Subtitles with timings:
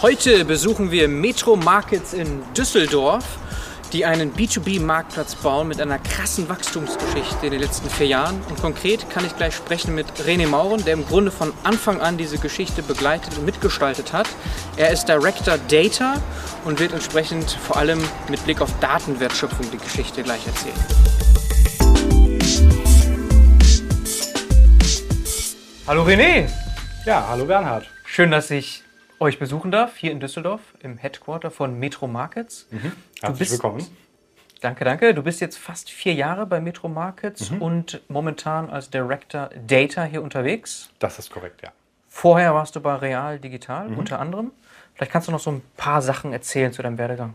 [0.00, 3.24] Heute besuchen wir Metro Markets in Düsseldorf,
[3.92, 8.40] die einen B2B-Marktplatz bauen mit einer krassen Wachstumsgeschichte in den letzten vier Jahren.
[8.48, 12.16] Und konkret kann ich gleich sprechen mit René Mauren, der im Grunde von Anfang an
[12.16, 14.28] diese Geschichte begleitet und mitgestaltet hat.
[14.76, 16.22] Er ist Director Data
[16.64, 20.76] und wird entsprechend vor allem mit Blick auf Datenwertschöpfung die Geschichte gleich erzählen.
[25.88, 26.48] Hallo René!
[27.04, 27.88] Ja, hallo Bernhard.
[28.04, 28.84] Schön, dass ich
[29.20, 32.66] euch besuchen darf, hier in Düsseldorf im Headquarter von Metro Markets.
[32.70, 32.92] Mhm.
[33.20, 33.86] Herzlich bist, willkommen.
[34.60, 35.14] Danke, danke.
[35.14, 37.62] Du bist jetzt fast vier Jahre bei Metro Markets mhm.
[37.62, 40.90] und momentan als Director Data hier unterwegs.
[40.98, 41.70] Das ist korrekt, ja.
[42.08, 43.98] Vorher warst du bei Real Digital mhm.
[43.98, 44.50] unter anderem.
[44.94, 47.34] Vielleicht kannst du noch so ein paar Sachen erzählen zu deinem Werdegang.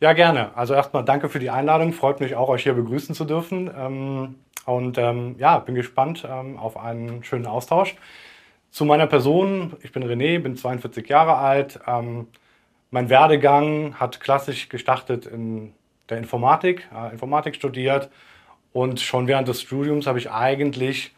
[0.00, 0.56] Ja, gerne.
[0.56, 1.92] Also erstmal danke für die Einladung.
[1.92, 3.68] Freut mich auch, euch hier begrüßen zu dürfen.
[3.76, 7.96] Ähm, und ähm, ja, bin gespannt ähm, auf einen schönen Austausch.
[8.78, 11.80] Zu meiner Person, ich bin René, bin 42 Jahre alt.
[11.88, 12.28] Ähm,
[12.92, 15.72] mein Werdegang hat klassisch gestartet in
[16.08, 18.08] der Informatik, äh, Informatik studiert
[18.72, 21.12] und schon während des Studiums habe ich eigentlich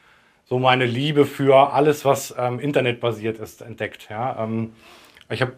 [0.47, 4.09] so meine Liebe für alles, was ähm, internetbasiert ist, entdeckt.
[4.09, 4.43] Ja?
[4.43, 4.73] Ähm,
[5.29, 5.53] ich habe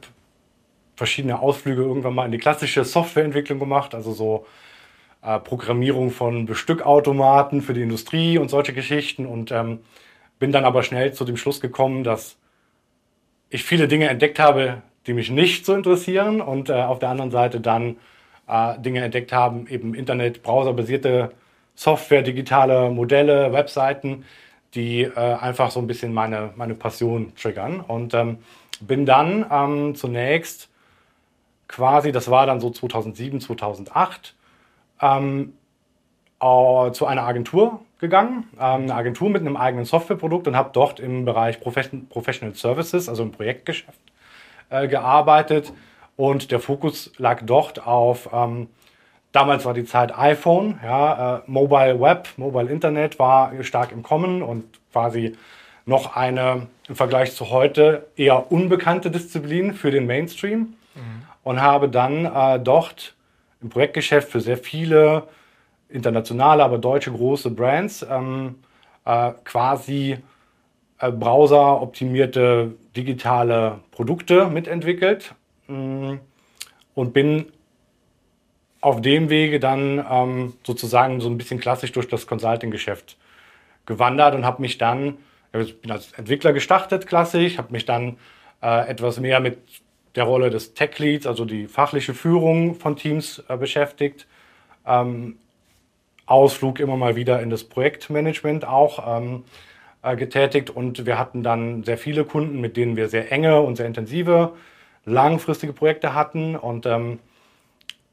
[0.97, 4.44] verschiedene Ausflüge irgendwann mal in die klassische Softwareentwicklung gemacht, also so
[5.22, 9.78] äh, Programmierung von Bestückautomaten für die Industrie und solche Geschichten und ähm,
[10.43, 12.37] bin dann aber schnell zu dem Schluss gekommen, dass
[13.48, 17.31] ich viele Dinge entdeckt habe, die mich nicht so interessieren und äh, auf der anderen
[17.31, 17.99] Seite dann
[18.49, 21.31] äh, Dinge entdeckt haben, eben Internet, browserbasierte
[21.77, 24.25] Software, digitale Modelle, Webseiten,
[24.75, 27.79] die äh, einfach so ein bisschen meine, meine Passion triggern.
[27.79, 28.39] Und ähm,
[28.81, 30.71] bin dann ähm, zunächst
[31.69, 34.34] quasi, das war dann so 2007, 2008,
[35.01, 35.53] ähm,
[36.41, 41.25] zu einer Agentur gegangen, ähm, eine Agentur mit einem eigenen Softwareprodukt und habe dort im
[41.25, 43.98] Bereich Professional Services, also im Projektgeschäft,
[44.69, 45.72] äh, gearbeitet.
[46.17, 48.67] Und der Fokus lag dort auf, ähm,
[49.31, 54.43] damals war die Zeit iPhone, ja, äh, Mobile Web, Mobile Internet war stark im Kommen
[54.43, 55.37] und quasi
[55.87, 60.75] noch eine im Vergleich zu heute eher unbekannte Disziplin für den Mainstream.
[60.94, 61.22] Mhm.
[61.44, 63.15] Und habe dann äh, dort
[63.62, 65.25] im Projektgeschäft für sehr viele
[65.92, 68.56] internationale, aber deutsche große Brands ähm,
[69.04, 70.19] äh, quasi
[70.98, 75.34] äh, browseroptimierte digitale Produkte mitentwickelt
[75.66, 76.14] mm,
[76.94, 77.47] und bin
[78.80, 83.16] auf dem Wege dann ähm, sozusagen so ein bisschen klassisch durch das Consulting-Geschäft
[83.86, 85.19] gewandert und habe mich dann,
[85.53, 88.16] ich bin als Entwickler gestartet, klassisch, habe mich dann
[88.62, 89.59] äh, etwas mehr mit
[90.14, 94.26] der Rolle des Tech Leads, also die fachliche Führung von Teams äh, beschäftigt.
[94.86, 95.38] Ähm,
[96.32, 99.44] Ausflug immer mal wieder in das Projektmanagement auch ähm,
[100.03, 103.76] äh, getätigt und wir hatten dann sehr viele Kunden, mit denen wir sehr enge und
[103.76, 104.54] sehr intensive,
[105.04, 107.19] langfristige Projekte hatten und ähm,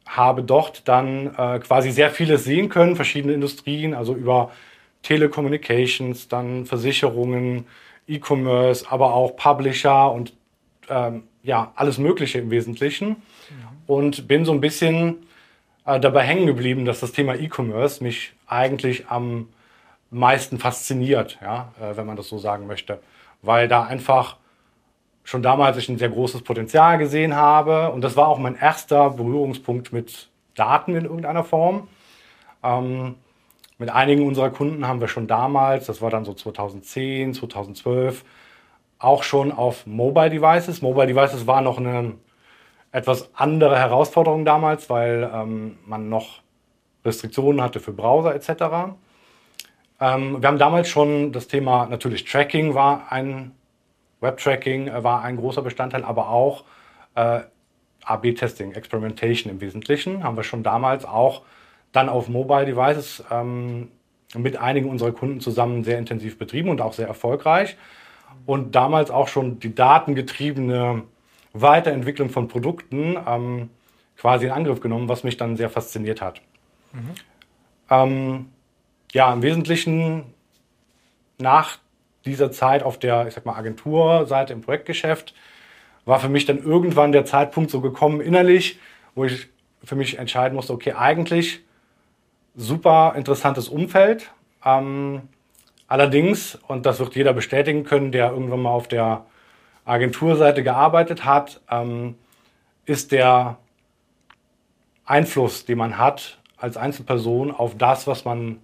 [0.06, 4.52] habe dort dann äh, quasi sehr vieles sehen können, verschiedene Industrien, also über
[5.04, 7.66] Telecommunications, dann Versicherungen,
[8.08, 10.34] E-Commerce, aber auch Publisher und
[10.90, 13.18] ähm, ja, alles Mögliche im Wesentlichen.
[13.50, 13.72] Ja.
[13.88, 15.18] Und bin so ein bisschen
[15.90, 19.50] äh, dabei hängen geblieben, dass das Thema E-Commerce mich eigentlich am
[20.12, 23.00] meisten fasziniert, ja, äh, wenn man das so sagen möchte.
[23.42, 24.38] Weil da einfach
[25.24, 27.92] schon damals ich ein sehr großes Potenzial gesehen habe.
[27.92, 31.88] Und das war auch mein erster Berührungspunkt mit Daten in irgendeiner Form.
[32.64, 33.16] Ähm,
[33.78, 38.26] mit einigen unserer Kunden haben wir schon damals, das war dann so 2010, 2012,
[38.98, 40.82] auch schon auf Mobile Devices.
[40.82, 42.14] Mobile Devices war noch eine
[42.92, 46.42] etwas andere Herausforderung damals, weil ähm, man noch
[47.06, 48.96] Restriktionen hatte für Browser etc.
[50.00, 53.52] Ähm, wir haben damals schon das Thema, natürlich Tracking war ein,
[54.22, 56.64] Web-Tracking äh, war ein großer Bestandteil, aber auch
[57.16, 57.42] äh,
[58.06, 61.44] AB-Testing, Experimentation im Wesentlichen, haben wir schon damals auch
[61.92, 63.90] dann auf Mobile Devices ähm,
[64.36, 67.78] mit einigen unserer Kunden zusammen sehr intensiv betrieben und auch sehr erfolgreich.
[68.46, 71.04] Und damals auch schon die datengetriebene
[71.54, 73.70] Weiterentwicklung von Produkten ähm,
[74.18, 76.42] quasi in Angriff genommen, was mich dann sehr fasziniert hat.
[76.94, 77.16] Mhm.
[77.90, 78.50] Ähm,
[79.14, 80.26] ja, im Wesentlichen
[81.38, 81.78] nach
[82.26, 85.34] dieser Zeit auf der, ich sag mal, Agenturseite im Projektgeschäft
[86.06, 88.80] war für mich dann irgendwann der Zeitpunkt so gekommen innerlich,
[89.16, 89.48] wo ich
[89.84, 91.62] für mich entscheiden musste, okay, eigentlich
[92.56, 94.32] super interessantes Umfeld.
[94.66, 95.22] Ähm,
[95.88, 99.26] allerdings, und das wird jeder bestätigen können, der irgendwann mal auf der
[99.90, 102.16] Agenturseite gearbeitet hat, ähm,
[102.86, 103.58] ist der
[105.06, 108.60] Einfluss, den man hat als Einzelperson auf das, was man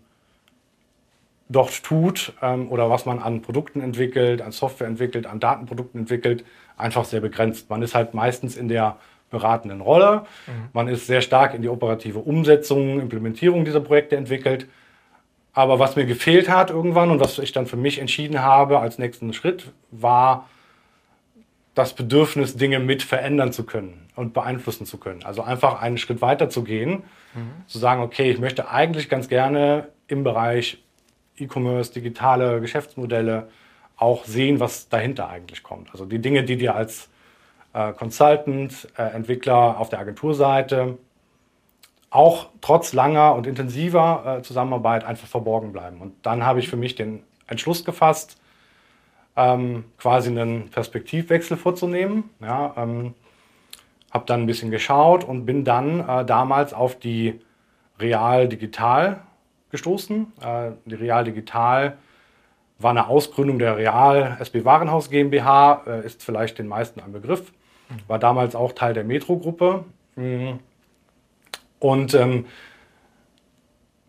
[1.48, 6.44] dort tut ähm, oder was man an Produkten entwickelt, an Software entwickelt, an Datenprodukten entwickelt,
[6.78, 7.70] einfach sehr begrenzt.
[7.70, 8.98] Man ist halt meistens in der
[9.30, 10.26] beratenden Rolle.
[10.48, 10.70] Mhm.
[10.74, 14.68] Man ist sehr stark in die operative Umsetzung, Implementierung dieser Projekte entwickelt.
[15.54, 18.98] Aber was mir gefehlt hat irgendwann und was ich dann für mich entschieden habe als
[18.98, 20.50] nächsten Schritt, war
[21.76, 25.24] das Bedürfnis, Dinge mit verändern zu können und beeinflussen zu können.
[25.24, 27.52] Also einfach einen Schritt weiter zu gehen, mhm.
[27.68, 30.82] zu sagen, okay, ich möchte eigentlich ganz gerne im Bereich
[31.38, 33.50] E-Commerce, digitale Geschäftsmodelle
[33.98, 35.92] auch sehen, was dahinter eigentlich kommt.
[35.92, 37.10] Also die Dinge, die dir als
[37.74, 40.98] äh, Consultant, äh, Entwickler auf der Agenturseite
[42.10, 46.00] auch trotz langer und intensiver äh, Zusammenarbeit einfach verborgen bleiben.
[46.00, 48.38] Und dann habe ich für mich den Entschluss gefasst,
[49.36, 52.30] ähm, quasi einen Perspektivwechsel vorzunehmen.
[52.42, 53.14] Ja, ähm,
[54.12, 57.42] habe dann ein bisschen geschaut und bin dann äh, damals auf die
[58.00, 59.22] Real Digital
[59.72, 60.32] gestoßen.
[60.42, 61.98] Äh, die Real Digital
[62.80, 67.52] war eine Ausgründung der Real SB Warenhaus GmbH, äh, ist vielleicht den meisten ein Begriff,
[68.08, 69.84] war damals auch Teil der Metro-Gruppe.
[70.16, 70.60] Mhm.
[71.80, 72.46] Und ähm,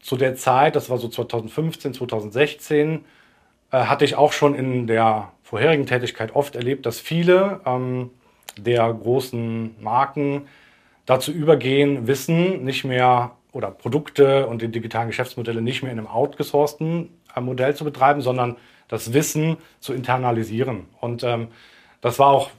[0.00, 2.98] zu der Zeit, das war so 2015, 2016, äh,
[3.70, 8.10] hatte ich auch schon in der vorherigen Tätigkeit oft erlebt, dass viele ähm,
[8.58, 10.48] der großen Marken
[11.04, 16.08] dazu übergehen, Wissen nicht mehr oder Produkte und die digitalen Geschäftsmodelle nicht mehr in einem
[16.08, 18.56] outgesourcten äh, Modell zu betreiben, sondern
[18.88, 20.86] das Wissen zu internalisieren.
[21.00, 21.48] Und ähm,
[22.00, 22.50] das war auch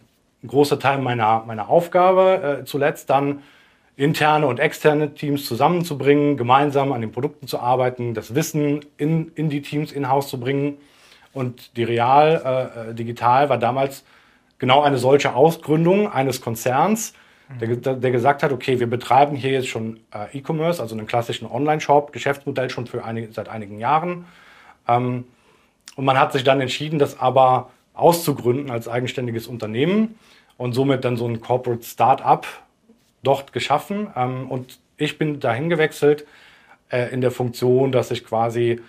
[0.44, 3.44] ein großer Teil meiner, meiner Aufgabe, äh, zuletzt dann
[3.96, 9.50] interne und externe Teams zusammenzubringen, gemeinsam an den Produkten zu arbeiten, das Wissen in, in
[9.50, 10.78] die Teams in-house zu bringen.
[11.38, 14.04] Und die Real äh, Digital war damals
[14.58, 17.14] genau eine solche Ausgründung eines Konzerns,
[17.62, 21.46] der, der gesagt hat, okay, wir betreiben hier jetzt schon äh, E-Commerce, also einen klassischen
[21.46, 24.26] Online-Shop, Geschäftsmodell schon für einige, seit einigen Jahren.
[24.88, 25.26] Ähm,
[25.96, 30.18] und man hat sich dann entschieden, das aber auszugründen als eigenständiges Unternehmen
[30.58, 32.48] und somit dann so ein Corporate Start-up
[33.22, 34.08] dort geschaffen.
[34.16, 36.26] Ähm, und ich bin dahin gewechselt
[36.90, 38.82] äh, in der Funktion, dass ich quasi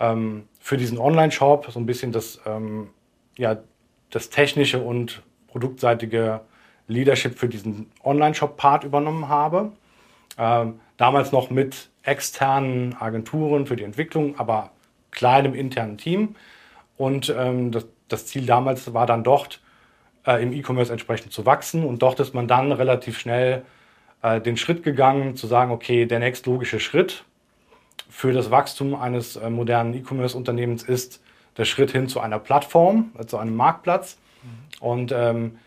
[0.00, 2.90] ähm, für diesen Online-Shop so ein bisschen das, ähm,
[3.36, 3.58] ja,
[4.10, 6.40] das technische und produktseitige
[6.86, 9.72] Leadership für diesen Online-Shop-Part übernommen habe.
[10.38, 14.70] Ähm, damals noch mit externen Agenturen für die Entwicklung, aber
[15.10, 16.36] kleinem internen Team.
[16.96, 19.60] Und ähm, das, das, Ziel damals war dann dort,
[20.26, 21.84] äh, im E-Commerce entsprechend zu wachsen.
[21.84, 23.62] Und dort ist man dann relativ schnell
[24.22, 27.24] äh, den Schritt gegangen, zu sagen, okay, der nächstlogische Schritt
[28.12, 31.22] für das Wachstum eines äh, modernen E-Commerce-Unternehmens ist
[31.56, 34.18] der Schritt hin zu einer Plattform, zu einem Marktplatz.
[34.42, 34.86] Mhm.
[34.86, 35.58] Und ähm,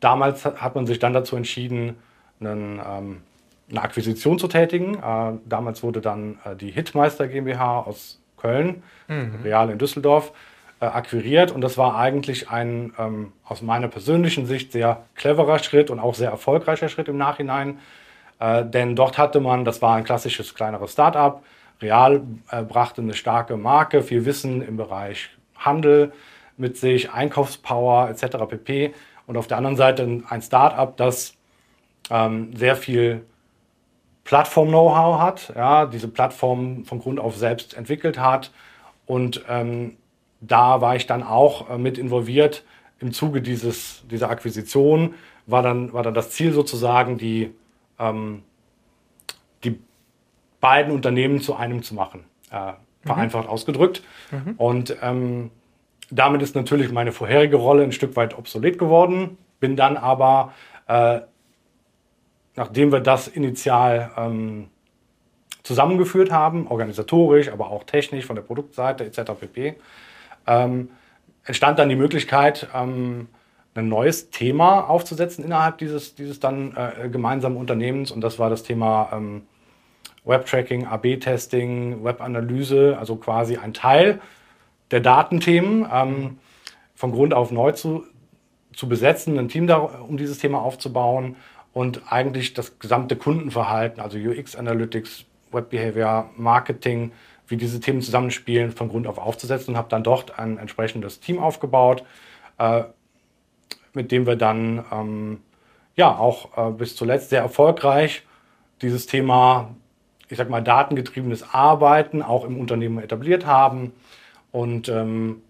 [0.00, 1.96] damals hat man sich dann dazu entschieden,
[2.40, 3.22] einen, ähm,
[3.70, 4.96] eine Akquisition zu tätigen.
[4.96, 9.38] Äh, damals wurde dann äh, die Hitmeister GmbH aus Köln, mhm.
[9.44, 10.32] Real in Düsseldorf,
[10.80, 11.52] äh, akquiriert.
[11.52, 16.16] Und das war eigentlich ein ähm, aus meiner persönlichen Sicht sehr cleverer Schritt und auch
[16.16, 17.78] sehr erfolgreicher Schritt im Nachhinein.
[18.40, 21.44] Äh, denn dort hatte man, das war ein klassisches kleineres Start-up,
[21.82, 26.12] Real äh, brachte eine starke Marke, viel Wissen im Bereich Handel
[26.56, 28.36] mit sich, Einkaufspower etc.
[28.48, 28.94] pp.
[29.26, 31.34] Und auf der anderen Seite ein Start-up, das
[32.10, 33.24] ähm, sehr viel
[34.24, 38.52] Plattform-Know-how hat, ja, diese Plattform von Grund auf selbst entwickelt hat.
[39.06, 39.96] Und ähm,
[40.40, 42.64] da war ich dann auch äh, mit involviert.
[43.00, 45.14] Im Zuge dieses, dieser Akquisition
[45.46, 47.52] war dann, war dann das Ziel sozusagen, die,
[47.98, 48.51] ähm, die
[50.62, 52.72] beiden Unternehmen zu einem zu machen, äh,
[53.04, 53.50] vereinfacht mhm.
[53.50, 54.02] ausgedrückt.
[54.30, 54.54] Mhm.
[54.56, 55.50] Und ähm,
[56.10, 60.54] damit ist natürlich meine vorherige Rolle ein Stück weit obsolet geworden, bin dann aber
[60.86, 61.20] äh,
[62.54, 64.68] nachdem wir das initial ähm,
[65.62, 69.32] zusammengeführt haben, organisatorisch, aber auch technisch von der Produktseite etc.
[69.38, 69.76] pp.,
[70.46, 70.90] ähm,
[71.44, 73.28] entstand dann die Möglichkeit, ähm,
[73.74, 78.10] ein neues Thema aufzusetzen innerhalb dieses, dieses dann äh, gemeinsamen Unternehmens.
[78.10, 79.46] Und das war das Thema ähm,
[80.24, 84.20] Web-Tracking, AB-Testing, Web-Analyse, also quasi ein Teil
[84.90, 86.38] der Datenthemen ähm,
[86.94, 88.04] von Grund auf neu zu,
[88.74, 91.36] zu besetzen, ein Team da, um dieses Thema aufzubauen
[91.72, 97.12] und eigentlich das gesamte Kundenverhalten, also UX Analytics, Web Behavior, Marketing,
[97.48, 101.38] wie diese Themen zusammenspielen, von Grund auf aufzusetzen und habe dann dort ein entsprechendes Team
[101.38, 102.04] aufgebaut,
[102.58, 102.84] äh,
[103.92, 105.40] mit dem wir dann ähm,
[105.96, 108.22] ja auch äh, bis zuletzt sehr erfolgreich
[108.80, 109.74] dieses Thema,
[110.32, 113.92] ich sag mal, datengetriebenes Arbeiten auch im Unternehmen etabliert haben
[114.50, 115.42] und ähm,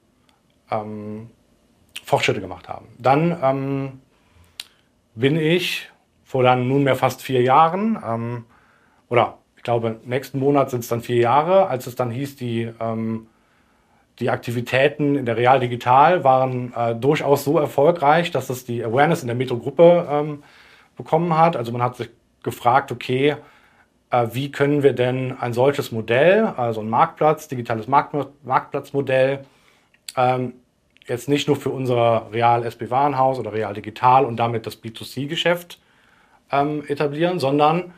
[0.73, 1.31] ähm,
[2.05, 2.89] Fortschritte gemacht haben.
[2.99, 4.01] Dann ähm,
[5.15, 5.89] bin ich
[6.25, 8.45] vor dann nunmehr fast vier Jahren, ähm,
[9.09, 12.69] oder ich glaube, nächsten Monat sind es dann vier Jahre, als es dann hieß, die
[12.81, 13.29] ähm,
[14.19, 19.23] die Aktivitäten in der Real Digital waren äh, durchaus so erfolgreich, dass es die Awareness
[19.23, 20.43] in der Metro-Gruppe ähm,
[20.97, 21.57] bekommen hat.
[21.57, 22.11] Also man hat sich
[22.43, 23.37] gefragt, okay,
[24.13, 28.15] wie können wir denn ein solches Modell, also ein Marktplatz, digitales Markt,
[28.45, 29.45] Marktplatzmodell,
[30.17, 30.55] ähm,
[31.07, 35.81] jetzt nicht nur für unser Real SB Warenhaus oder Real Digital und damit das B2C-Geschäft
[36.51, 37.93] ähm, etablieren, sondern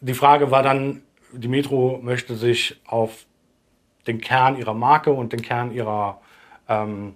[0.00, 1.02] die Frage war dann,
[1.32, 3.24] die Metro möchte sich auf
[4.06, 6.20] den Kern ihrer Marke und den Kern ihrer
[6.68, 7.14] ähm,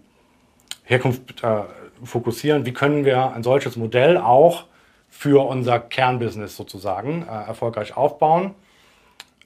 [0.84, 1.62] Herkunft äh,
[2.04, 2.66] fokussieren.
[2.66, 4.64] Wie können wir ein solches Modell auch
[5.12, 8.54] für unser Kernbusiness sozusagen äh, erfolgreich aufbauen?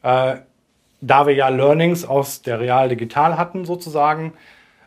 [0.02, 0.36] Äh,
[1.00, 4.32] da wir ja Learnings aus der Real Digital hatten sozusagen,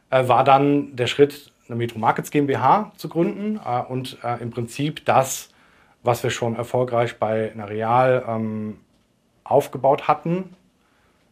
[0.10, 4.52] äh, war dann der Schritt, eine Metro Markets GmbH zu gründen äh, und äh, im
[4.52, 5.50] Prinzip das,
[6.02, 8.78] was wir schon erfolgreich bei einer Real ähm,
[9.44, 10.56] aufgebaut hatten,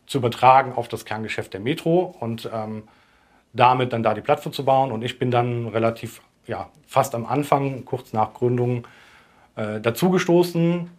[0.08, 2.84] zu übertragen auf das Kerngeschäft der Metro und ähm,
[3.54, 4.92] damit dann da die Plattform zu bauen.
[4.92, 8.86] Und ich bin dann relativ, ja, fast am Anfang, kurz nach Gründung,
[9.58, 10.90] äh, dazugestoßen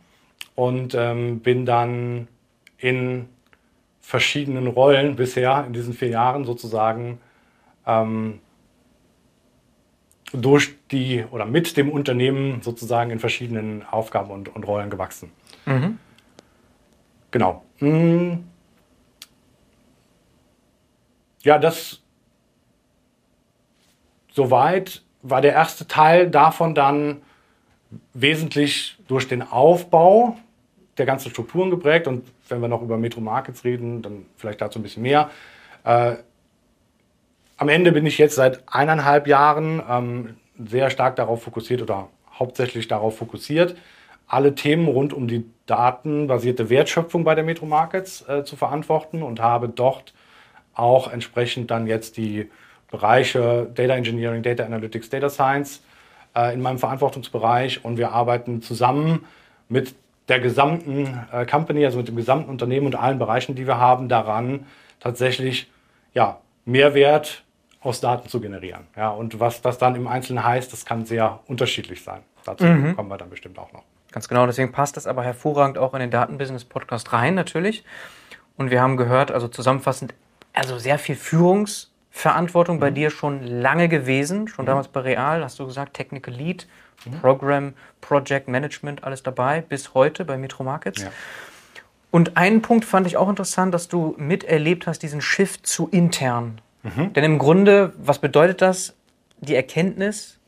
[0.57, 2.29] und ähm, bin dann
[2.77, 3.29] in
[4.01, 7.21] verschiedenen Rollen bisher in diesen vier Jahren sozusagen
[7.87, 8.41] ähm,
[10.33, 15.31] durch die oder mit dem Unternehmen sozusagen in verschiedenen Aufgaben und, und Rollen gewachsen.
[15.65, 15.99] Mhm.
[17.31, 17.65] Genau.
[17.79, 18.45] Hm.
[21.43, 22.03] Ja, das
[24.33, 27.23] soweit war der erste Teil davon dann
[28.15, 30.37] wesentlich durch den Aufbau
[30.99, 32.07] der ganzen Strukturen geprägt.
[32.07, 35.31] Und wenn wir noch über Metro Markets reden, dann vielleicht dazu ein bisschen mehr.
[35.85, 36.17] Äh,
[37.57, 42.89] am Ende bin ich jetzt seit eineinhalb Jahren ähm, sehr stark darauf fokussiert oder hauptsächlich
[42.89, 43.77] darauf fokussiert,
[44.27, 49.41] alle Themen rund um die datenbasierte Wertschöpfung bei der Metro Markets äh, zu verantworten und
[49.41, 50.15] habe dort
[50.75, 52.51] auch entsprechend dann jetzt die
[52.91, 55.83] Bereiche Data Engineering, Data Analytics, Data Science
[56.39, 59.25] äh, in meinem Verantwortungsbereich und wir arbeiten zusammen
[59.69, 59.95] mit
[60.29, 64.09] der gesamten äh, Company, also mit dem gesamten Unternehmen und allen Bereichen, die wir haben,
[64.09, 64.67] daran
[65.01, 65.71] tatsächlich
[66.15, 67.45] ja, Mehrwert
[67.81, 68.87] aus Daten zu generieren.
[68.97, 72.21] Ja, und was das dann im Einzelnen heißt, das kann sehr unterschiedlich sein.
[72.45, 72.97] Dazu mhm.
[72.97, 73.83] kommen wir dann bestimmt auch noch.
[74.11, 77.85] Ganz genau, deswegen passt das aber hervorragend auch in den Datenbusiness-Podcast rein, natürlich.
[78.57, 80.15] Und wir haben gehört, also zusammenfassend,
[80.53, 81.98] also sehr viel Führungsverantwortung
[82.77, 82.81] mhm.
[82.81, 84.69] bei dir schon lange gewesen, schon mhm.
[84.69, 86.67] damals bei Real, hast du gesagt, Technical Lead,
[87.05, 87.21] mhm.
[87.21, 91.03] Program, Project Management, alles dabei, bis heute bei Metro Markets.
[91.03, 91.11] Ja.
[92.11, 96.61] Und einen Punkt fand ich auch interessant, dass du miterlebt hast, diesen Shift zu intern.
[96.83, 97.13] Mhm.
[97.13, 98.95] Denn im Grunde, was bedeutet das?
[99.41, 100.39] Die Erkenntnis,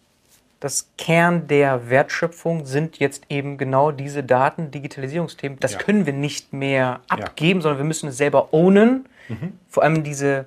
[0.59, 5.59] das Kern der Wertschöpfung sind jetzt eben genau diese Daten, Digitalisierungsthemen.
[5.61, 5.79] Das ja.
[5.79, 7.63] können wir nicht mehr abgeben, ja.
[7.63, 9.07] sondern wir müssen es selber ownen.
[9.29, 9.55] Mhm.
[9.69, 10.47] Vor allem diese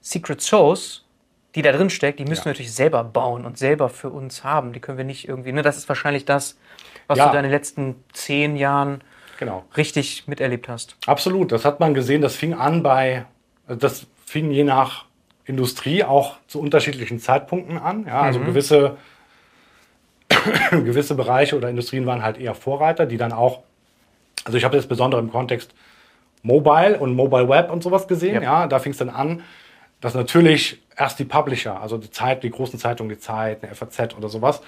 [0.00, 1.04] Secret Source,
[1.54, 2.44] die da drin steckt, die müssen ja.
[2.46, 4.72] wir natürlich selber bauen und selber für uns haben.
[4.72, 5.52] Die können wir nicht irgendwie.
[5.52, 6.58] Ne, das ist wahrscheinlich das,
[7.06, 9.02] was du da in den letzten zehn Jahren
[9.38, 9.64] genau.
[9.76, 10.96] richtig miterlebt hast.
[11.06, 11.50] Absolut.
[11.52, 12.22] Das hat man gesehen.
[12.22, 13.26] Das fing an bei,
[13.66, 15.06] das fing je nach
[15.44, 18.06] Industrie auch zu unterschiedlichen Zeitpunkten an.
[18.06, 18.46] Ja, also mhm.
[18.46, 18.96] gewisse,
[20.70, 23.64] gewisse Bereiche oder Industrien waren halt eher Vorreiter, die dann auch,
[24.44, 25.74] also ich habe das besonders im Kontext
[26.42, 28.36] Mobile und Mobile Web und sowas gesehen.
[28.36, 29.42] Ja, ja da fing es dann an,
[30.00, 34.14] dass natürlich erst die Publisher, also die Zeit, die großen Zeitungen, die Zeit, eine FAZ
[34.16, 34.62] oder sowas,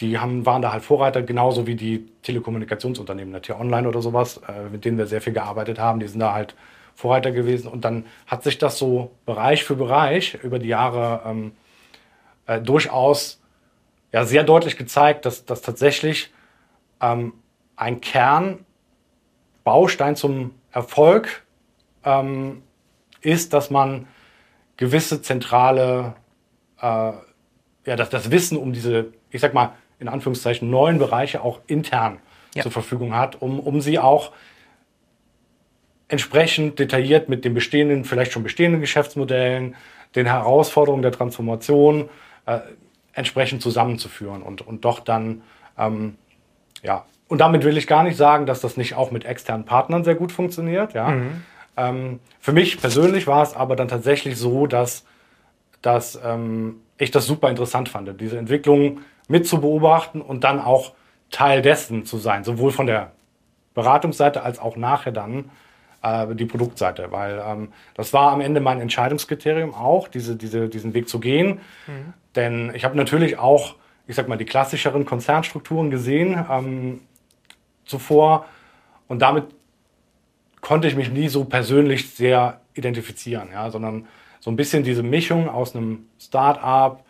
[0.00, 4.70] die haben, waren da halt Vorreiter, genauso wie die Telekommunikationsunternehmen, der T-Online oder sowas, äh,
[4.70, 6.00] mit denen wir sehr viel gearbeitet haben.
[6.00, 6.54] Die sind da halt
[6.94, 7.68] Vorreiter gewesen.
[7.68, 11.52] Und dann hat sich das so Bereich für Bereich über die Jahre ähm,
[12.46, 13.40] äh, durchaus
[14.12, 16.32] ja, sehr deutlich gezeigt, dass, dass tatsächlich
[17.00, 17.34] ähm,
[17.76, 21.44] ein Kernbaustein zum Erfolg
[22.04, 22.62] ähm,
[23.20, 24.08] ist, dass man
[24.80, 26.14] gewisse zentrale,
[26.80, 27.12] äh,
[27.86, 32.18] ja, dass das Wissen um diese, ich sag mal, in Anführungszeichen neuen Bereiche auch intern
[32.54, 32.62] ja.
[32.62, 34.32] zur Verfügung hat, um, um sie auch
[36.08, 39.76] entsprechend detailliert mit den bestehenden, vielleicht schon bestehenden Geschäftsmodellen,
[40.16, 42.08] den Herausforderungen der Transformation
[42.46, 42.60] äh,
[43.12, 45.42] entsprechend zusammenzuführen und, und doch dann,
[45.78, 46.16] ähm,
[46.82, 50.04] ja, und damit will ich gar nicht sagen, dass das nicht auch mit externen Partnern
[50.04, 51.10] sehr gut funktioniert, ja.
[51.10, 51.44] Mhm.
[51.76, 55.04] Ähm, für mich persönlich war es aber dann tatsächlich so, dass,
[55.82, 60.92] dass ähm, ich das super interessant fand, diese Entwicklung mit zu beobachten und dann auch
[61.30, 63.12] Teil dessen zu sein, sowohl von der
[63.74, 65.50] Beratungsseite als auch nachher dann
[66.02, 70.94] äh, die Produktseite, weil ähm, das war am Ende mein Entscheidungskriterium auch, diese, diese, diesen
[70.94, 71.60] Weg zu gehen.
[71.86, 72.14] Mhm.
[72.34, 77.00] Denn ich habe natürlich auch, ich sag mal, die klassischeren Konzernstrukturen gesehen ähm,
[77.84, 78.46] zuvor
[79.08, 79.44] und damit
[80.60, 84.06] konnte ich mich nie so persönlich sehr identifizieren, ja, sondern
[84.40, 87.04] so ein bisschen diese Mischung aus einem Start-up,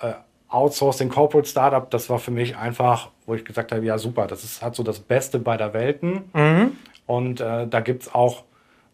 [0.00, 0.12] äh,
[0.48, 4.44] Outsourcing, Corporate Startup, das war für mich einfach, wo ich gesagt habe, ja super, das
[4.44, 6.30] ist, hat so das Beste beider Welten.
[6.32, 6.76] Mhm.
[7.06, 8.44] Und äh, da gibt es auch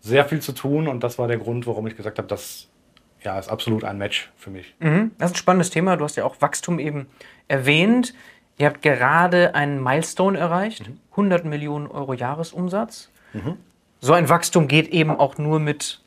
[0.00, 2.68] sehr viel zu tun und das war der Grund, warum ich gesagt habe, das
[3.22, 4.74] ja, ist absolut ein Match für mich.
[4.80, 5.12] Mhm.
[5.18, 5.96] Das ist ein spannendes Thema.
[5.96, 7.06] Du hast ja auch Wachstum eben
[7.48, 8.14] erwähnt.
[8.58, 11.00] Ihr habt gerade einen Milestone erreicht, mhm.
[11.12, 13.10] 100 Millionen Euro Jahresumsatz.
[14.00, 16.00] So ein Wachstum geht eben auch nur mit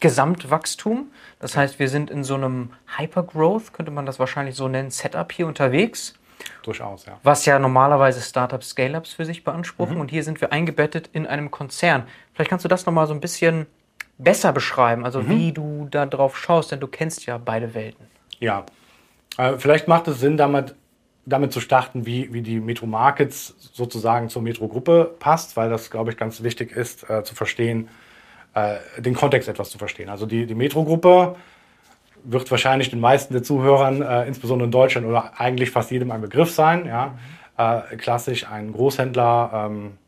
[0.00, 1.10] Gesamtwachstum.
[1.38, 5.30] Das heißt, wir sind in so einem Hypergrowth, könnte man das wahrscheinlich so nennen, Setup
[5.32, 6.14] hier unterwegs.
[6.62, 7.18] Durchaus, ja.
[7.22, 9.96] Was ja normalerweise Startups, Scale-Ups für sich beanspruchen.
[9.96, 10.00] Mhm.
[10.00, 12.04] Und hier sind wir eingebettet in einem Konzern.
[12.32, 13.66] Vielleicht kannst du das nochmal so ein bisschen
[14.18, 15.28] besser beschreiben, also mhm.
[15.28, 18.06] wie du da drauf schaust, denn du kennst ja beide Welten.
[18.38, 18.64] Ja,
[19.38, 20.74] äh, vielleicht macht es Sinn, damit,
[21.30, 26.10] damit zu starten, wie, wie die Metro Markets sozusagen zur Metro-Gruppe passt, weil das, glaube
[26.10, 27.88] ich, ganz wichtig ist äh, zu verstehen,
[28.54, 30.08] äh, den Kontext etwas zu verstehen.
[30.08, 31.36] Also die, die Metro-Gruppe
[32.24, 36.20] wird wahrscheinlich den meisten der Zuhörern, äh, insbesondere in Deutschland oder eigentlich fast jedem ein
[36.20, 36.86] Begriff sein.
[36.86, 37.18] Ja?
[37.56, 37.98] Mhm.
[37.98, 39.98] klassisch ein Großhändler, ähm,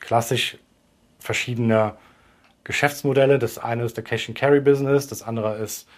[0.00, 0.58] klassisch
[1.18, 1.94] verschiedene
[2.64, 3.38] Geschäftsmodelle.
[3.38, 5.88] Das eine ist der Cash-and-Carry-Business, das andere ist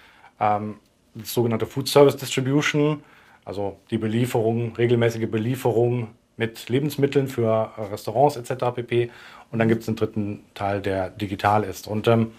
[0.40, 0.76] ähm,
[1.14, 3.02] das sogenannte Food Service Distribution,
[3.48, 8.66] also die Belieferung, regelmäßige Belieferung mit Lebensmitteln für äh, Restaurants etc.
[8.74, 9.10] pp.
[9.50, 11.88] Und dann gibt es einen dritten Teil, der digital ist.
[11.88, 12.32] Und ähm,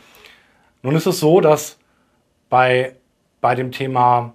[0.83, 1.79] nun ist es so, dass
[2.47, 2.95] bei,
[3.41, 4.33] bei dem Thema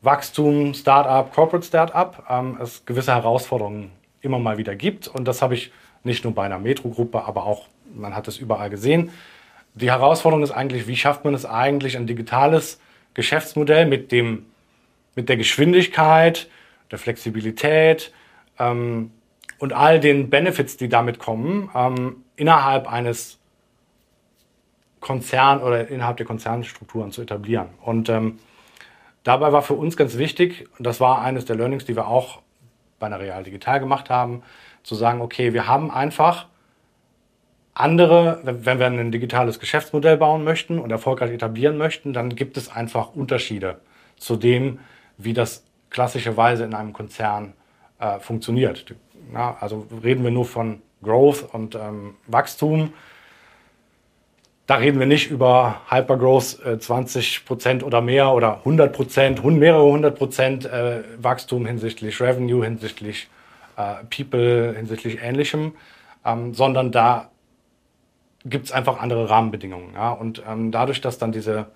[0.00, 3.90] Wachstum, Startup, Corporate Startup ähm, es gewisse Herausforderungen
[4.22, 5.08] immer mal wieder gibt.
[5.08, 5.70] Und das habe ich
[6.02, 9.10] nicht nur bei einer Metro-Gruppe, aber auch, man hat es überall gesehen.
[9.74, 12.80] Die Herausforderung ist eigentlich, wie schafft man es eigentlich, ein digitales
[13.12, 14.46] Geschäftsmodell mit, dem,
[15.16, 16.48] mit der Geschwindigkeit,
[16.92, 18.12] der Flexibilität,
[18.60, 19.10] ähm,
[19.58, 23.38] und all den Benefits, die damit kommen, ähm, innerhalb eines
[25.00, 27.68] Konzern oder innerhalb der Konzernstrukturen zu etablieren.
[27.80, 28.38] Und ähm,
[29.24, 32.42] dabei war für uns ganz wichtig, und das war eines der Learnings, die wir auch
[32.98, 34.42] bei einer Real Digital gemacht haben,
[34.82, 36.46] zu sagen, okay, wir haben einfach
[37.74, 42.70] andere, wenn wir ein digitales Geschäftsmodell bauen möchten und erfolgreich etablieren möchten, dann gibt es
[42.70, 43.80] einfach Unterschiede
[44.16, 44.78] zu dem,
[45.18, 47.54] wie das klassischerweise in einem Konzern
[47.98, 48.94] äh, funktioniert.
[49.32, 52.92] Ja, also reden wir nur von Growth und ähm, Wachstum.
[54.66, 60.18] Da reden wir nicht über Hypergrowth äh, 20% oder mehr oder 100 Prozent, mehrere hundert
[60.18, 63.28] Prozent äh, Wachstum hinsichtlich Revenue, hinsichtlich
[63.76, 65.74] äh, People, hinsichtlich Ähnlichem,
[66.24, 67.30] ähm, sondern da
[68.44, 69.94] gibt es einfach andere Rahmenbedingungen.
[69.94, 70.10] Ja?
[70.10, 71.66] Und ähm, dadurch, dass dann diese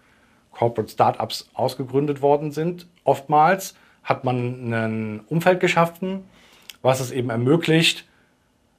[0.53, 6.25] Corporate Startups ausgegründet worden sind, oftmals hat man ein Umfeld geschaffen,
[6.83, 8.07] was es eben ermöglicht,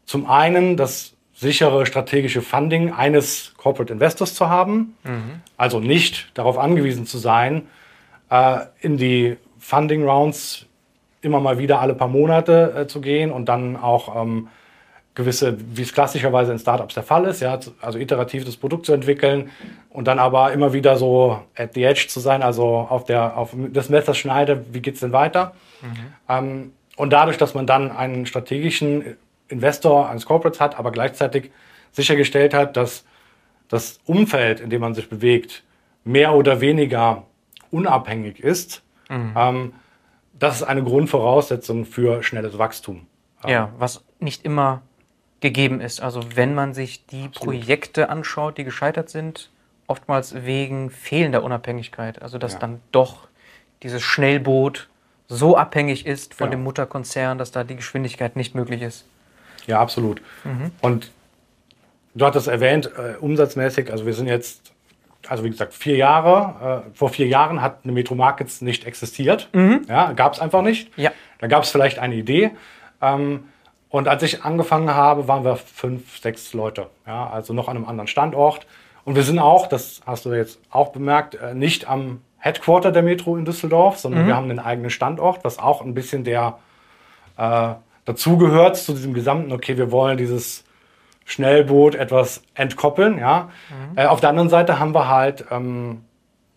[0.05, 5.41] zum einen das sichere strategische Funding eines Corporate Investors zu haben, mhm.
[5.57, 7.67] also nicht darauf angewiesen zu sein,
[8.29, 10.65] äh, in die Funding Rounds
[11.21, 14.47] immer mal wieder alle paar Monate äh, zu gehen und dann auch ähm,
[15.13, 18.93] gewisse, wie es klassischerweise in Startups der Fall ist, ja, also iterativ das Produkt zu
[18.93, 19.51] entwickeln
[19.89, 23.53] und dann aber immer wieder so at the edge zu sein, also auf der, auf
[23.73, 25.53] das Messer schneide, wie geht's denn weiter?
[25.81, 26.13] Mhm.
[26.29, 29.17] Ähm, und dadurch, dass man dann einen strategischen
[29.49, 31.51] Investor eines Corporates hat, aber gleichzeitig
[31.91, 33.03] sichergestellt hat, dass
[33.67, 35.63] das Umfeld, in dem man sich bewegt,
[36.03, 37.23] mehr oder weniger
[37.69, 39.33] unabhängig ist, mhm.
[39.35, 39.73] ähm,
[40.33, 43.07] das ist eine Grundvoraussetzung für schnelles Wachstum.
[43.47, 44.83] Ja, was nicht immer
[45.41, 46.01] gegeben ist.
[46.01, 47.55] Also wenn man sich die Absolut.
[47.55, 49.49] Projekte anschaut, die gescheitert sind,
[49.87, 52.21] oftmals wegen fehlender Unabhängigkeit.
[52.21, 52.59] Also dass ja.
[52.59, 53.27] dann doch
[53.83, 54.87] dieses Schnellboot
[55.27, 56.51] so abhängig ist von ja.
[56.51, 59.05] dem Mutterkonzern, dass da die Geschwindigkeit nicht möglich ist.
[59.65, 60.21] Ja, absolut.
[60.43, 60.71] Mhm.
[60.81, 61.11] Und
[62.13, 64.73] du hattest erwähnt, äh, umsatzmäßig, also wir sind jetzt,
[65.27, 69.49] also wie gesagt, vier Jahre, äh, vor vier Jahren hat eine Metro Markets nicht existiert.
[69.53, 69.85] Mhm.
[69.87, 70.91] Ja, gab es einfach nicht.
[70.97, 71.11] Ja.
[71.39, 72.51] Da gab es vielleicht eine Idee.
[73.01, 73.45] Ähm,
[73.91, 76.87] und als ich angefangen habe, waren wir fünf, sechs Leute.
[77.05, 78.65] Ja, also noch an einem anderen Standort.
[79.03, 83.03] Und wir sind auch, das hast du jetzt auch bemerkt, äh, nicht am Headquarter der
[83.03, 84.27] Metro in Düsseldorf, sondern mhm.
[84.27, 86.57] wir haben einen eigenen Standort, was auch ein bisschen der
[87.37, 87.73] äh,
[88.05, 90.63] dazugehört zu diesem gesamten, okay, wir wollen dieses
[91.25, 93.17] Schnellboot etwas entkoppeln.
[93.17, 93.49] Ja.
[93.69, 93.97] Mhm.
[93.97, 96.03] Äh, auf der anderen Seite haben wir halt ähm,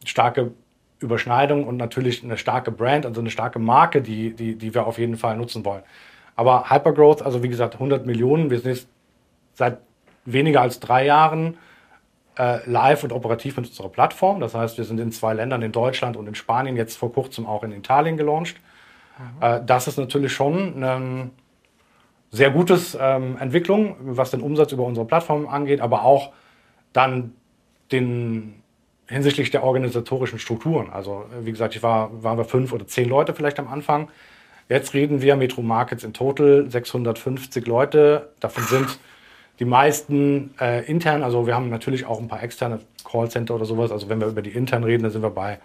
[0.05, 0.53] starke
[1.01, 4.99] Überschneidung und natürlich eine starke Brand, also eine starke Marke, die, die, die wir auf
[4.99, 5.83] jeden Fall nutzen wollen.
[6.37, 8.88] Aber Hypergrowth, also wie gesagt, 100 Millionen, wir sind jetzt
[9.55, 9.79] seit
[10.25, 11.59] weniger als drei Jahren
[12.37, 14.40] äh, live und operativ mit unserer Plattform.
[14.40, 17.47] Das heißt, wir sind in zwei Ländern, in Deutschland und in Spanien, jetzt vor kurzem
[17.47, 18.57] auch in Italien gelauncht.
[19.18, 19.42] Mhm.
[19.42, 21.31] Äh, das ist natürlich schon eine
[22.31, 26.33] sehr gutes ähm, Entwicklung, was den Umsatz über unsere Plattform angeht, aber auch
[26.92, 27.33] dann
[27.92, 28.62] den
[29.07, 30.90] hinsichtlich der organisatorischen Strukturen.
[30.90, 34.09] Also wie gesagt, ich war, waren wir fünf oder zehn Leute vielleicht am Anfang.
[34.68, 38.31] Jetzt reden wir Metro Markets in total 650 Leute.
[38.40, 38.98] Davon sind
[39.59, 43.92] die meisten äh, intern, also wir haben natürlich auch ein paar externe Callcenter oder sowas.
[43.92, 45.59] Also wenn wir über die intern reden, dann sind wir bei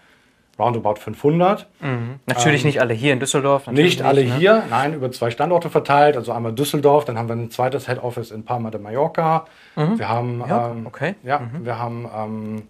[0.59, 1.67] roundabout 500.
[1.79, 2.19] Mhm.
[2.25, 3.67] Natürlich ähm, nicht alle hier in Düsseldorf.
[3.67, 4.37] Nicht alle nicht, ne?
[4.37, 6.17] hier, nein, über zwei Standorte verteilt.
[6.17, 9.45] Also einmal Düsseldorf, dann haben wir ein zweites Head Office in Palma de Mallorca.
[9.75, 9.97] Mhm.
[9.97, 11.15] Wir haben, ja, ähm, okay.
[11.23, 11.65] ja, mhm.
[11.65, 12.63] wir haben ähm,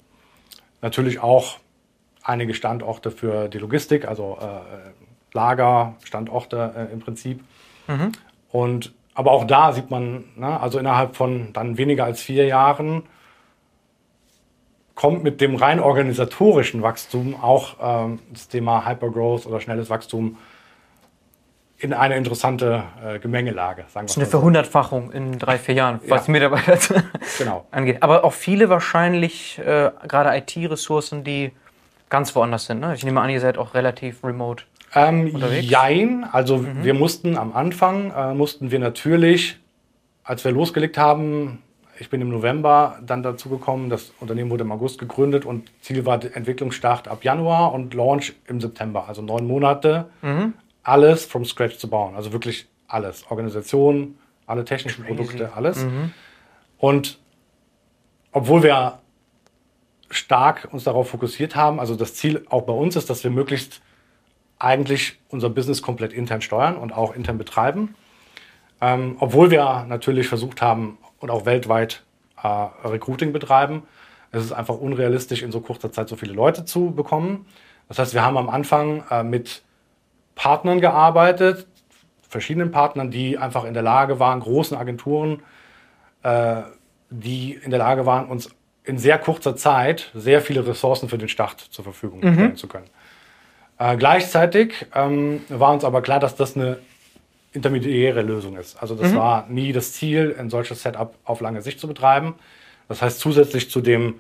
[0.82, 1.58] natürlich auch
[2.24, 4.99] einige Standorte für die Logistik, also äh,
[5.34, 7.44] Lager, Standorte äh, im Prinzip.
[7.88, 8.12] Mhm.
[8.52, 13.04] Und aber auch da sieht man, ne, also innerhalb von dann weniger als vier Jahren
[14.96, 20.38] kommt mit dem rein organisatorischen Wachstum auch ähm, das Thema Hypergrowth oder schnelles Wachstum
[21.78, 23.86] in eine interessante äh, Gemengelage.
[23.88, 24.32] Sagen das ist eine so.
[24.32, 26.32] Verhundertfachung in drei, vier Jahren, was ja.
[26.34, 27.04] Mitarbeiter
[27.38, 27.66] genau.
[27.72, 28.04] angeht.
[28.04, 31.54] Aber auch viele wahrscheinlich, äh, gerade IT-Ressourcen, die
[32.10, 32.82] ganz woanders sind.
[32.82, 32.94] Ne?
[32.96, 34.66] Ich nehme an, ihr seid auch relativ remote.
[34.96, 36.84] Ähm, jein, also mhm.
[36.84, 39.60] wir mussten am Anfang, äh, mussten wir natürlich,
[40.24, 41.62] als wir losgelegt haben,
[42.00, 46.06] ich bin im November dann dazu gekommen, das Unternehmen wurde im August gegründet und Ziel
[46.06, 50.54] war Entwicklungsstart ab Januar und Launch im September, also neun Monate, mhm.
[50.84, 54.16] alles from scratch zu bauen, also wirklich alles, Organisation,
[54.48, 55.16] alle technischen Crazy.
[55.16, 55.84] Produkte, alles.
[55.84, 56.14] Mhm.
[56.78, 57.20] Und
[58.32, 59.00] obwohl wir
[60.10, 63.82] stark uns darauf fokussiert haben, also das Ziel auch bei uns ist, dass wir möglichst
[64.60, 67.96] eigentlich unser Business komplett intern steuern und auch intern betreiben.
[68.82, 72.04] Ähm, obwohl wir natürlich versucht haben und auch weltweit
[72.42, 72.48] äh,
[72.88, 73.84] Recruiting betreiben.
[74.32, 77.46] Es ist einfach unrealistisch, in so kurzer Zeit so viele Leute zu bekommen.
[77.88, 79.64] Das heißt, wir haben am Anfang äh, mit
[80.36, 81.68] Partnern gearbeitet,
[82.30, 85.42] verschiedenen Partnern, die einfach in der Lage waren, großen Agenturen,
[86.24, 86.62] äh,
[87.10, 88.50] die in der Lage waren, uns
[88.84, 92.34] in sehr kurzer Zeit sehr viele Ressourcen für den Start zur Verfügung mhm.
[92.34, 92.90] stellen zu können.
[93.80, 96.78] Äh, gleichzeitig ähm, war uns aber klar, dass das eine
[97.54, 98.80] intermediäre Lösung ist.
[98.80, 99.16] Also das mhm.
[99.16, 102.36] war nie das Ziel, ein solches Setup auf lange Sicht zu betreiben.
[102.88, 104.20] Das heißt, zusätzlich zu dem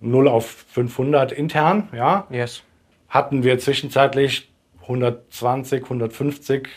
[0.00, 2.62] 0 auf 500 intern, ja, yes.
[3.08, 4.50] hatten wir zwischenzeitlich
[4.82, 6.68] 120, 150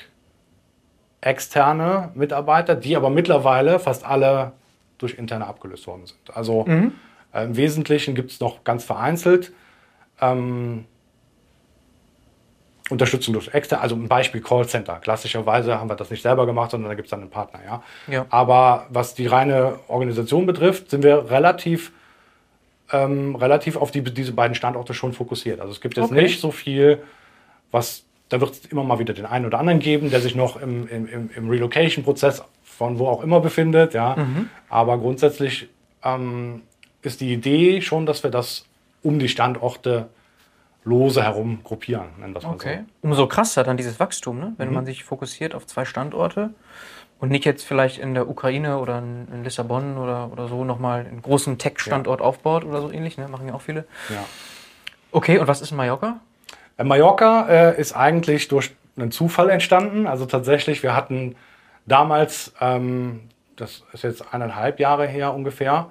[1.21, 4.51] externe Mitarbeiter, die aber mittlerweile fast alle
[4.99, 6.35] durch interne abgelöst worden sind.
[6.35, 6.93] Also mhm.
[7.33, 9.51] äh, im Wesentlichen gibt es noch ganz vereinzelt
[10.21, 10.85] ähm,
[12.89, 14.99] Unterstützung durch externe, also ein Beispiel Callcenter.
[15.01, 17.83] Klassischerweise haben wir das nicht selber gemacht, sondern da gibt es dann einen Partner, ja?
[18.07, 18.25] ja.
[18.29, 21.91] Aber was die reine Organisation betrifft, sind wir relativ,
[22.91, 25.59] ähm, relativ auf die, diese beiden Standorte schon fokussiert.
[25.61, 26.21] Also es gibt jetzt okay.
[26.21, 27.01] nicht so viel,
[27.71, 30.61] was, da wird es immer mal wieder den einen oder anderen geben, der sich noch
[30.61, 34.15] im, im, im Relocation-Prozess von wo auch immer befindet, ja.
[34.15, 34.49] Mhm.
[34.69, 35.69] Aber grundsätzlich
[36.03, 36.61] ähm,
[37.01, 38.65] ist die Idee schon, dass wir das
[39.01, 40.09] um die Standorte
[40.85, 42.83] lose herum gruppieren, nennen wir es mal okay.
[43.01, 43.09] so.
[43.09, 44.53] Umso krasser dann dieses Wachstum, ne?
[44.57, 44.75] wenn mhm.
[44.75, 46.51] man sich fokussiert auf zwei Standorte
[47.19, 51.21] und nicht jetzt vielleicht in der Ukraine oder in, Lissabon oder, oder so nochmal einen
[51.21, 52.25] großen Tech-Standort ja.
[52.25, 53.27] aufbaut oder so ähnlich, ne?
[53.27, 53.85] machen ja auch viele.
[54.09, 54.23] Ja.
[55.11, 56.19] Okay, und was ist in Mallorca?
[56.77, 60.07] Äh, Mallorca äh, ist eigentlich durch einen Zufall entstanden.
[60.07, 61.35] Also tatsächlich, wir hatten
[61.85, 63.21] damals, ähm,
[63.55, 65.89] das ist jetzt eineinhalb Jahre her ungefähr,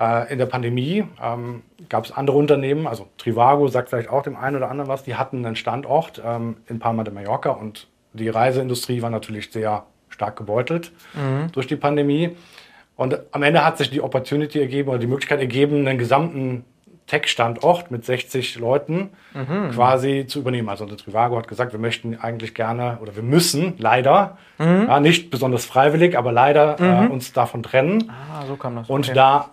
[0.00, 4.36] äh, in der Pandemie ähm, gab es andere Unternehmen, also Trivago sagt vielleicht auch dem
[4.36, 8.28] einen oder anderen was, die hatten einen Standort ähm, in Palma de Mallorca und die
[8.28, 11.52] Reiseindustrie war natürlich sehr stark gebeutelt mhm.
[11.52, 12.36] durch die Pandemie.
[12.96, 16.64] Und am Ende hat sich die Opportunity ergeben oder die Möglichkeit ergeben, einen gesamten
[17.06, 19.70] Tech-Standort mit 60 Leuten mhm.
[19.72, 20.68] quasi zu übernehmen.
[20.68, 24.86] Also Trivago hat gesagt, wir möchten eigentlich gerne oder wir müssen leider, mhm.
[24.88, 27.10] ja, nicht besonders freiwillig, aber leider äh, mhm.
[27.10, 28.10] uns davon trennen.
[28.10, 28.90] Ah, so kam das.
[28.90, 29.14] Und okay.
[29.14, 29.50] da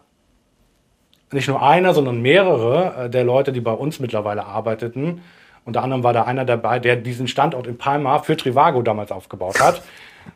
[1.32, 5.22] nicht nur einer, sondern mehrere äh, der Leute, die bei uns mittlerweile arbeiteten.
[5.66, 9.60] Unter anderem war da einer dabei, der diesen Standort in Palma für Trivago damals aufgebaut
[9.60, 9.82] hat.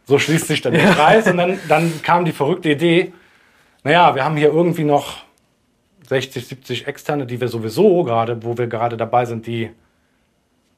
[0.06, 1.28] So schließt sich dann der Kreis.
[1.28, 3.14] Und dann, dann kam die verrückte Idee,
[3.84, 5.24] naja, wir haben hier irgendwie noch
[6.08, 9.70] 60, 70 externe, die wir sowieso gerade, wo wir gerade dabei sind, die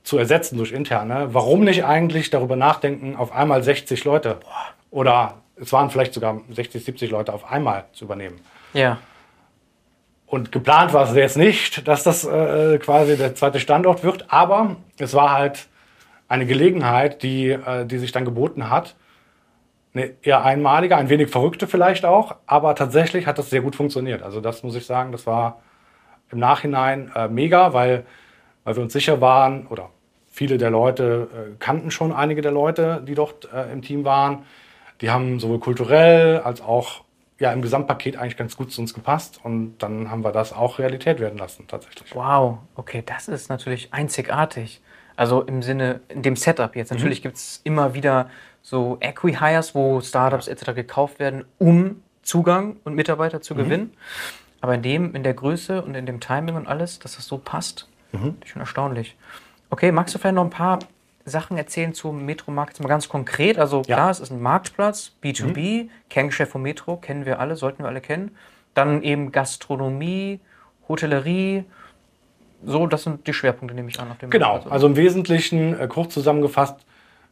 [0.04, 1.30] zu ersetzen durch interne.
[1.34, 4.40] Warum nicht eigentlich darüber nachdenken, auf einmal 60 Leute
[4.90, 8.40] oder es waren vielleicht sogar 60, 70 Leute auf einmal zu übernehmen?
[8.74, 8.98] Ja.
[10.32, 14.78] Und geplant war es jetzt nicht, dass das äh, quasi der zweite Standort wird, aber
[14.98, 15.68] es war halt
[16.30, 18.96] eine Gelegenheit, die, äh, die sich dann geboten hat.
[19.94, 24.24] Eine eher einmalige, ein wenig verrückte vielleicht auch, aber tatsächlich hat das sehr gut funktioniert.
[24.24, 25.60] Also das muss ich sagen, das war
[26.32, 28.06] im Nachhinein äh, mega, weil,
[28.64, 29.90] weil wir uns sicher waren oder
[30.32, 34.46] viele der Leute äh, kannten schon einige der Leute, die dort äh, im Team waren.
[35.02, 37.04] Die haben sowohl kulturell als auch
[37.42, 40.78] ja im Gesamtpaket eigentlich ganz gut zu uns gepasst und dann haben wir das auch
[40.78, 42.14] Realität werden lassen tatsächlich.
[42.14, 44.80] Wow, okay, das ist natürlich einzigartig.
[45.16, 46.92] Also im Sinne, in dem Setup jetzt.
[46.92, 47.24] Natürlich mhm.
[47.24, 48.30] gibt es immer wieder
[48.62, 50.76] so Acqui-Hires, wo Startups etc.
[50.76, 53.58] gekauft werden, um Zugang und Mitarbeiter zu mhm.
[53.58, 53.94] gewinnen.
[54.62, 57.40] Aber in dem, in der Größe und in dem Timing und alles, dass das so
[57.40, 58.36] passt, mhm.
[58.42, 59.18] ist schon erstaunlich.
[59.72, 60.78] Okay, magst du vielleicht noch ein paar
[61.26, 62.80] Sachen erzählen zum Metro-Markt?
[62.80, 63.58] Mal ganz konkret.
[63.58, 63.96] Also ja.
[63.96, 65.90] klar, es ist ein Marktplatz, B2B, mhm.
[66.10, 68.36] Kerngeschäft von Metro, kennen wir alle, sollten wir alle kennen.
[68.74, 70.40] Dann eben Gastronomie,
[70.88, 71.66] Hotellerie,
[72.64, 74.12] so, das sind die Schwerpunkte, nehme ich an.
[74.12, 74.72] Auf dem genau, Markt.
[74.72, 76.76] also im Wesentlichen, äh, kurz zusammengefasst,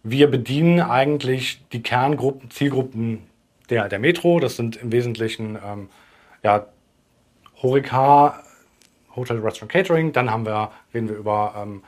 [0.03, 3.27] wir bedienen eigentlich die Kerngruppen, Zielgruppen
[3.69, 4.39] der, der Metro.
[4.39, 5.89] Das sind im Wesentlichen ähm,
[6.41, 6.65] ja,
[7.61, 8.41] Horeca,
[9.15, 10.13] Hotel, Restaurant, Catering.
[10.13, 11.83] Dann haben wir, reden wir über ähm,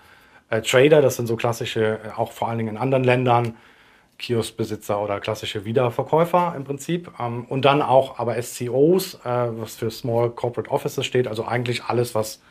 [0.51, 3.55] äh, Trader, das sind so klassische, äh, auch vor allen Dingen in anderen Ländern,
[4.19, 7.11] Kioskbesitzer oder klassische Wiederverkäufer im Prinzip.
[7.19, 11.85] Ähm, und dann auch aber SCOs, äh, was für Small Corporate Offices steht, also eigentlich
[11.85, 12.41] alles, was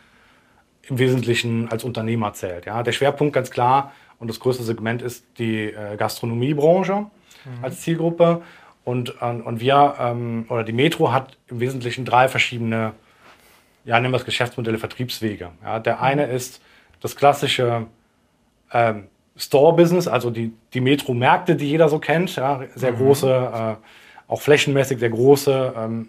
[0.82, 2.66] im Wesentlichen als Unternehmer zählt.
[2.66, 2.82] Ja.
[2.82, 7.08] Der Schwerpunkt ganz klar und das größte Segment ist die äh, Gastronomiebranche mhm.
[7.62, 8.42] als Zielgruppe.
[8.82, 12.94] Und, äh, und wir, ähm, oder die Metro hat im Wesentlichen drei verschiedene,
[13.84, 15.50] ja, nennen wir es Geschäftsmodelle, Vertriebswege.
[15.62, 15.78] Ja.
[15.78, 16.02] Der mhm.
[16.02, 16.60] eine ist
[17.00, 17.86] das klassische
[18.72, 22.96] ähm, Store-Business, also die, die Metro-Märkte, die jeder so kennt, ja, sehr mhm.
[22.96, 23.74] große, äh,
[24.30, 26.08] auch flächenmäßig sehr große ähm,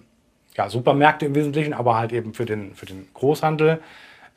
[0.55, 3.79] ja, Supermärkte im Wesentlichen, aber halt eben für den, für den Großhandel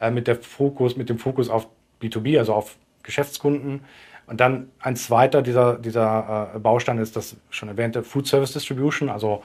[0.00, 1.66] äh, mit, der Fokus, mit dem Fokus auf
[2.00, 3.80] B2B, also auf Geschäftskunden.
[4.26, 9.10] Und dann ein zweiter dieser, dieser äh, Baustein ist das schon erwähnte Food Service Distribution,
[9.10, 9.42] also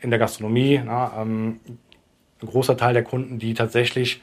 [0.00, 0.80] in der Gastronomie.
[0.84, 1.60] Na, ähm,
[2.42, 4.20] ein großer Teil der Kunden, die tatsächlich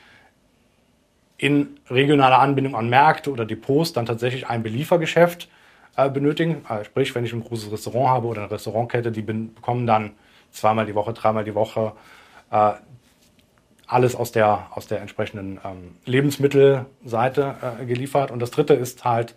[1.37, 5.47] in regionaler Anbindung an Märkte oder Depots dann tatsächlich ein Beliefergeschäft
[5.95, 6.65] äh, benötigen.
[6.67, 10.13] Äh, sprich, wenn ich ein großes Restaurant habe oder eine Restaurantkette, die bekommen dann
[10.51, 11.93] zweimal die Woche, dreimal die Woche
[12.51, 12.73] äh,
[13.87, 18.31] alles aus der, aus der entsprechenden ähm, Lebensmittelseite äh, geliefert.
[18.31, 19.35] Und das dritte ist halt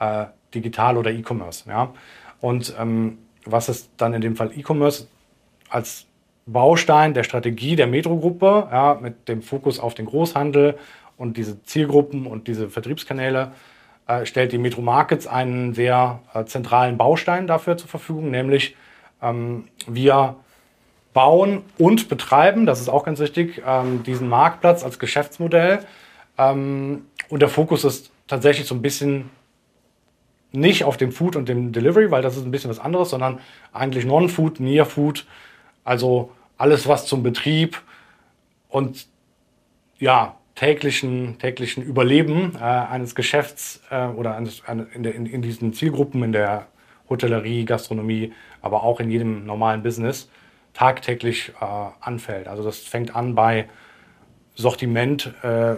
[0.00, 1.68] äh, digital oder E-Commerce.
[1.68, 1.92] Ja?
[2.40, 5.06] Und ähm, was ist dann in dem Fall E-Commerce
[5.68, 6.06] als
[6.46, 10.76] Baustein der Strategie der Metro-Gruppe ja, mit dem Fokus auf den Großhandel
[11.16, 13.52] und diese Zielgruppen und diese Vertriebskanäle
[14.06, 18.76] äh, stellt die Metro Markets einen sehr äh, zentralen Baustein dafür zur Verfügung, nämlich
[19.22, 20.36] ähm, wir
[21.14, 25.78] bauen und betreiben, das ist auch ganz wichtig, ähm, diesen Marktplatz als Geschäftsmodell.
[26.36, 29.30] Ähm, und der Fokus ist tatsächlich so ein bisschen
[30.52, 33.40] nicht auf dem Food und dem Delivery, weil das ist ein bisschen was anderes, sondern
[33.72, 35.26] eigentlich Non-Food, Near-Food,
[35.84, 37.80] also alles, was zum Betrieb
[38.68, 39.06] und
[39.98, 45.42] ja, täglichen, täglichen Überleben äh, eines Geschäfts äh, oder eines, eine, in, der, in, in
[45.42, 46.66] diesen Zielgruppen, in der
[47.08, 50.28] Hotellerie, Gastronomie, aber auch in jedem normalen Business
[50.72, 51.64] tagtäglich äh,
[52.00, 52.48] anfällt.
[52.48, 53.68] Also das fängt an bei
[54.54, 55.76] Sortiment, äh,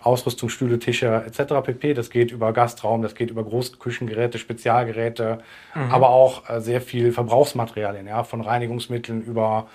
[0.00, 1.54] Ausrüstung, Stühle, Tische etc.
[1.64, 1.94] pp.
[1.94, 5.40] Das geht über Gastraum, das geht über Großküchengeräte, Spezialgeräte,
[5.74, 5.90] mhm.
[5.90, 9.68] aber auch äh, sehr viel Verbrauchsmaterialien, ja, von Reinigungsmitteln über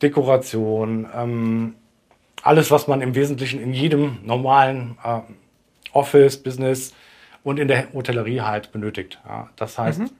[0.00, 1.74] Dekoration, ähm,
[2.42, 5.20] alles, was man im Wesentlichen in jedem normalen äh,
[5.92, 6.94] Office, Business
[7.42, 9.18] und in der Hotellerie halt benötigt.
[9.26, 9.48] Ja.
[9.56, 10.10] Das heißt, mhm.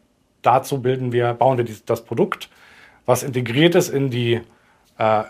[0.42, 2.48] dazu bilden wir, bauen wir dieses, das Produkt
[3.10, 4.40] was integriert ist in die
[4.98, 5.24] äh,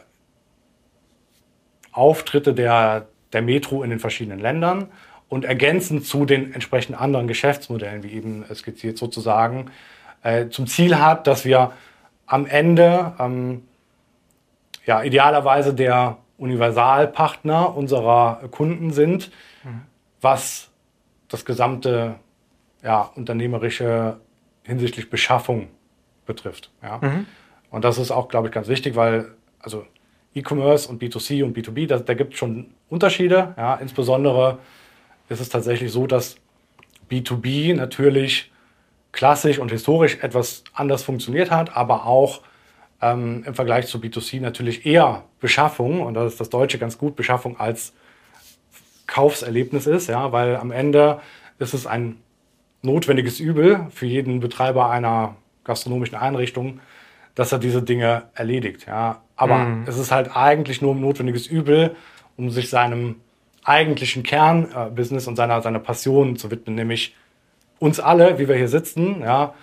[1.93, 4.89] Auftritte der, der Metro in den verschiedenen Ländern
[5.31, 9.71] und ergänzend zu den entsprechend anderen Geschäftsmodellen, wie eben skizziert sozusagen,
[10.23, 11.73] äh, zum Ziel hat, dass wir
[12.27, 13.63] am Ende ähm,
[14.85, 19.31] ja, idealerweise der Universalpartner unserer Kunden sind,
[19.63, 19.83] mhm.
[20.21, 20.71] was
[21.29, 22.17] das gesamte
[22.83, 24.19] ja, unternehmerische
[24.65, 25.69] hinsichtlich Beschaffung
[26.27, 26.71] betrifft.
[26.83, 26.99] Ja.
[27.03, 27.27] Mhm.
[27.71, 29.87] Und das ist auch, glaube ich, ganz wichtig, weil also
[30.35, 33.55] E-Commerce und B2C und B2B, da, da gibt es schon Unterschiede.
[33.57, 34.59] Ja, insbesondere
[35.29, 36.37] ist es tatsächlich so, dass
[37.11, 38.51] B2B natürlich
[39.13, 42.43] klassisch und historisch etwas anders funktioniert hat, aber auch
[43.03, 47.17] ähm, im Vergleich zu B2C natürlich eher Beschaffung, und das ist das Deutsche ganz gut,
[47.17, 47.93] Beschaffung als
[49.07, 51.21] Kaufserlebnis ist, ja, weil am Ende
[51.59, 52.17] ist es ein
[52.83, 56.81] notwendiges Übel für jeden Betreiber einer gastronomischen Einrichtung,
[57.35, 58.87] dass er diese Dinge erledigt.
[58.87, 59.23] Ja.
[59.37, 59.85] Aber mhm.
[59.87, 61.97] es ist halt eigentlich nur ein notwendiges Übel,
[62.37, 63.17] um sich seinem
[63.65, 67.15] eigentlichen Kernbusiness und seiner, seiner Passion zu widmen, nämlich
[67.79, 69.55] uns alle, wie wir hier sitzen, ja,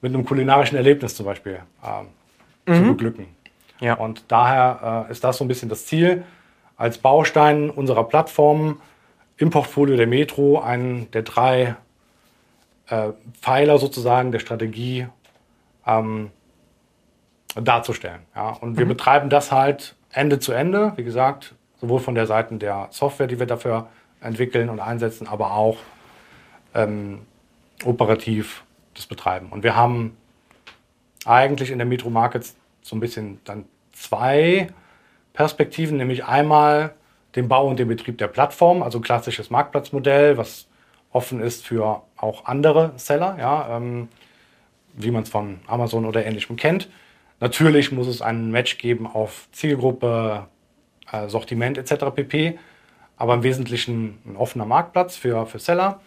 [0.00, 2.04] mit einem kulinarischen Erlebnis zum Beispiel äh,
[2.66, 2.74] mhm.
[2.74, 3.26] zu beglücken.
[3.80, 3.94] Ja.
[3.94, 6.24] Und daher äh, ist das so ein bisschen das Ziel,
[6.76, 8.80] als Baustein unserer Plattform
[9.36, 11.76] im Portfolio der Metro einen der drei
[12.88, 15.06] äh, Pfeiler sozusagen der Strategie
[15.86, 16.30] ähm,
[17.54, 18.20] darzustellen.
[18.34, 18.50] Ja?
[18.50, 22.88] Und wir betreiben das halt Ende zu Ende, wie gesagt, sowohl von der Seite der
[22.90, 23.88] Software, die wir dafür
[24.20, 25.78] entwickeln und einsetzen, aber auch
[26.74, 27.20] ähm,
[27.84, 29.48] operativ das betreiben.
[29.50, 30.16] Und wir haben
[31.24, 34.68] eigentlich in der Metro Markets so ein bisschen dann zwei
[35.32, 36.94] Perspektiven, nämlich einmal
[37.34, 40.68] den Bau und den Betrieb der Plattform, also klassisches Marktplatzmodell, was
[41.10, 44.08] offen ist für auch andere Seller, ja, ähm,
[44.94, 46.88] wie man es von Amazon oder ähnlichem kennt.
[47.40, 50.46] Natürlich muss es ein Match geben auf Zielgruppe,
[51.10, 52.06] äh, Sortiment etc.
[52.14, 52.58] pp.
[53.16, 56.00] Aber im Wesentlichen ein offener Marktplatz für, für Seller.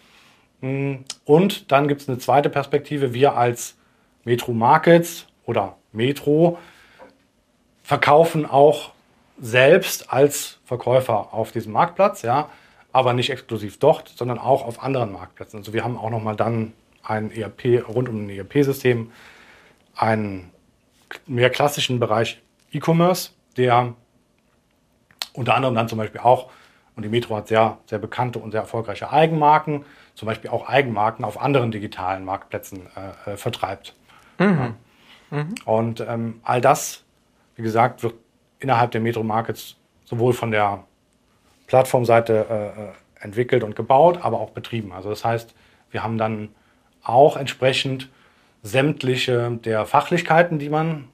[0.60, 3.14] Mm, und dann gibt es eine zweite Perspektive.
[3.14, 3.77] Wir als
[4.28, 6.58] Metro Markets oder Metro
[7.82, 8.90] verkaufen auch
[9.40, 12.50] selbst als Verkäufer auf diesem Marktplatz, ja,
[12.92, 15.60] aber nicht exklusiv dort, sondern auch auf anderen Marktplätzen.
[15.60, 19.10] Also wir haben auch nochmal dann ein ERP rund um ein ERP-System,
[19.96, 20.50] einen
[21.26, 23.94] mehr klassischen Bereich E-Commerce, der
[25.32, 26.50] unter anderem dann zum Beispiel auch,
[26.96, 31.24] und die Metro hat sehr, sehr bekannte und sehr erfolgreiche Eigenmarken, zum Beispiel auch Eigenmarken
[31.24, 32.88] auf anderen digitalen Marktplätzen
[33.26, 33.94] äh, äh, vertreibt.
[34.38, 34.46] Mhm.
[34.46, 34.74] Ja.
[35.30, 35.54] Mhm.
[35.64, 37.04] Und ähm, all das,
[37.56, 38.14] wie gesagt, wird
[38.60, 40.84] innerhalb der Metro Markets sowohl von der
[41.66, 42.88] Plattformseite äh, äh,
[43.20, 44.92] entwickelt und gebaut, aber auch betrieben.
[44.92, 45.54] Also das heißt,
[45.90, 46.48] wir haben dann
[47.02, 48.08] auch entsprechend
[48.62, 51.08] sämtliche der Fachlichkeiten, die man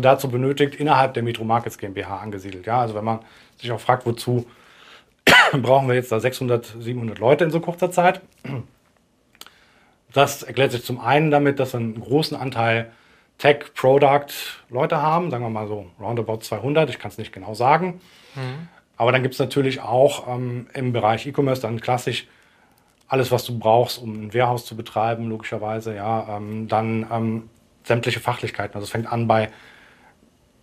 [0.00, 2.66] dazu benötigt, innerhalb der Metro Markets GmbH angesiedelt.
[2.66, 3.20] Ja, also wenn man
[3.56, 4.46] sich auch fragt, wozu
[5.52, 8.20] brauchen wir jetzt da 600, 700 Leute in so kurzer Zeit?
[10.16, 12.90] Das erklärt sich zum einen damit, dass wir einen großen Anteil
[13.36, 14.32] Tech, Product
[14.70, 18.00] Leute haben, sagen wir mal so roundabout 200, ich kann es nicht genau sagen.
[18.34, 18.68] Mhm.
[18.96, 22.26] Aber dann gibt es natürlich auch ähm, im Bereich E-Commerce dann klassisch
[23.08, 27.50] alles, was du brauchst, um ein Warehouse zu betreiben, logischerweise, ja, ähm, dann ähm,
[27.84, 28.74] sämtliche Fachlichkeiten.
[28.74, 29.50] Also es fängt an bei,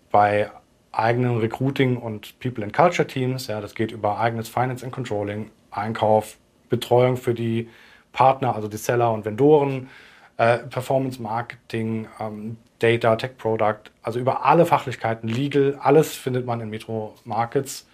[0.09, 0.49] bei
[0.91, 5.51] eigenen Recruiting und People and Culture Teams, ja, das geht über eigenes Finance and Controlling,
[5.69, 6.37] Einkauf,
[6.69, 7.69] Betreuung für die
[8.13, 9.89] Partner, also die Seller und Vendoren,
[10.37, 16.61] äh, Performance Marketing, ähm, Data, Tech Product, also über alle Fachlichkeiten, Legal, alles findet man
[16.61, 17.87] in Metro Markets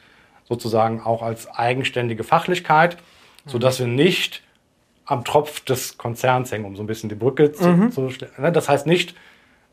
[0.48, 2.98] sozusagen auch als eigenständige Fachlichkeit
[3.50, 4.44] sodass wir nicht
[5.06, 7.92] am Tropf des Konzerns hängen, um so ein bisschen die Brücke zu, mhm.
[7.92, 9.16] zu ne, Das heißt nicht,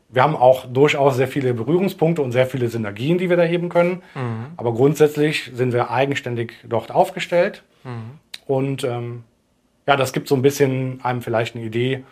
[0.09, 3.69] wir haben auch durchaus sehr viele Berührungspunkte und sehr viele Synergien, die wir da heben
[3.69, 4.01] können.
[4.15, 4.47] Mhm.
[4.55, 7.63] Aber grundsätzlich sind wir eigenständig dort aufgestellt.
[7.83, 8.19] Mhm.
[8.47, 9.23] Und ähm,
[9.87, 12.03] ja, das gibt so ein bisschen einem vielleicht eine Idee,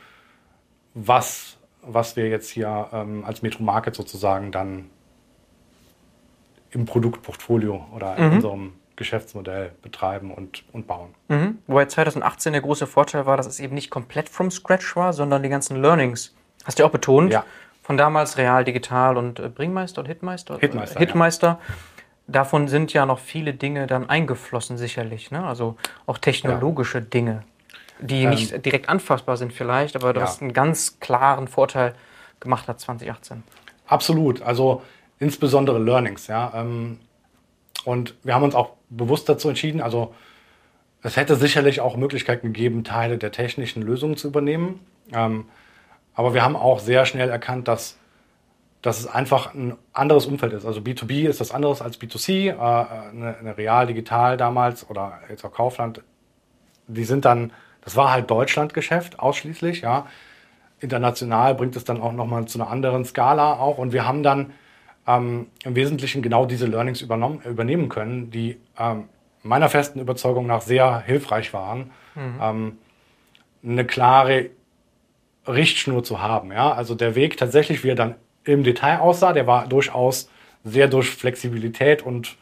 [0.93, 4.89] was, was wir jetzt hier ähm, als Metro Market sozusagen dann
[6.71, 8.33] im Produktportfolio oder in mhm.
[8.33, 11.13] unserem Geschäftsmodell betreiben und, und bauen.
[11.27, 11.59] Mhm.
[11.67, 15.43] Wobei 2018 der große Vorteil war, dass es eben nicht komplett from scratch war, sondern
[15.43, 16.33] die ganzen Learnings,
[16.63, 17.45] hast du ja auch betont, ja.
[17.83, 20.57] von damals Real, Digital und äh, Bringmeister und Hitmeister?
[20.59, 20.99] Hitmeister.
[20.99, 21.47] Hitmeister.
[21.47, 21.75] Ja.
[22.27, 25.29] Davon sind ja noch viele Dinge dann eingeflossen, sicherlich.
[25.29, 25.45] Ne?
[25.45, 27.03] Also auch technologische ja.
[27.03, 27.43] Dinge,
[27.99, 31.95] die ähm, nicht direkt anfassbar sind, vielleicht, aber du hast einen ganz klaren Vorteil
[32.39, 33.43] gemacht hat 2018.
[33.87, 34.41] Absolut.
[34.41, 34.81] Also
[35.19, 36.27] insbesondere Learnings.
[36.27, 36.51] Ja.
[36.55, 36.99] Ähm,
[37.85, 40.13] und wir haben uns auch bewusst dazu entschieden, also
[41.01, 44.79] es hätte sicherlich auch Möglichkeiten gegeben, Teile der technischen Lösungen zu übernehmen.
[45.13, 45.45] Ähm,
[46.15, 47.99] aber wir haben auch sehr schnell erkannt, dass,
[48.81, 50.65] dass es einfach ein anderes Umfeld ist.
[50.65, 52.47] Also B2B ist das anderes als B2C.
[52.47, 56.01] Äh, eine, eine Real Digital damals oder jetzt auch Kaufland,
[56.87, 57.53] die sind dann,
[57.85, 60.07] das war halt Deutschlandgeschäft ausschließlich, ja.
[60.79, 63.77] International bringt es dann auch nochmal zu einer anderen Skala auch.
[63.77, 64.51] Und wir haben dann
[65.07, 69.05] ähm, im Wesentlichen genau diese Learnings übernehmen können, die ähm,
[69.41, 72.39] meiner festen Überzeugung nach sehr hilfreich waren, mhm.
[72.41, 72.77] ähm,
[73.63, 74.49] eine klare
[75.47, 76.51] Richtschnur zu haben.
[76.51, 76.73] Ja?
[76.73, 80.29] Also der Weg tatsächlich, wie er dann im Detail aussah, der war durchaus
[80.63, 82.35] sehr durch Flexibilität und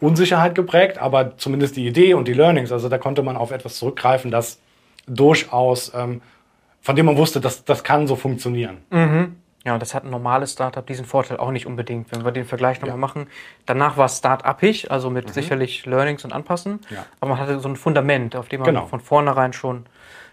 [0.00, 3.78] Unsicherheit geprägt, aber zumindest die Idee und die Learnings, also da konnte man auf etwas
[3.78, 4.60] zurückgreifen, das
[5.08, 6.22] durchaus, ähm,
[6.80, 8.78] von dem man wusste, dass das kann so funktionieren.
[8.90, 9.36] Mhm.
[9.64, 12.10] Ja, und das hat ein normales Startup diesen Vorteil auch nicht unbedingt.
[12.12, 13.00] Wenn wir den Vergleich nochmal ja.
[13.00, 13.26] machen,
[13.66, 15.32] danach war es Start-upig, also mit mhm.
[15.32, 16.80] sicherlich Learnings und Anpassen.
[16.90, 17.04] Ja.
[17.20, 18.86] Aber man hatte so ein Fundament, auf dem man genau.
[18.86, 19.86] von vornherein schon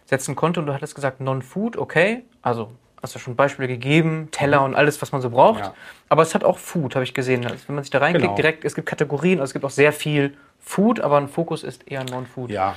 [0.05, 0.59] setzen konnte.
[0.59, 2.23] Und du hattest gesagt, Non-Food, okay.
[2.41, 2.71] Also
[3.01, 4.65] hast du schon Beispiele gegeben, Teller mhm.
[4.65, 5.59] und alles, was man so braucht.
[5.59, 5.73] Ja.
[6.07, 7.45] Aber es hat auch Food, habe ich gesehen.
[7.45, 8.35] Also wenn man sich da reinklickt, genau.
[8.35, 11.87] direkt, es gibt Kategorien, also es gibt auch sehr viel Food, aber ein Fokus ist
[11.87, 12.51] eher Non-Food.
[12.51, 12.75] Ja.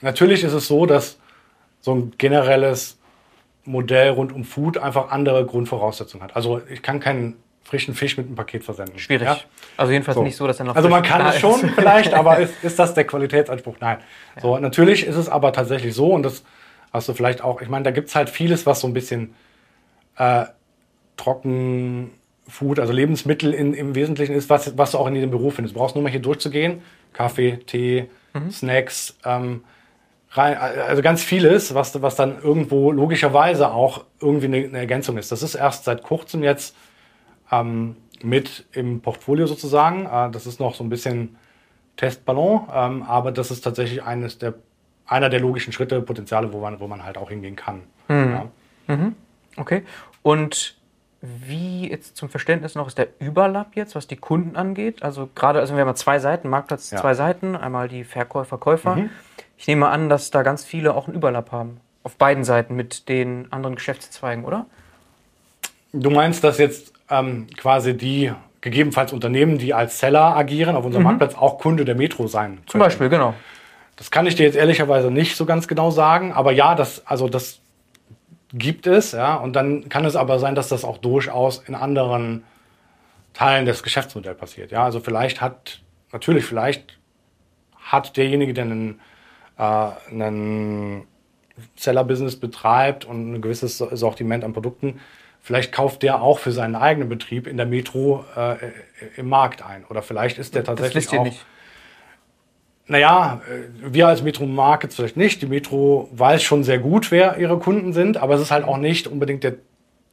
[0.00, 1.18] Natürlich ist es so, dass
[1.80, 2.98] so ein generelles
[3.64, 6.36] Modell rund um Food einfach andere Grundvoraussetzungen hat.
[6.36, 8.98] Also ich kann keinen frischen Fisch mit einem Paket versenden.
[8.98, 9.26] Schwierig.
[9.26, 9.38] Ja?
[9.76, 10.22] Also jedenfalls so.
[10.22, 10.76] nicht so, dass er noch.
[10.76, 13.76] Also man kann es schon vielleicht, aber ist, ist das der Qualitätsanspruch?
[13.80, 13.98] Nein.
[14.36, 14.42] Ja.
[14.42, 16.42] So natürlich ist es aber tatsächlich so und das
[16.92, 17.60] hast du vielleicht auch.
[17.60, 19.34] Ich meine, da gibt es halt vieles, was so ein bisschen
[20.16, 20.46] äh,
[21.16, 25.76] Trockenfood, also Lebensmittel in, im Wesentlichen ist, was, was du auch in jedem Büro findest.
[25.76, 26.82] Du brauchst nur mal hier durchzugehen.
[27.12, 28.50] Kaffee, Tee, mhm.
[28.50, 29.64] Snacks, ähm,
[30.32, 35.32] rein, also ganz vieles, was, was dann irgendwo logischerweise auch irgendwie eine, eine Ergänzung ist.
[35.32, 36.76] Das ist erst seit kurzem jetzt
[37.50, 40.06] ähm, mit im Portfolio sozusagen.
[40.06, 41.36] Äh, das ist noch so ein bisschen
[41.96, 44.54] Testballon, ähm, aber das ist tatsächlich eines der,
[45.06, 47.82] einer der logischen Schritte, Potenziale, wo man, wo man halt auch hingehen kann.
[48.08, 48.32] Mhm.
[48.32, 48.94] Ja.
[48.94, 49.16] Mhm.
[49.56, 49.82] Okay.
[50.22, 50.76] Und
[51.22, 55.02] wie jetzt zum Verständnis noch ist der Überlapp jetzt, was die Kunden angeht?
[55.02, 56.98] Also gerade, also wir haben zwei Seiten, Marktplatz ja.
[56.98, 58.96] zwei Seiten, einmal die Verkäufer, Käufer.
[58.96, 59.10] Mhm.
[59.60, 61.80] Ich nehme an, dass da ganz viele auch einen Überlapp haben.
[62.02, 64.64] Auf beiden Seiten mit den anderen Geschäftszweigen, oder?
[65.92, 68.32] Du meinst, dass jetzt ähm, quasi die
[68.62, 71.08] gegebenenfalls Unternehmen, die als Seller agieren, auf unserem mhm.
[71.08, 72.68] Marktplatz auch Kunde der Metro sein können.
[72.68, 73.34] Zum Beispiel, genau.
[73.96, 77.28] Das kann ich dir jetzt ehrlicherweise nicht so ganz genau sagen, aber ja, das, also
[77.28, 77.60] das
[78.54, 82.44] gibt es, ja, und dann kann es aber sein, dass das auch durchaus in anderen
[83.34, 84.70] Teilen des Geschäftsmodells passiert.
[84.70, 85.82] Ja, also vielleicht hat,
[86.12, 86.98] natürlich, vielleicht
[87.78, 89.00] hat derjenige, der einen,
[89.60, 91.04] äh, einen
[91.76, 95.00] Seller-Business betreibt und ein gewisses Sortiment an Produkten,
[95.42, 98.56] Vielleicht kauft der auch für seinen eigenen Betrieb in der Metro äh,
[99.16, 99.84] im Markt ein.
[99.88, 101.24] Oder vielleicht ist der tatsächlich das wisst ihr auch.
[101.24, 101.46] Nicht.
[102.86, 105.40] Naja, äh, wir als Metro Markets vielleicht nicht.
[105.40, 108.76] Die Metro weiß schon sehr gut, wer ihre Kunden sind, aber es ist halt auch
[108.76, 109.54] nicht unbedingt der,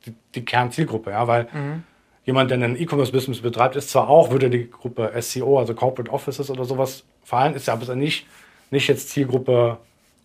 [0.06, 1.84] die, die Kernzielgruppe, ja, weil mhm.
[2.24, 6.50] jemand, der ein E-Commerce-Business betreibt, ist zwar auch, würde die Gruppe SEO, also Corporate Offices
[6.50, 8.26] oder sowas fallen, ist ja aber nicht,
[8.72, 9.80] nicht jetzt Zielgruppe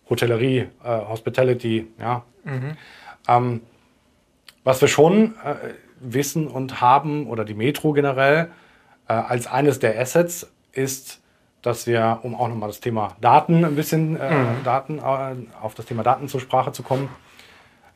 [0.09, 2.23] Hotellerie, äh, Hospitality, ja.
[2.43, 2.77] Mhm.
[3.27, 3.61] Ähm,
[4.63, 5.55] was wir schon äh,
[5.99, 8.49] wissen und haben, oder die Metro generell,
[9.07, 11.21] äh, als eines der Assets ist,
[11.61, 14.63] dass wir, um auch nochmal das Thema Daten ein bisschen äh, mhm.
[14.63, 17.09] Daten, äh, auf das Thema Daten zur Sprache zu kommen,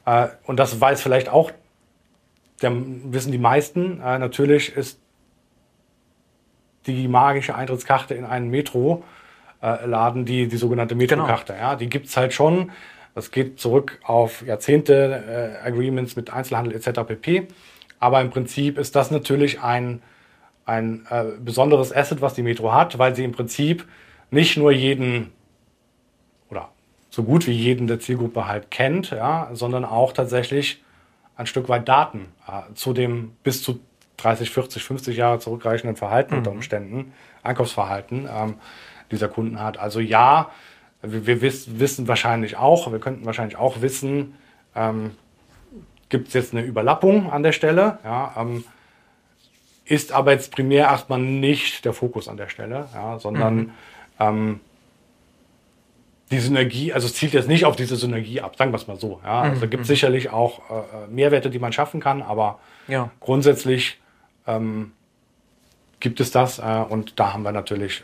[0.06, 1.52] äh, und das weiß vielleicht auch,
[2.62, 5.00] der, wissen die meisten, natürlich ist
[6.88, 8.50] die magische Eintrittskarte in einen
[9.62, 11.24] Metro-Laden die, die sogenannte genau.
[11.24, 11.54] Metro-Karte.
[11.54, 11.66] Genau.
[11.66, 12.72] Ja, die gibt es halt schon.
[13.16, 17.02] Das geht zurück auf Jahrzehnte, äh, Agreements mit Einzelhandel etc.
[17.08, 17.48] pp.
[18.00, 20.02] Aber im Prinzip ist das natürlich ein,
[20.66, 23.88] ein äh, besonderes Asset, was die Metro hat, weil sie im Prinzip
[24.30, 25.32] nicht nur jeden
[26.50, 26.70] oder
[27.10, 30.84] so gut wie jeden der Zielgruppe halt kennt, ja, sondern auch tatsächlich
[31.36, 33.80] ein Stück weit Daten äh, zu dem bis zu
[34.18, 36.38] 30, 40, 50 Jahre zurückreichenden Verhalten mhm.
[36.40, 38.56] unter Umständen, Einkaufsverhalten ähm,
[39.12, 39.78] dieser Kunden hat.
[39.78, 40.52] Also ja,
[41.02, 44.36] wir, wir wiss, wissen wahrscheinlich auch, wir könnten wahrscheinlich auch wissen,
[44.76, 45.12] ähm,
[46.10, 48.64] gibt es jetzt eine Überlappung an der Stelle, ja, ähm,
[49.86, 53.72] ist aber jetzt primär erstmal nicht der Fokus an der Stelle, ja, sondern mhm.
[54.20, 54.60] ähm,
[56.30, 58.98] die Synergie, also es zielt jetzt nicht auf diese Synergie ab, sagen wir es mal
[58.98, 59.22] so.
[59.24, 59.42] Ja.
[59.44, 59.70] Also mhm.
[59.70, 63.12] gibt es sicherlich auch äh, äh, Mehrwerte, die man schaffen kann, aber ja.
[63.22, 64.00] grundsätzlich
[64.46, 64.92] ähm,
[66.00, 68.04] gibt es das äh, und da haben wir natürlich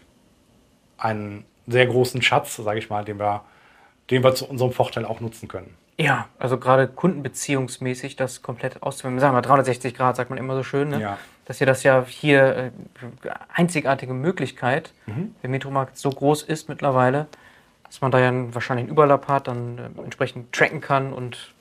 [1.03, 3.41] einen sehr großen Schatz, sage ich mal, den wir,
[4.09, 5.75] den wir zu unserem Vorteil auch nutzen können.
[5.97, 9.19] Ja, also gerade kundenbeziehungsmäßig das komplett auszuwählen.
[9.19, 10.99] Sagen wir 360 Grad, sagt man immer so schön, ne?
[10.99, 11.17] ja.
[11.45, 12.71] dass ihr das ja hier äh,
[13.53, 15.35] einzigartige Möglichkeit, mhm.
[15.43, 17.27] der Metromarkt so groß ist mittlerweile,
[17.83, 21.53] dass man da ja wahrscheinlich einen Überlapp hat, dann äh, entsprechend tracken kann und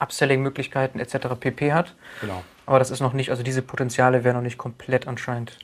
[0.00, 1.28] Upselling-Möglichkeiten etc.
[1.38, 1.72] pp.
[1.72, 1.94] hat.
[2.20, 2.42] Genau.
[2.66, 5.58] Aber das ist noch nicht, also diese Potenziale werden noch nicht komplett anscheinend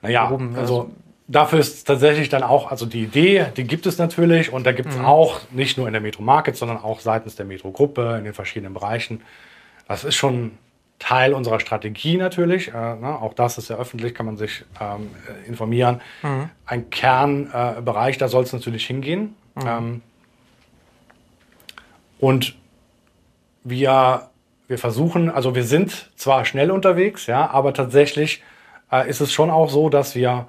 [0.00, 0.56] naja, erhoben.
[0.56, 0.90] Also, also
[1.28, 4.88] dafür ist tatsächlich dann auch, also die Idee, die gibt es natürlich und da gibt
[4.88, 5.04] es mhm.
[5.04, 8.34] auch nicht nur in der Metro Market, sondern auch seitens der Metro Gruppe in den
[8.34, 9.20] verschiedenen Bereichen.
[9.86, 10.52] Das ist schon
[10.98, 12.68] Teil unserer Strategie natürlich.
[12.68, 13.18] Äh, ne?
[13.20, 15.10] Auch das ist ja öffentlich, kann man sich ähm,
[15.46, 16.00] informieren.
[16.22, 16.50] Mhm.
[16.66, 19.36] Ein Kernbereich, äh, da soll es natürlich hingehen.
[19.54, 19.66] Mhm.
[19.66, 20.02] Ähm,
[22.18, 22.56] und
[23.62, 24.30] wir,
[24.66, 28.42] wir versuchen, also wir sind zwar schnell unterwegs, ja, aber tatsächlich
[28.90, 30.48] äh, ist es schon auch so, dass wir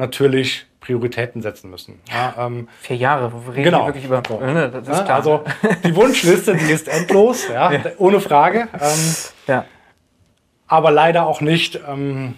[0.00, 2.00] natürlich Prioritäten setzen müssen.
[2.10, 3.86] Ja, ähm, Vier Jahre, wo wir reden genau.
[3.86, 4.22] wirklich über.
[4.26, 4.40] So.
[4.40, 5.16] Ne, das ist ja, klar.
[5.16, 5.44] Also
[5.84, 7.80] die Wunschliste, die ist endlos, ja, ja.
[7.98, 8.68] ohne Frage.
[8.72, 9.14] Ähm,
[9.46, 9.64] ja.
[10.66, 12.34] Aber leider auch nicht ähm,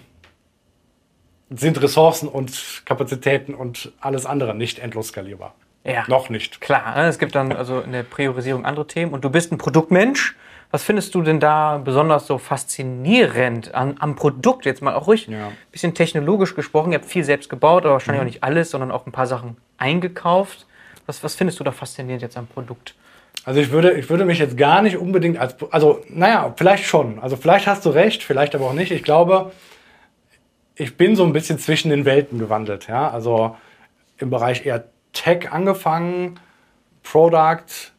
[1.50, 5.54] sind Ressourcen und Kapazitäten und alles andere nicht endlos skalierbar.
[5.84, 6.04] Ja.
[6.08, 6.60] Noch nicht.
[6.60, 9.58] Klar, ne, es gibt dann also in der Priorisierung andere Themen und du bist ein
[9.58, 10.36] Produktmensch.
[10.72, 14.64] Was findest du denn da besonders so faszinierend an, am Produkt?
[14.64, 15.48] Jetzt mal auch ruhig ja.
[15.48, 16.92] ein bisschen technologisch gesprochen.
[16.92, 18.26] Ihr habt viel selbst gebaut, aber wahrscheinlich mhm.
[18.26, 20.66] auch nicht alles, sondern auch ein paar Sachen eingekauft.
[21.04, 22.94] Was, was findest du da faszinierend jetzt am Produkt?
[23.44, 27.18] Also ich würde, ich würde mich jetzt gar nicht unbedingt als, also naja, vielleicht schon.
[27.18, 28.92] Also vielleicht hast du recht, vielleicht aber auch nicht.
[28.92, 29.52] Ich glaube,
[30.74, 32.88] ich bin so ein bisschen zwischen den Welten gewandelt.
[32.88, 33.10] Ja?
[33.10, 33.56] Also
[34.16, 36.40] im Bereich eher Tech angefangen,
[37.02, 37.91] Product,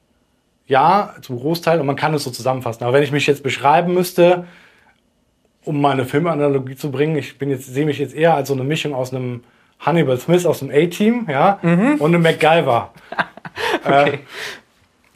[0.74, 2.84] ja, zum Großteil und man kann es so zusammenfassen.
[2.84, 4.46] Aber wenn ich mich jetzt beschreiben müsste,
[5.64, 8.64] um meine Filmanalogie zu bringen, ich bin jetzt, sehe mich jetzt eher als so eine
[8.64, 9.44] Mischung aus einem
[9.80, 11.98] Hannibal Smith aus dem A-Team, ja, mhm.
[12.00, 12.92] und einem MacGyver.
[13.86, 14.10] okay.
[14.10, 14.18] Äh,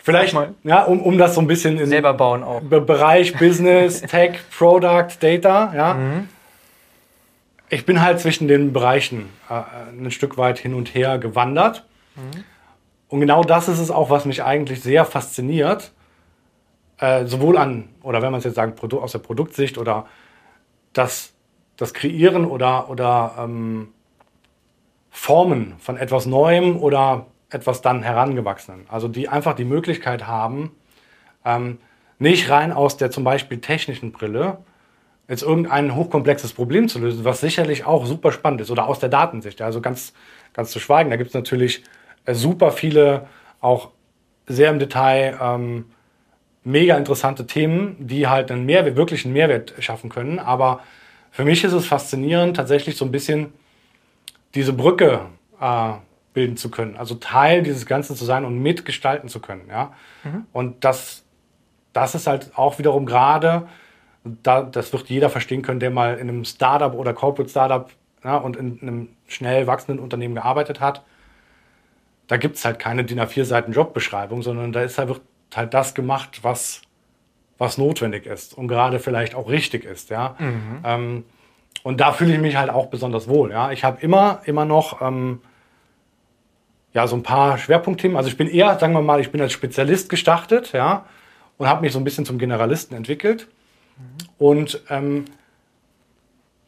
[0.03, 2.61] vielleicht, ja, um, um das so ein bisschen in selber bauen auch.
[2.61, 5.93] Bereich Business, Tech, Product, Data, ja.
[5.95, 6.29] Mhm.
[7.69, 11.83] Ich bin halt zwischen den Bereichen äh, ein Stück weit hin und her gewandert.
[12.15, 12.43] Mhm.
[13.09, 15.91] Und genau das ist es auch, was mich eigentlich sehr fasziniert.
[16.99, 20.07] Äh, sowohl an, oder wenn man es jetzt sagen, aus der Produktsicht oder
[20.93, 21.33] das,
[21.75, 23.89] das Kreieren oder, oder ähm,
[25.11, 28.85] Formen von etwas Neuem oder etwas dann Herangewachsenen.
[28.89, 30.71] Also die einfach die Möglichkeit haben,
[31.45, 31.77] ähm,
[32.19, 34.57] nicht rein aus der zum Beispiel technischen Brille
[35.27, 39.09] jetzt irgendein hochkomplexes Problem zu lösen, was sicherlich auch super spannend ist oder aus der
[39.09, 39.61] Datensicht.
[39.61, 40.13] Also ganz,
[40.53, 41.83] ganz zu schweigen, da gibt es natürlich
[42.33, 43.27] super viele
[43.61, 43.89] auch
[44.47, 45.85] sehr im Detail ähm,
[46.63, 50.39] mega interessante Themen, die halt einen Mehrwert, wirklich einen Mehrwert schaffen können.
[50.39, 50.81] Aber
[51.31, 53.53] für mich ist es faszinierend, tatsächlich so ein bisschen
[54.55, 55.21] diese Brücke
[55.59, 55.93] äh,
[56.33, 59.67] bilden zu können, also Teil dieses Ganzen zu sein und mitgestalten zu können.
[59.69, 59.93] Ja?
[60.23, 60.45] Mhm.
[60.53, 61.23] Und das,
[61.93, 63.67] das ist halt auch wiederum gerade
[64.43, 67.89] da, das wird jeder verstehen können, der mal in einem Startup oder Corporate Startup
[68.23, 71.03] ja, und in einem schnell wachsenden Unternehmen gearbeitet hat.
[72.27, 75.21] Da gibt es halt keine DIN A4 Seiten Jobbeschreibung, sondern da ist halt, wird
[75.55, 76.81] halt das gemacht, was,
[77.57, 80.09] was notwendig ist und gerade vielleicht auch richtig ist.
[80.09, 80.35] Ja?
[80.39, 80.79] Mhm.
[80.83, 81.23] Ähm,
[81.83, 83.51] und da fühle ich mich halt auch besonders wohl.
[83.51, 83.71] Ja?
[83.71, 85.39] Ich habe immer, immer noch ähm,
[86.93, 88.17] ja, so ein paar Schwerpunktthemen.
[88.17, 91.05] Also ich bin eher, sagen wir mal, ich bin als Spezialist gestartet, ja,
[91.57, 93.47] und habe mich so ein bisschen zum Generalisten entwickelt.
[94.37, 95.25] Und ähm,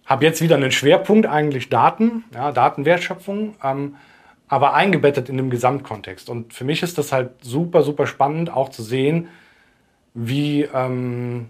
[0.05, 3.95] habe jetzt wieder einen Schwerpunkt, eigentlich Daten, ja, Datenwertschöpfung, ähm,
[4.49, 6.29] aber eingebettet in dem Gesamtkontext.
[6.29, 9.29] Und für mich ist das halt super, super spannend, auch zu sehen,
[10.15, 11.49] wie ähm,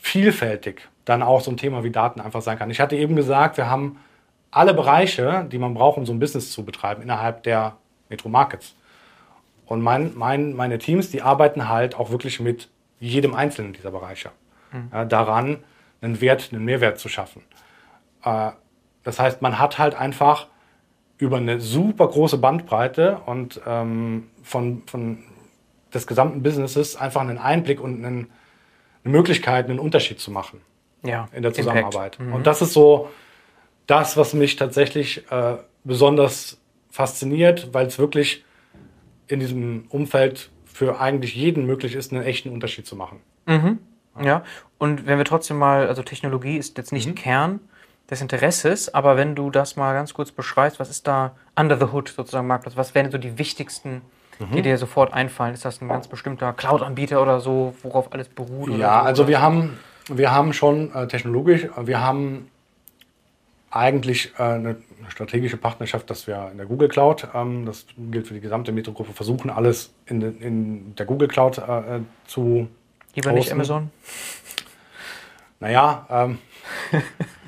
[0.00, 2.70] vielfältig dann auch so ein Thema wie Daten einfach sein kann.
[2.70, 3.98] Ich hatte eben gesagt, wir haben
[4.50, 7.76] alle Bereiche, die man braucht, um so ein Business zu betreiben, innerhalb der
[8.10, 8.74] Metro Markets.
[9.64, 12.68] Und mein, mein, meine Teams, die arbeiten halt auch wirklich mit
[12.98, 14.30] jedem einzelnen dieser Bereiche
[14.72, 14.90] mhm.
[14.92, 15.64] äh, daran,
[16.02, 17.42] einen Wert, einen Mehrwert zu schaffen.
[18.22, 18.50] Äh,
[19.02, 20.48] das heißt, man hat halt einfach
[21.20, 25.18] über eine super große Bandbreite und ähm, von, von
[25.92, 28.30] des gesamten Businesses einfach einen Einblick und einen,
[29.04, 30.60] eine Möglichkeit, einen Unterschied zu machen
[31.02, 32.18] ja, in der Zusammenarbeit.
[32.18, 32.32] Mhm.
[32.32, 33.10] Und das ist so
[33.86, 36.58] das, was mich tatsächlich äh, besonders
[36.90, 38.44] fasziniert, weil es wirklich
[39.26, 43.20] in diesem Umfeld für eigentlich jeden möglich ist, einen echten Unterschied zu machen.
[43.46, 43.78] Mhm.
[44.22, 44.44] Ja,
[44.78, 47.14] und wenn wir trotzdem mal, also Technologie ist jetzt nicht mhm.
[47.14, 47.60] Kern
[48.10, 51.92] des Interesses, aber wenn du das mal ganz kurz beschreibst, was ist da under the
[51.92, 52.76] hood sozusagen Marktplatz?
[52.76, 54.02] Was wären so die wichtigsten,
[54.38, 54.56] mhm.
[54.56, 55.54] die dir sofort einfallen?
[55.54, 58.70] Ist das ein ganz bestimmter Cloud-Anbieter oder so, worauf alles beruht?
[58.70, 62.50] Ja, so, also wir haben, wir haben schon äh, technologisch, wir haben
[63.70, 64.76] eigentlich äh, eine
[65.08, 69.12] strategische Partnerschaft, dass wir in der Google Cloud, ähm, das gilt für die gesamte Metro-Gruppe,
[69.12, 72.68] versuchen alles in, in der Google Cloud äh, äh zu
[73.14, 73.90] Lieber nicht Amazon?
[75.58, 76.38] Naja, ähm,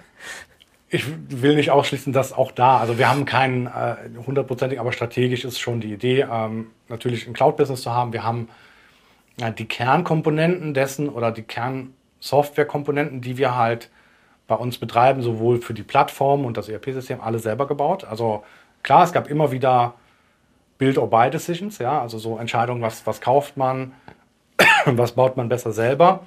[0.93, 4.93] ich will nicht ausschließen, dass auch da, also wir haben keinen äh, hundertprozentig, äh, aber
[4.93, 8.13] strategisch ist schon die Idee, ähm, natürlich ein Cloud-Business zu haben.
[8.13, 8.51] Wir haben
[9.41, 13.89] äh, die Kernkomponenten dessen oder die Kernsoftwarekomponenten, die wir halt
[14.47, 18.05] bei uns betreiben, sowohl für die Plattform und das ERP-System, alle selber gebaut.
[18.05, 18.45] Also
[18.83, 19.95] klar, es gab immer wieder
[20.77, 23.93] Build or Buy Decisions, ja, also so Entscheidungen, was, was kauft man,
[24.85, 26.27] was baut man besser selber.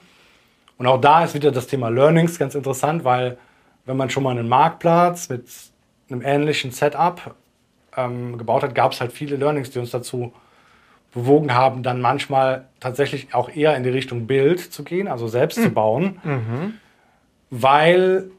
[0.79, 3.37] Und auch da ist wieder das Thema Learnings ganz interessant, weil
[3.85, 5.45] wenn man schon mal einen Marktplatz mit
[6.09, 7.35] einem ähnlichen Setup
[7.95, 10.33] ähm, gebaut hat, gab es halt viele Learnings, die uns dazu
[11.13, 15.57] bewogen haben, dann manchmal tatsächlich auch eher in die Richtung Bild zu gehen, also selbst
[15.57, 15.63] mhm.
[15.63, 16.73] zu bauen, mhm.
[17.49, 18.31] weil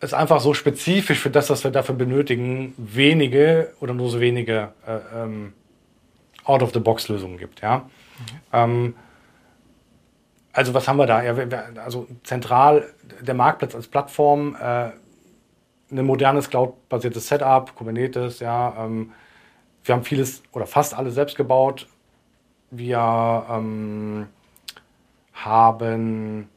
[0.00, 4.72] es einfach so spezifisch für das, was wir dafür benötigen, wenige oder nur so wenige
[4.86, 5.52] äh, ähm,
[6.44, 7.62] Out-of-the-Box-Lösungen gibt.
[7.62, 7.78] Ja?
[7.78, 7.84] Mhm.
[8.52, 8.94] Ähm,
[10.56, 11.22] also was haben wir da?
[11.22, 11.34] Ja,
[11.84, 12.86] also zentral
[13.20, 14.90] der Marktplatz als Plattform, äh,
[15.92, 18.74] ein modernes Cloud-basiertes Setup, Kubernetes, ja.
[18.78, 19.12] Ähm,
[19.84, 21.86] wir haben vieles oder fast alles selbst gebaut.
[22.70, 24.26] Wir ähm,
[25.34, 26.48] haben,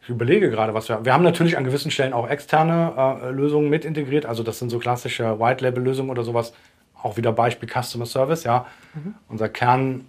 [0.00, 3.68] ich überlege gerade, was wir, wir haben natürlich an gewissen Stellen auch externe äh, Lösungen
[3.68, 4.26] mit integriert.
[4.26, 6.54] Also das sind so klassische White-Label-Lösungen oder sowas.
[7.02, 8.66] Auch wieder Beispiel Customer Service, ja.
[8.94, 9.14] Mhm.
[9.28, 10.06] Unser Kern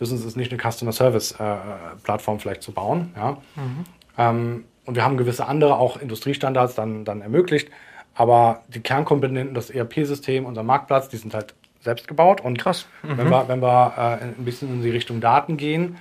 [0.00, 1.54] Business ist nicht eine Customer Service äh,
[2.02, 3.12] Plattform vielleicht zu bauen.
[3.16, 3.36] Ja?
[3.54, 3.84] Mhm.
[4.18, 7.68] Ähm, und wir haben gewisse andere auch Industriestandards dann, dann ermöglicht.
[8.14, 12.40] Aber die Kernkomponenten, das ERP-System, unser Marktplatz, die sind halt selbst gebaut.
[12.40, 12.86] Und Krass.
[13.02, 13.18] Mhm.
[13.18, 15.96] wenn wir, wenn wir äh, ein bisschen in die Richtung Daten gehen,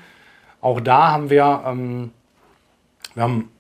[0.62, 2.12] auch da haben wir, ähm,
[3.14, 3.52] wir haben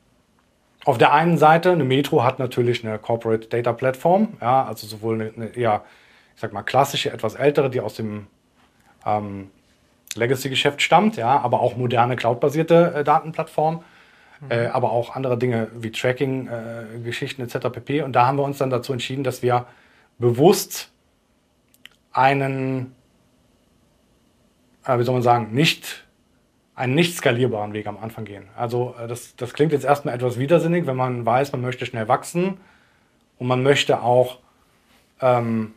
[0.85, 5.15] auf der einen Seite, eine Metro hat natürlich eine Corporate Data Platform, ja, also sowohl
[5.15, 5.83] eine, eine eher,
[6.33, 8.27] ich sag mal, klassische, etwas ältere, die aus dem
[9.05, 9.51] ähm,
[10.15, 13.83] Legacy-Geschäft stammt, ja, aber auch moderne cloudbasierte äh, Datenplattform,
[14.41, 14.51] mhm.
[14.51, 17.69] äh, aber auch andere Dinge wie Tracking-Geschichten äh, etc.
[17.71, 18.01] pp.
[18.01, 19.65] Und da haben wir uns dann dazu entschieden, dass wir
[20.17, 20.91] bewusst
[22.11, 22.95] einen,
[24.85, 26.05] äh, wie soll man sagen, nicht
[26.79, 28.47] einen nicht skalierbaren Weg am Anfang gehen.
[28.55, 32.07] Also äh, das, das klingt jetzt erstmal etwas widersinnig, wenn man weiß, man möchte schnell
[32.07, 32.57] wachsen
[33.37, 34.39] und man möchte auch
[35.21, 35.73] ähm,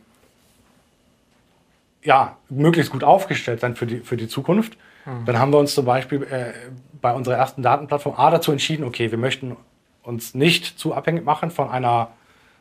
[2.03, 4.77] ja, möglichst gut aufgestellt sein für die, für die Zukunft.
[5.05, 5.25] Mhm.
[5.25, 6.53] Dann haben wir uns zum Beispiel äh,
[7.01, 9.55] bei unserer ersten Datenplattform A dazu entschieden, okay, wir möchten
[10.03, 12.09] uns nicht zu abhängig machen von einer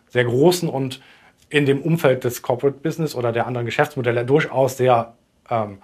[0.08, 1.00] sehr großen und
[1.48, 5.14] in dem Umfeld des Corporate Business oder der anderen Geschäftsmodelle durchaus sehr
[5.50, 5.78] ähm,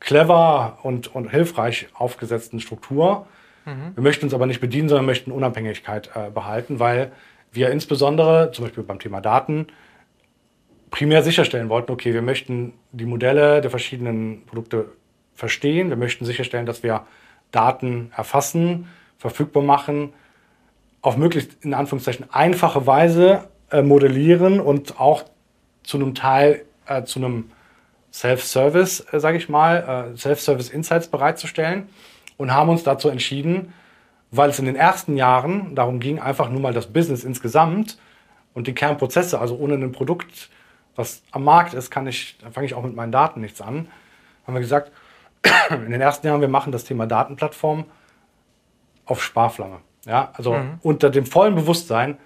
[0.00, 3.26] clever und, und hilfreich aufgesetzten Struktur.
[3.64, 3.92] Mhm.
[3.94, 7.12] Wir möchten uns aber nicht bedienen, sondern möchten Unabhängigkeit äh, behalten, weil
[7.52, 9.68] wir insbesondere, zum Beispiel beim Thema Daten,
[10.90, 14.86] primär sicherstellen wollten, okay, wir möchten die Modelle der verschiedenen Produkte
[15.34, 17.06] verstehen, wir möchten sicherstellen, dass wir
[17.50, 20.12] Daten erfassen, verfügbar machen,
[21.02, 25.24] auf möglichst in Anführungszeichen einfache Weise äh, modellieren und auch
[25.82, 27.50] zu einem Teil äh, zu einem
[28.12, 31.88] Self-Service, äh, sage ich mal, äh, Self-Service Insights bereitzustellen
[32.36, 33.72] und haben uns dazu entschieden,
[34.30, 37.98] weil es in den ersten Jahren darum ging, einfach nur mal das Business insgesamt
[38.52, 40.48] und die Kernprozesse, also ohne ein Produkt,
[40.96, 43.88] was am Markt ist, kann ich, dann fange ich auch mit meinen Daten nichts an.
[44.46, 44.92] Haben wir gesagt,
[45.70, 47.84] in den ersten Jahren, wir machen das Thema Datenplattform
[49.06, 49.80] auf Sparflamme.
[50.06, 50.78] Ja, also mhm.
[50.82, 52.18] unter dem vollen Bewusstsein,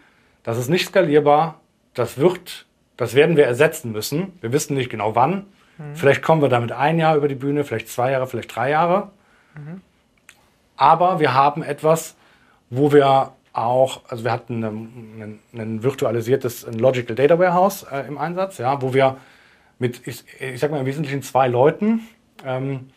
[0.42, 1.60] das ist nicht skalierbar,
[1.94, 2.66] das wird,
[2.96, 4.38] das werden wir ersetzen müssen.
[4.40, 5.46] Wir wissen nicht genau wann,
[5.78, 5.96] Mhm.
[5.96, 9.10] Vielleicht kommen wir damit ein Jahr über die Bühne, vielleicht zwei Jahre, vielleicht drei Jahre.
[9.54, 9.80] Mhm.
[10.76, 12.16] Aber wir haben etwas,
[12.70, 13.32] wo wir
[13.64, 18.80] auch, also wir hatten ein, ein virtualisiertes ein Logical Data Warehouse äh, im Einsatz, ja,
[18.82, 19.16] wo wir
[19.78, 22.00] mit, ich, ich sag mal im Wesentlichen zwei Leuten
[22.44, 22.90] ähm,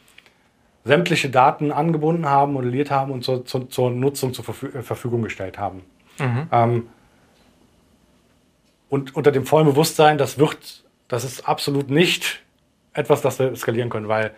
[0.84, 5.58] sämtliche Daten angebunden haben, modelliert haben und zur, zur, zur Nutzung zur äh, Verfügung gestellt
[5.60, 5.84] haben.
[6.20, 6.48] Mhm.
[6.52, 6.88] Ähm,
[8.90, 12.42] und unter dem vollen Bewusstsein, das wird, das ist absolut nicht
[12.94, 14.32] etwas, das wir skalieren können, weil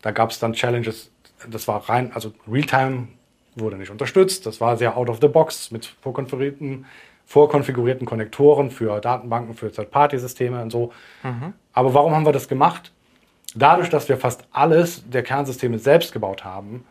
[0.00, 1.12] da gab es dann Challenges,
[1.48, 3.08] das war rein, also Realtime
[3.54, 6.86] wurde nicht unterstützt, das war sehr out of the box mit vorkonfigurierten,
[7.26, 10.92] vorkonfigurierten Konnektoren für Datenbanken, für Third-Party-Systeme und so.
[11.22, 11.52] Mhm.
[11.72, 12.92] Aber warum haben wir das gemacht?
[13.54, 16.84] Dadurch, dass wir fast alles der Kernsysteme selbst gebaut haben,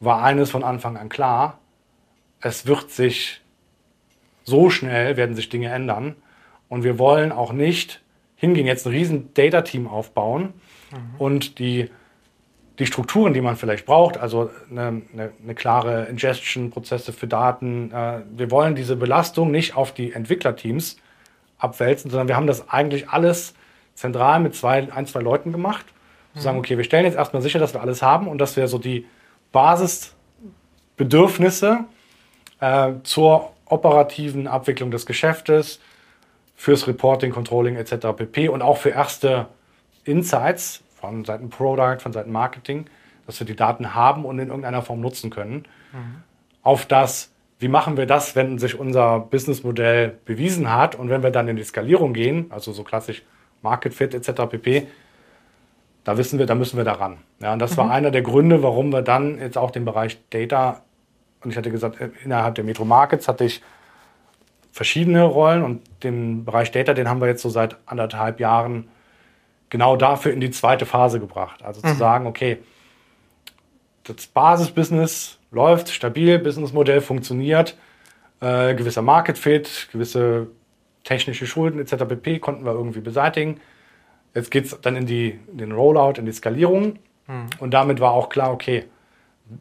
[0.00, 1.58] war eines von Anfang an klar,
[2.40, 3.40] es wird sich
[4.44, 6.16] so schnell, werden sich Dinge ändern.
[6.68, 8.02] Und wir wollen auch nicht
[8.36, 10.52] hingehen, jetzt ein riesen Data-Team aufbauen
[10.90, 11.14] mhm.
[11.18, 11.90] und die,
[12.78, 18.20] die Strukturen, die man vielleicht braucht, also eine, eine, eine klare Ingestion-Prozesse für Daten, äh,
[18.36, 20.96] wir wollen diese Belastung nicht auf die Entwicklerteams
[21.58, 23.54] abwälzen, sondern wir haben das eigentlich alles
[23.94, 25.86] zentral mit zwei, ein, zwei Leuten gemacht.
[26.34, 26.38] Mhm.
[26.38, 28.66] Zu sagen, okay, wir stellen jetzt erstmal sicher, dass wir alles haben und dass wir
[28.66, 29.06] so die
[29.52, 31.84] Basisbedürfnisse
[32.60, 35.78] äh, zur operativen Abwicklung des Geschäftes,
[36.56, 38.08] fürs Reporting, Controlling etc.
[38.16, 38.48] pp.
[38.48, 39.48] und auch für erste
[40.04, 42.86] Insights von Seiten Product, von Seiten Marketing,
[43.26, 45.64] dass wir die Daten haben und in irgendeiner Form nutzen können.
[45.92, 46.22] Mhm.
[46.62, 51.30] Auf das, wie machen wir das, wenn sich unser Businessmodell bewiesen hat und wenn wir
[51.30, 53.22] dann in die Skalierung gehen, also so klassisch
[53.62, 54.42] Market Fit etc.
[54.50, 54.86] pp.
[56.04, 57.18] Da wissen wir, da müssen wir daran.
[57.40, 57.76] Ja, und das mhm.
[57.78, 60.82] war einer der Gründe, warum wir dann jetzt auch den Bereich Data
[61.44, 63.62] und ich hatte gesagt, innerhalb der Metro Markets hatte ich
[64.72, 68.88] verschiedene Rollen und den Bereich Data, den haben wir jetzt so seit anderthalb Jahren
[69.70, 71.62] genau dafür in die zweite Phase gebracht.
[71.62, 71.92] Also mhm.
[71.92, 72.58] zu sagen, okay,
[74.04, 77.76] das Basisbusiness läuft stabil, Businessmodell funktioniert,
[78.40, 80.48] äh, gewisser Market Fit, gewisse
[81.04, 82.04] technische Schulden etc.
[82.08, 82.38] pp.
[82.38, 83.60] konnten wir irgendwie beseitigen.
[84.34, 86.98] Jetzt geht es dann in, die, in den Rollout, in die Skalierung.
[87.26, 87.46] Mhm.
[87.60, 88.84] Und damit war auch klar, okay,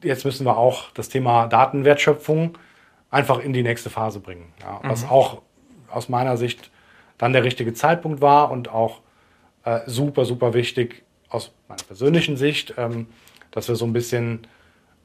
[0.02, 2.58] jetzt müssen wir auch das Thema Datenwertschöpfung
[3.12, 4.52] einfach in die nächste Phase bringen.
[4.62, 5.12] Ja, was mhm.
[5.12, 5.42] auch
[5.92, 6.72] aus meiner Sicht
[7.18, 9.02] dann der richtige Zeitpunkt war und auch
[9.66, 13.08] äh, super, super wichtig aus meiner persönlichen Sicht, ähm,
[13.52, 14.48] dass wir so ein bisschen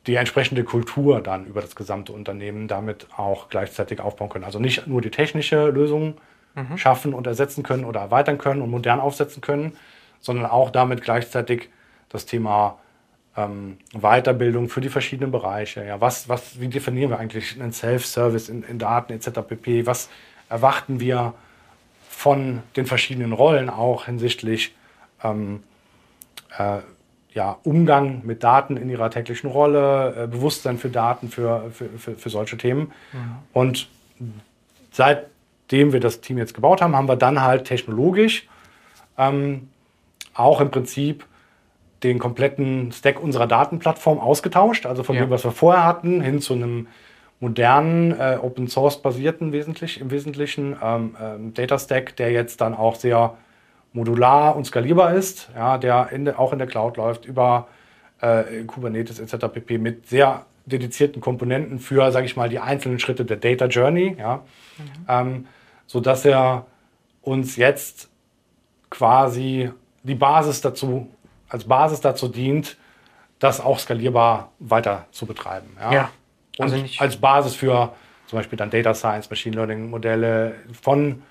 [0.06, 4.44] die entsprechende Kultur dann über das gesamte Unternehmen damit auch gleichzeitig aufbauen können.
[4.44, 6.14] Also nicht nur die technische Lösung
[6.54, 6.78] mhm.
[6.78, 9.76] schaffen und ersetzen können oder erweitern können und modern aufsetzen können,
[10.20, 11.68] sondern auch damit gleichzeitig
[12.08, 12.78] das Thema
[13.36, 15.84] ähm, Weiterbildung für die verschiedenen Bereiche.
[15.84, 19.40] Ja, was, was, wie definieren wir eigentlich einen Self-Service in, in, Daten etc.
[19.46, 19.86] pp?
[19.86, 20.08] Was
[20.48, 21.34] erwarten wir
[22.18, 24.74] von den verschiedenen Rollen auch hinsichtlich
[25.22, 25.62] ähm,
[26.58, 26.78] äh,
[27.32, 32.16] ja, Umgang mit Daten in ihrer täglichen Rolle, äh, Bewusstsein für Daten, für, für, für,
[32.16, 32.90] für solche Themen.
[33.12, 33.36] Mhm.
[33.52, 33.88] Und
[34.90, 38.48] seitdem wir das Team jetzt gebaut haben, haben wir dann halt technologisch
[39.16, 39.68] ähm,
[40.34, 41.24] auch im Prinzip
[42.02, 45.22] den kompletten Stack unserer Datenplattform ausgetauscht, also von ja.
[45.24, 46.88] dem, was wir vorher hatten, hin zu einem
[47.40, 52.74] modernen, äh, Open Source basierten wesentlich, im Wesentlichen ähm, ähm, Data Stack, der jetzt dann
[52.74, 53.36] auch sehr
[53.92, 57.68] modular und skalierbar ist, ja, der in de, auch in der Cloud läuft über
[58.20, 59.46] äh, Kubernetes etc.
[59.52, 59.78] pp.
[59.78, 64.36] mit sehr dedizierten Komponenten für, sage ich mal, die einzelnen Schritte der Data Journey, ja,
[64.76, 64.84] mhm.
[65.08, 65.46] ähm,
[65.86, 66.66] so dass er
[67.22, 68.10] uns jetzt
[68.90, 69.70] quasi
[70.02, 71.08] die Basis dazu
[71.48, 72.76] als Basis dazu dient,
[73.38, 75.76] das auch skalierbar weiter zu betreiben.
[75.80, 75.92] Ja.
[75.92, 76.10] ja
[76.58, 77.92] also und als Basis für
[78.26, 81.22] zum Beispiel dann Data Science, Machine Learning Modelle von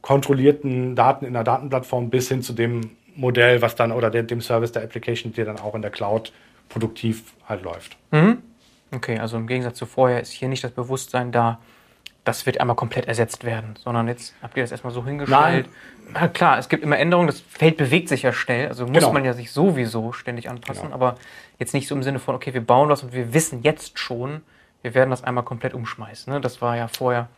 [0.00, 4.72] kontrollierten Daten in der Datenplattform bis hin zu dem Modell, was dann oder dem Service
[4.72, 6.32] der Application, der dann auch in der Cloud
[6.68, 7.96] produktiv halt läuft.
[8.10, 8.38] Mhm.
[8.90, 11.58] Okay, also im Gegensatz zu vorher ist hier nicht das Bewusstsein da,
[12.28, 15.66] das wird einmal komplett ersetzt werden, sondern jetzt habt ihr das erstmal so hingestellt.
[16.14, 19.12] Ja, klar, es gibt immer Änderungen, das Feld bewegt sich ja schnell, also muss genau.
[19.12, 20.94] man ja sich sowieso ständig anpassen, genau.
[20.94, 21.14] aber
[21.58, 24.42] jetzt nicht so im Sinne von, okay, wir bauen was und wir wissen jetzt schon,
[24.82, 26.30] wir werden das einmal komplett umschmeißen.
[26.30, 26.40] Ne?
[26.42, 27.28] Das war ja vorher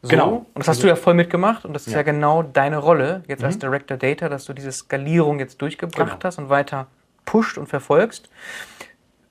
[0.00, 0.08] so.
[0.08, 0.46] Genau.
[0.54, 2.78] Und das hast also, du ja voll mitgemacht und das ist ja, ja genau deine
[2.78, 3.46] Rolle jetzt mhm.
[3.46, 6.24] als Director Data, dass du diese Skalierung jetzt durchgebracht genau.
[6.24, 6.86] hast und weiter
[7.26, 8.30] pusht und verfolgst.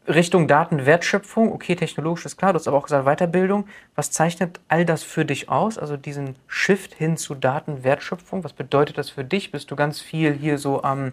[0.07, 3.67] Richtung Datenwertschöpfung, okay, technologisch ist klar, du hast aber auch gesagt Weiterbildung.
[3.95, 5.77] Was zeichnet all das für dich aus?
[5.77, 9.51] Also diesen Shift hin zu Datenwertschöpfung, was bedeutet das für dich?
[9.51, 11.11] Bist du ganz viel hier so am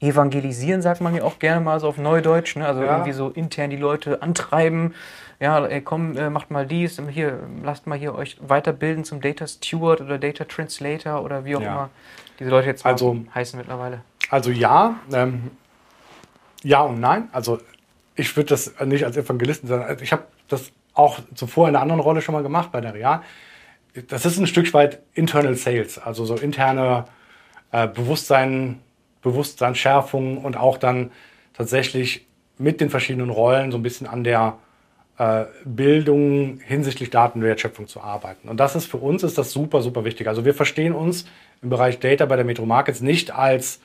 [0.00, 2.66] Evangelisieren, sagt man ja auch gerne mal so auf Neudeutsch, ne?
[2.66, 2.92] also ja.
[2.92, 4.94] irgendwie so intern die Leute antreiben.
[5.40, 9.46] Ja, ey, komm, äh, macht mal dies, hier, lasst mal hier euch weiterbilden zum Data
[9.46, 11.72] Steward oder Data Translator oder wie auch ja.
[11.72, 11.90] immer
[12.38, 14.02] diese Leute jetzt also, heißen mittlerweile.
[14.30, 15.50] Also ja, ähm,
[16.62, 17.28] ja und nein.
[17.32, 17.58] Also
[18.18, 19.96] ich würde das nicht als Evangelisten sagen.
[20.02, 23.22] Ich habe das auch zuvor in einer anderen Rolle schon mal gemacht bei der Real.
[24.08, 27.04] Das ist ein Stück weit Internal Sales, also so interne
[27.70, 28.80] äh, Bewusstsein,
[29.22, 31.12] Bewusstseinsschärfung und auch dann
[31.54, 32.26] tatsächlich
[32.58, 34.58] mit den verschiedenen Rollen so ein bisschen an der
[35.18, 38.48] äh, Bildung hinsichtlich Datenwertschöpfung zu arbeiten.
[38.48, 40.26] Und das ist für uns ist das super, super wichtig.
[40.26, 41.24] Also wir verstehen uns
[41.62, 43.80] im Bereich Data bei der Metro Markets nicht als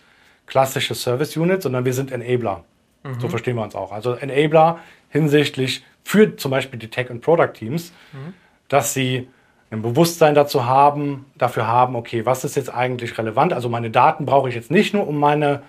[0.48, 2.64] klassische Service Unit, sondern wir sind Enabler.
[3.04, 3.20] Mhm.
[3.20, 3.92] So verstehen wir uns auch.
[3.92, 4.80] Also Enabler
[5.10, 8.34] hinsichtlich für zum Beispiel die Tech- und Product-Teams, mhm.
[8.68, 9.28] dass sie
[9.72, 13.54] ein Bewusstsein dazu haben, dafür haben, okay, was ist jetzt eigentlich relevant?
[13.54, 15.64] Also meine Daten brauche ich jetzt nicht nur, um meine,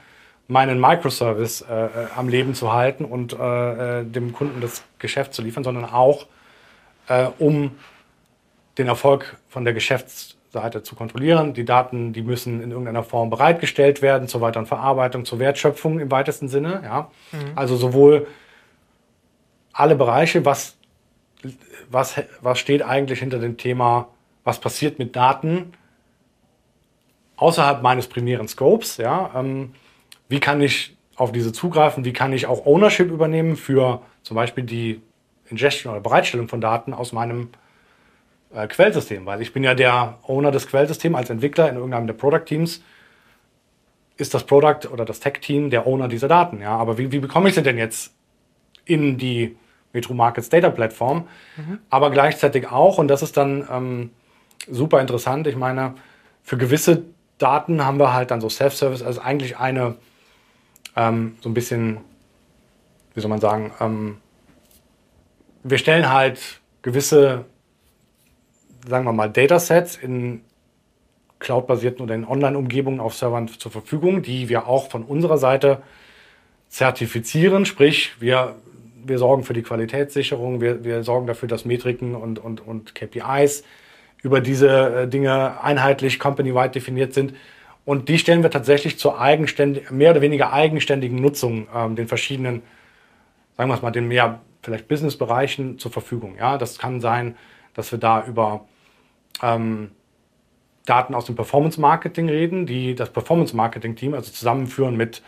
[0.47, 5.33] meinen Microservice äh, äh am Leben zu halten und äh, äh, dem Kunden das Geschäft
[5.33, 6.27] zu liefern, sondern auch,
[7.09, 7.73] äh, um
[8.77, 11.53] den Erfolg von der Geschäfts Seite zu kontrollieren.
[11.53, 16.11] Die Daten, die müssen in irgendeiner Form bereitgestellt werden zur weiteren Verarbeitung, zur Wertschöpfung im
[16.11, 16.81] weitesten Sinne.
[16.83, 17.11] Ja?
[17.33, 17.53] Mhm.
[17.57, 18.27] Also sowohl
[19.73, 20.77] alle Bereiche, was,
[21.91, 24.09] was, was steht eigentlich hinter dem Thema,
[24.45, 25.73] was passiert mit Daten
[27.37, 28.97] außerhalb meines primären Scopes.
[28.97, 29.33] Ja?
[29.35, 29.75] Ähm,
[30.29, 32.05] wie kann ich auf diese zugreifen?
[32.05, 35.03] Wie kann ich auch Ownership übernehmen für zum Beispiel die
[35.51, 37.51] Ingestion oder Bereitstellung von Daten aus meinem
[38.55, 42.15] äh, Quellsystem, weil ich bin ja der Owner des Quellsystems als Entwickler in irgendeinem der
[42.15, 42.83] Product Teams.
[44.17, 46.61] Ist das Product oder das Tech-Team der Owner dieser Daten?
[46.61, 48.15] Ja, aber wie, wie bekomme ich sie denn jetzt
[48.85, 49.57] in die
[49.93, 51.27] Metro Markets Data Plattform?
[51.57, 51.81] Mhm.
[51.91, 54.11] Aber gleichzeitig auch, und das ist dann ähm,
[54.71, 55.95] super interessant, ich meine,
[56.43, 57.03] für gewisse
[57.39, 59.97] Daten haben wir halt dann so Self-Service, also eigentlich eine
[60.97, 61.99] ähm, so ein bisschen,
[63.15, 64.19] wie soll man sagen, ähm,
[65.65, 67.47] wir stellen halt gewisse
[68.87, 70.43] sagen wir mal, Datasets in
[71.39, 75.83] cloud-basierten oder in Online-Umgebungen auf Servern zur Verfügung, die wir auch von unserer Seite
[76.69, 78.57] zertifizieren, sprich wir,
[79.05, 83.65] wir sorgen für die Qualitätssicherung, wir, wir sorgen dafür, dass Metriken und, und, und KPIs
[84.23, 87.35] über diese äh, Dinge einheitlich company-wide definiert sind.
[87.85, 92.63] Und die stellen wir tatsächlich zur eigenständig, mehr oder weniger eigenständigen Nutzung ähm, den verschiedenen,
[93.57, 96.37] sagen wir es mal, den mehr vielleicht Business-Bereichen zur Verfügung.
[96.39, 97.37] Ja, das kann sein,
[97.75, 98.65] dass wir da über
[99.43, 99.91] ähm,
[100.87, 105.23] Daten aus dem Performance Marketing reden, die das Performance Marketing Team also zusammenführen mit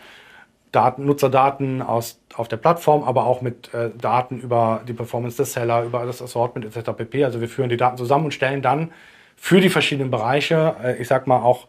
[0.71, 5.53] Daten, Nutzerdaten aus, auf der Plattform, aber auch mit äh, Daten über die Performance des
[5.53, 6.91] Seller, über das Assortment etc.
[6.95, 7.23] pp.
[7.23, 8.91] Also wir führen die Daten zusammen und stellen dann
[9.35, 11.67] für die verschiedenen Bereiche, äh, ich sag mal auch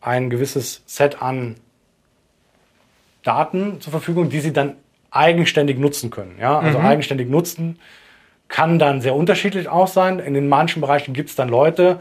[0.00, 1.56] ein gewisses Set an
[3.22, 4.76] Daten zur Verfügung, die sie dann
[5.10, 6.36] eigenständig nutzen können.
[6.38, 6.58] Ja?
[6.58, 6.86] Also mhm.
[6.86, 7.78] eigenständig nutzen
[8.50, 10.18] kann dann sehr unterschiedlich auch sein.
[10.18, 12.00] In den manchen Bereichen gibt es dann Leute,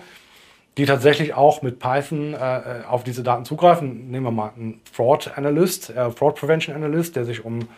[0.78, 4.12] die tatsächlich auch mit Python äh, auf diese Daten zugreifen.
[4.12, 7.70] Nehmen wir mal einen Fraud Analyst, äh, Fraud Prevention Analyst, der sich um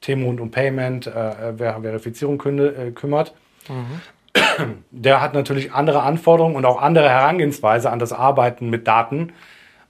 [0.00, 3.34] Themen rund um Payment, äh, Verifizierung künde, äh, kümmert.
[3.68, 4.80] Mhm.
[4.90, 9.32] Der hat natürlich andere Anforderungen und auch andere Herangehensweise an das Arbeiten mit Daten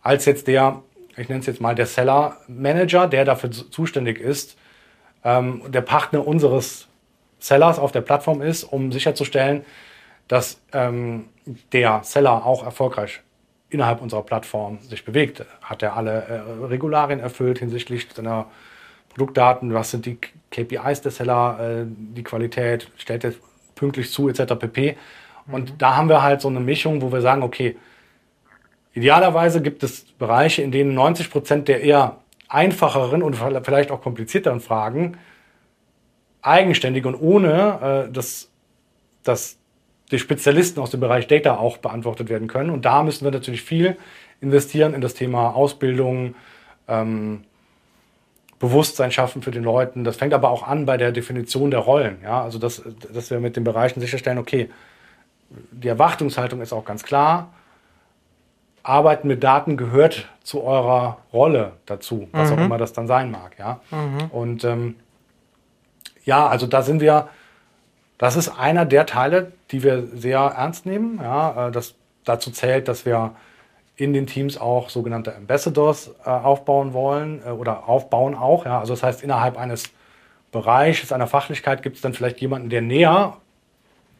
[0.02, 0.82] als jetzt der,
[1.16, 4.56] ich nenne es jetzt mal der Seller Manager, der dafür zuständig ist,
[5.24, 6.88] ähm, der Partner unseres
[7.44, 9.66] Sellers auf der Plattform ist, um sicherzustellen,
[10.28, 11.26] dass ähm,
[11.72, 13.20] der Seller auch erfolgreich
[13.68, 15.44] innerhalb unserer Plattform sich bewegt.
[15.60, 18.46] Hat er alle äh, Regularien erfüllt hinsichtlich seiner
[19.10, 19.74] Produktdaten?
[19.74, 20.18] Was sind die
[20.50, 21.82] KPIs des Seller?
[21.82, 22.90] Äh, die Qualität?
[22.96, 23.34] Stellt er
[23.74, 24.54] pünktlich zu, etc.
[24.58, 24.96] pp.
[25.46, 25.78] Und mhm.
[25.78, 27.76] da haben wir halt so eine Mischung, wo wir sagen, okay,
[28.94, 32.16] idealerweise gibt es Bereiche, in denen 90 Prozent der eher
[32.48, 35.18] einfacheren und vielleicht auch komplizierteren Fragen
[36.44, 38.50] eigenständig und ohne äh, dass,
[39.22, 39.56] dass
[40.10, 42.70] die Spezialisten aus dem Bereich Data auch beantwortet werden können.
[42.70, 43.96] Und da müssen wir natürlich viel
[44.40, 46.34] investieren in das Thema Ausbildung,
[46.86, 47.44] ähm,
[48.58, 50.04] Bewusstsein schaffen für den Leuten.
[50.04, 52.18] Das fängt aber auch an bei der Definition der Rollen.
[52.22, 52.42] Ja?
[52.42, 52.82] Also, dass,
[53.12, 54.70] dass wir mit den Bereichen sicherstellen, okay,
[55.70, 57.52] die Erwartungshaltung ist auch ganz klar.
[58.82, 62.58] Arbeiten mit Daten gehört zu eurer Rolle dazu, was mhm.
[62.58, 63.58] auch immer das dann sein mag.
[63.58, 63.80] Ja?
[63.90, 64.30] Mhm.
[64.30, 64.96] Und ähm,
[66.24, 67.28] ja, also da sind wir
[68.18, 71.18] das ist einer der Teile, die wir sehr ernst nehmen.
[71.22, 71.94] Ja, äh, das
[72.24, 73.34] dazu zählt, dass wir
[73.96, 78.64] in den Teams auch sogenannte Ambassadors äh, aufbauen wollen äh, oder aufbauen auch.
[78.64, 78.80] Ja.
[78.80, 79.84] Also das heißt, innerhalb eines
[80.52, 83.36] Bereiches, einer Fachlichkeit gibt es dann vielleicht jemanden, der näher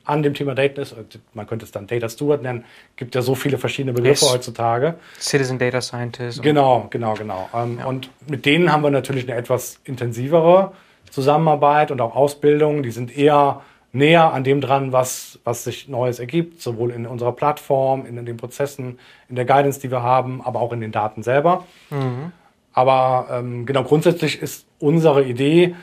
[0.04, 0.94] an dem Thema Data ist.
[1.32, 2.64] Man könnte es dann Data Steward nennen.
[2.96, 4.34] Gibt ja so viele verschiedene Begriffe yes.
[4.34, 4.96] heutzutage.
[5.18, 6.42] Citizen Data Scientist.
[6.42, 7.48] Genau, genau, genau.
[7.54, 7.86] Ähm, ja.
[7.86, 10.72] Und mit denen haben wir natürlich eine etwas intensivere
[11.14, 12.82] Zusammenarbeit und auch Ausbildung.
[12.82, 13.62] Die sind eher
[13.92, 18.26] näher an dem dran, was, was sich Neues ergibt, sowohl in unserer Plattform, in, in
[18.26, 18.98] den Prozessen,
[19.28, 21.64] in der Guidance, die wir haben, aber auch in den Daten selber.
[21.90, 22.32] Mhm.
[22.72, 25.76] Aber ähm, genau grundsätzlich ist unsere Idee,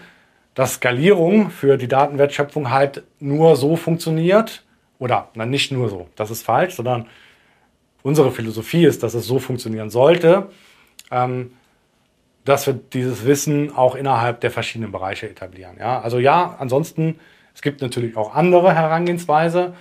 [0.54, 4.64] dass Skalierung für die Datenwertschöpfung halt nur so funktioniert,
[5.00, 7.08] oder na, nicht nur so, das ist falsch, sondern
[8.04, 10.50] unsere Philosophie ist, dass es so funktionieren sollte,
[11.10, 11.54] ähm,
[12.46, 15.78] dass wir dieses Wissen auch innerhalb der verschiedenen Bereiche etablieren.
[15.80, 16.02] Ja?
[16.02, 17.20] Also ja, ansonsten
[17.54, 19.74] es gibt natürlich auch andere Herangehensweise,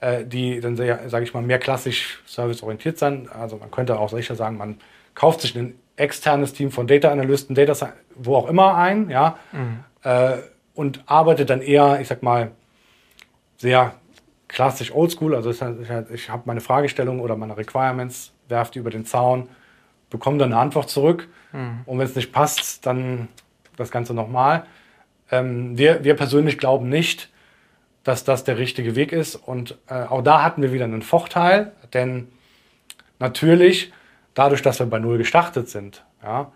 [0.00, 3.30] äh, die dann sehr, sage ich mal, mehr klassisch serviceorientiert sind.
[3.34, 4.78] Also man könnte auch sicher sagen, man
[5.14, 9.84] kauft sich ein externes Team von Data Analysten, Data wo auch immer ein, ja, mhm.
[10.02, 10.38] äh,
[10.74, 12.50] und arbeitet dann eher, ich sag mal,
[13.58, 13.94] sehr
[14.48, 15.34] klassisch oldschool.
[15.34, 15.60] Also ich,
[16.12, 19.48] ich habe meine Fragestellung oder meine Requirements, werfe die über den Zaun,
[20.10, 21.28] bekomme dann eine Antwort zurück.
[21.52, 21.80] Mhm.
[21.86, 23.28] Und wenn es nicht passt, dann
[23.76, 24.64] das Ganze nochmal.
[25.30, 27.30] Ähm, wir, wir persönlich glauben nicht,
[28.04, 29.36] dass das der richtige Weg ist.
[29.36, 32.28] Und äh, auch da hatten wir wieder einen Vorteil, denn
[33.18, 33.92] natürlich,
[34.34, 36.50] dadurch, dass wir bei Null gestartet sind, ja,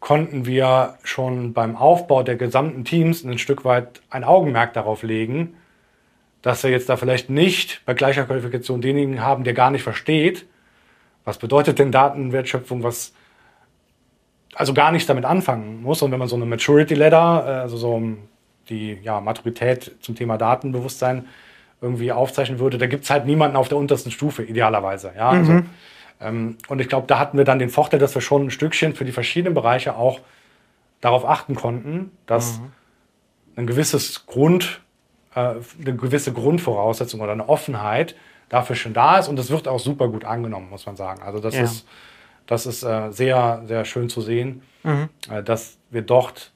[0.00, 5.56] konnten wir schon beim Aufbau der gesamten Teams ein Stück weit ein Augenmerk darauf legen,
[6.42, 10.44] dass wir jetzt da vielleicht nicht bei gleicher Qualifikation denjenigen haben, der gar nicht versteht,
[11.24, 13.12] was bedeutet denn Datenwertschöpfung, was
[14.54, 16.02] also gar nichts damit anfangen muss.
[16.02, 18.02] Und wenn man so eine Maturity Ladder, äh, also so
[18.68, 21.26] die ja, Maturität zum Thema Datenbewusstsein
[21.80, 25.12] irgendwie aufzeichnen würde, da gibt es halt niemanden auf der untersten Stufe, idealerweise.
[25.16, 25.30] Ja?
[25.30, 25.66] Also, mhm.
[26.20, 28.94] ähm, und ich glaube, da hatten wir dann den Vorteil, dass wir schon ein Stückchen
[28.94, 30.20] für die verschiedenen Bereiche auch
[31.00, 32.72] darauf achten konnten, dass mhm.
[33.56, 34.80] ein gewisses Grund,
[35.34, 38.14] äh, eine gewisse Grundvoraussetzung oder eine Offenheit
[38.48, 41.22] dafür schon da ist und das wird auch super gut angenommen, muss man sagen.
[41.22, 41.62] Also das ja.
[41.62, 41.86] ist
[42.46, 45.08] das ist äh, sehr, sehr schön zu sehen, mhm.
[45.30, 46.52] äh, dass wir dort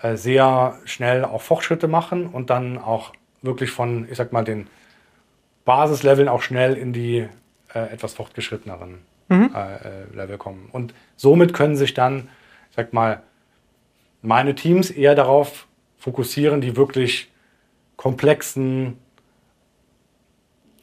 [0.00, 3.12] äh, sehr schnell auch Fortschritte machen und dann auch
[3.42, 4.68] wirklich von, ich sag mal, den
[5.64, 7.28] Basisleveln auch schnell in die
[7.74, 8.98] äh, etwas fortgeschritteneren
[9.28, 9.54] mhm.
[9.54, 10.68] Äh, äh, Level kommen.
[10.72, 12.28] Und somit können sich dann,
[12.70, 13.22] ich sag mal,
[14.22, 15.66] meine Teams eher darauf
[15.98, 17.30] fokussieren, die wirklich
[17.96, 18.98] komplexen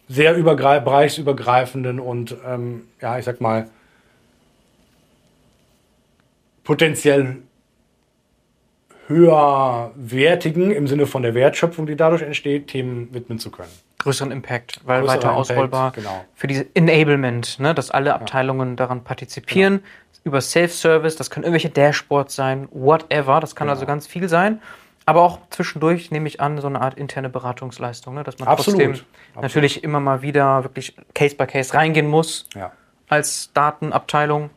[0.10, 3.70] sehr bereichsübergreifenden und ähm, ja, ich sag mal,
[6.64, 7.38] potenziell
[9.08, 13.70] höherwertigen im Sinne von der Wertschöpfung, die dadurch entsteht, Themen widmen zu können.
[14.00, 15.92] Größeren Impact, weil Größerer weiter ausrollbar.
[15.92, 16.26] Genau.
[16.36, 18.76] Für diese Enablement, ne, dass alle Abteilungen ja.
[18.76, 19.78] daran partizipieren.
[19.78, 19.90] Genau.
[20.26, 23.40] Über Self-Service, das können irgendwelche Dashboards sein, whatever.
[23.40, 23.74] Das kann genau.
[23.76, 24.62] also ganz viel sein.
[25.10, 28.80] Aber auch zwischendurch nehme ich an, so eine Art interne Beratungsleistung, ne, dass man Absolut.
[28.80, 29.42] trotzdem Absolut.
[29.42, 32.72] natürlich immer mal wieder wirklich Case by Case reingehen muss ja.
[33.08, 34.52] als Datenabteilung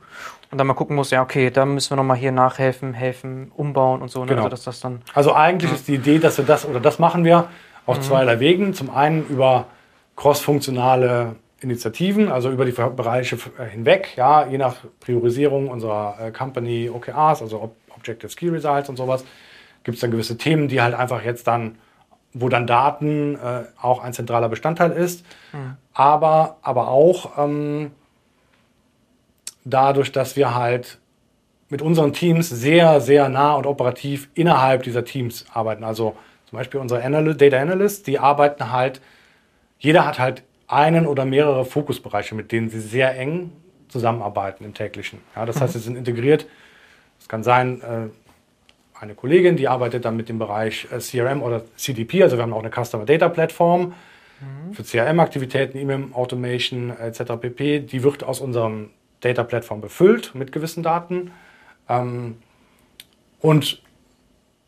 [0.50, 4.02] und dann mal gucken muss, ja, okay, da müssen wir nochmal hier nachhelfen, helfen, umbauen
[4.02, 4.20] und so.
[4.20, 4.26] Ne?
[4.26, 4.42] Genau.
[4.42, 5.76] Also, dass das dann, also eigentlich ja.
[5.76, 7.48] ist die Idee, dass wir das, oder das machen wir
[7.86, 8.02] auf mhm.
[8.02, 8.74] zweierlei Wegen.
[8.74, 9.68] Zum einen über
[10.16, 13.38] crossfunktionale Initiativen, also über die Bereiche
[13.70, 19.24] hinweg, ja, je nach Priorisierung unserer äh, Company OKRs, also Objective Key Results und sowas,
[19.84, 21.78] gibt es dann gewisse Themen, die halt einfach jetzt dann,
[22.32, 25.76] wo dann Daten äh, auch ein zentraler Bestandteil ist, mhm.
[25.92, 27.90] aber, aber auch ähm,
[29.64, 30.98] dadurch, dass wir halt
[31.68, 35.84] mit unseren Teams sehr, sehr nah und operativ innerhalb dieser Teams arbeiten.
[35.84, 36.14] Also
[36.46, 39.00] zum Beispiel unsere Analy Data Analysts, die arbeiten halt,
[39.78, 43.52] jeder hat halt einen oder mehrere Fokusbereiche, mit denen sie sehr eng
[43.88, 45.20] zusammenarbeiten im täglichen.
[45.34, 45.60] Ja, das mhm.
[45.60, 46.46] heißt, sie sind integriert.
[47.18, 48.08] Es kann sein, äh,
[49.02, 52.52] eine Kollegin, die arbeitet dann mit dem Bereich äh, CRM oder CDP, also wir haben
[52.52, 53.94] auch eine Customer Data Plattform
[54.40, 54.74] mhm.
[54.74, 57.32] für CRM-Aktivitäten, E-Mail Automation etc.
[57.40, 57.80] pp.
[57.80, 58.90] Die wird aus unserem
[59.20, 61.32] Data Plattform befüllt mit gewissen Daten.
[61.88, 62.36] Ähm,
[63.40, 63.82] und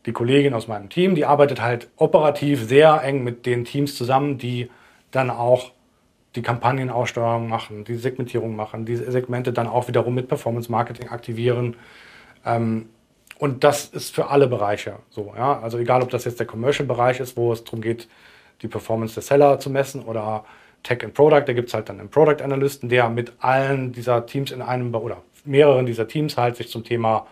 [0.05, 4.37] die Kollegin aus meinem Team, die arbeitet halt operativ sehr eng mit den Teams zusammen,
[4.37, 4.69] die
[5.11, 5.71] dann auch
[6.35, 11.77] die Kampagnenaussteuerung machen, die Segmentierung machen, die Segmente dann auch wiederum mit Performance Marketing aktivieren.
[12.45, 12.89] Ähm,
[13.37, 15.33] und das ist für alle Bereiche so.
[15.35, 15.59] Ja?
[15.59, 18.07] Also egal, ob das jetzt der Commercial-Bereich ist, wo es darum geht,
[18.61, 20.45] die Performance der Seller zu messen oder
[20.83, 24.25] Tech and Product, da gibt es halt dann einen Product Analysten, der mit allen dieser
[24.25, 27.27] Teams in einem oder mehreren dieser Teams halt sich zum Thema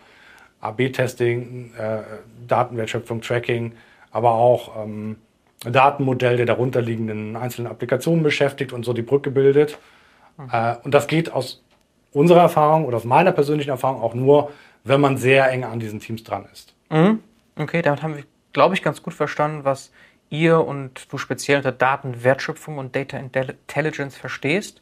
[0.60, 2.02] AB-Testing, äh,
[2.46, 3.72] Datenwertschöpfung, Tracking,
[4.10, 5.16] aber auch ähm,
[5.64, 9.78] Datenmodell der darunterliegenden einzelnen Applikationen beschäftigt und so die Brücke bildet.
[10.36, 10.48] Mhm.
[10.52, 11.62] Äh, und das geht aus
[12.12, 14.50] unserer Erfahrung oder aus meiner persönlichen Erfahrung auch nur,
[14.84, 16.74] wenn man sehr eng an diesen Teams dran ist.
[16.90, 17.20] Mhm.
[17.56, 19.90] Okay, damit haben wir, glaube ich, ganz gut verstanden, was
[20.30, 24.80] ihr und du speziell unter Datenwertschöpfung und Data Intelligence verstehst.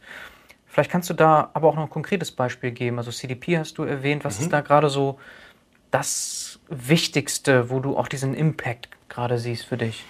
[0.67, 2.99] Vielleicht kannst du da aber auch noch ein konkretes Beispiel geben.
[2.99, 4.25] Also CDP hast du erwähnt.
[4.25, 4.45] Was mhm.
[4.45, 5.19] ist da gerade so
[5.91, 10.05] das Wichtigste, wo du auch diesen Impact gerade siehst für dich?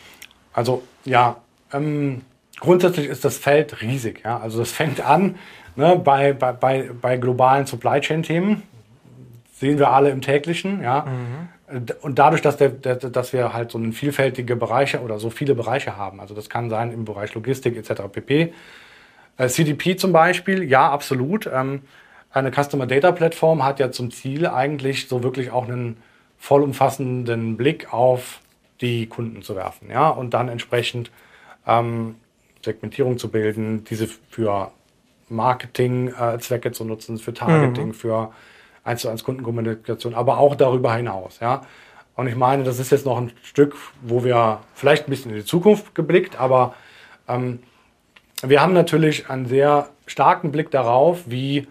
[0.52, 1.38] Also ja,
[1.72, 2.22] ähm,
[2.60, 4.22] grundsätzlich ist das Feld riesig.
[4.24, 4.38] Ja?
[4.38, 5.36] Also das fängt an
[5.74, 8.62] ne, bei, bei, bei, bei globalen Supply Chain-Themen.
[9.62, 10.82] Sehen wir alle im täglichen.
[10.82, 11.06] Ja?
[11.06, 11.86] Mhm.
[12.00, 15.96] Und dadurch, dass, der, dass wir halt so eine vielfältige Bereiche oder so viele Bereiche
[15.96, 18.02] haben, also das kann sein im Bereich Logistik etc.
[18.10, 18.52] pp.
[19.36, 21.46] Äh, CDP zum Beispiel, ja, absolut.
[21.46, 21.82] Ähm,
[22.32, 25.96] eine Customer Data Plattform hat ja zum Ziel eigentlich so wirklich auch einen
[26.38, 28.40] vollumfassenden Blick auf
[28.80, 31.12] die Kunden zu werfen, ja, und dann entsprechend
[31.68, 32.16] ähm,
[32.64, 34.72] Segmentierung zu bilden, diese für
[35.28, 37.94] Marketing-Zwecke äh, zu nutzen, für Targeting, mhm.
[37.94, 38.32] für
[38.84, 41.62] 1 zu 1 Kundenkommunikation, aber auch darüber hinaus, ja.
[42.14, 45.38] Und ich meine, das ist jetzt noch ein Stück, wo wir vielleicht ein bisschen in
[45.38, 46.74] die Zukunft geblickt, aber
[47.26, 47.60] ähm,
[48.42, 51.66] wir haben natürlich einen sehr starken Blick darauf, wie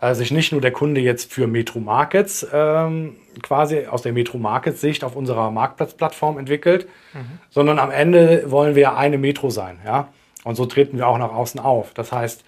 [0.00, 4.38] äh, sich nicht nur der Kunde jetzt für Metro Markets ähm, quasi aus der Metro
[4.38, 7.38] Markets Sicht auf unserer Marktplatzplattform entwickelt, mhm.
[7.48, 10.08] sondern am Ende wollen wir eine Metro sein, ja.
[10.42, 11.92] Und so treten wir auch nach außen auf.
[11.92, 12.44] Das heißt,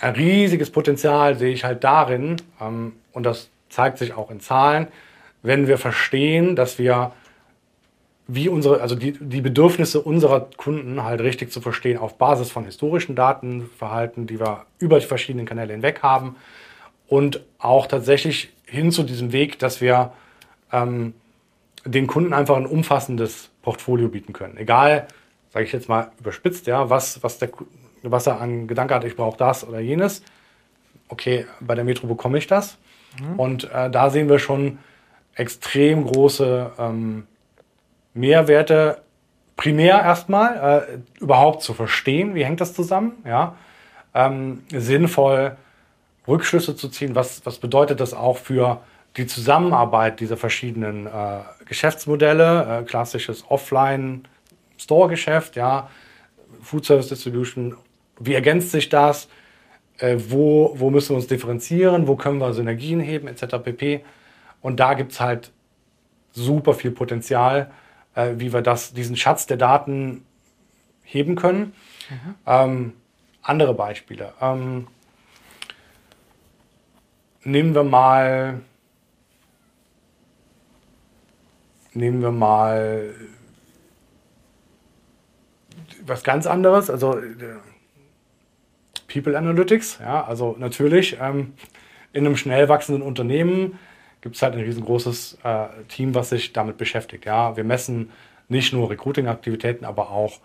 [0.00, 4.88] ein riesiges Potenzial sehe ich halt darin, ähm, und das zeigt sich auch in Zahlen,
[5.42, 7.12] wenn wir verstehen, dass wir
[8.26, 12.64] wie unsere, also die, die Bedürfnisse unserer Kunden halt richtig zu verstehen auf Basis von
[12.64, 16.36] historischen Datenverhalten, die wir über die verschiedenen Kanäle hinweg haben
[17.06, 20.12] und auch tatsächlich hin zu diesem Weg, dass wir
[20.72, 21.14] ähm,
[21.86, 24.58] den Kunden einfach ein umfassendes Portfolio bieten können.
[24.58, 25.08] Egal,
[25.50, 27.48] sage ich jetzt mal überspitzt, ja, was, was, der,
[28.10, 30.22] was er an Gedanke hat, ich brauche das oder jenes.
[31.08, 32.78] Okay, bei der Metro bekomme ich das.
[33.20, 33.38] Mhm.
[33.38, 34.78] Und äh, da sehen wir schon
[35.34, 37.26] extrem große ähm,
[38.14, 39.02] Mehrwerte
[39.56, 43.56] primär erstmal äh, überhaupt zu verstehen, wie hängt das zusammen, ja,
[44.14, 45.56] ähm, sinnvoll
[46.26, 48.80] Rückschlüsse zu ziehen, was, was bedeutet das auch für
[49.16, 55.88] die Zusammenarbeit dieser verschiedenen äh, Geschäftsmodelle, äh, klassisches Offline-Store-Geschäft, ja,
[56.62, 57.76] Food Service Distribution,
[58.18, 59.28] wie ergänzt sich das,
[59.98, 63.56] äh, wo, wo müssen wir uns differenzieren, wo können wir Synergien heben, etc.
[63.62, 64.04] pp.
[64.60, 65.52] Und da gibt es halt
[66.32, 67.70] super viel Potenzial,
[68.14, 70.24] äh, wie wir das, diesen Schatz der Daten
[71.02, 71.74] heben können.
[72.10, 72.34] Mhm.
[72.46, 72.92] Ähm,
[73.42, 74.34] andere Beispiele.
[74.40, 74.88] Ähm,
[77.44, 78.60] nehmen wir mal,
[81.94, 83.14] nehmen wir mal
[86.04, 87.34] was ganz anderes, also äh,
[89.12, 89.98] People Analytics.
[90.00, 91.54] Ja, also natürlich ähm,
[92.12, 93.78] in einem schnell wachsenden Unternehmen
[94.20, 97.24] gibt es halt ein riesengroßes äh, Team, was sich damit beschäftigt.
[97.24, 98.10] Ja, wir messen
[98.48, 100.40] nicht nur Recruiting-Aktivitäten, aber auch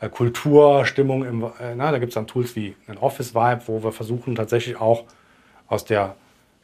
[0.00, 1.24] äh, Kultur, Stimmung.
[1.24, 4.34] Im, äh, na, da gibt es dann Tools wie ein Office Vibe, wo wir versuchen
[4.34, 5.04] tatsächlich auch
[5.68, 6.16] aus der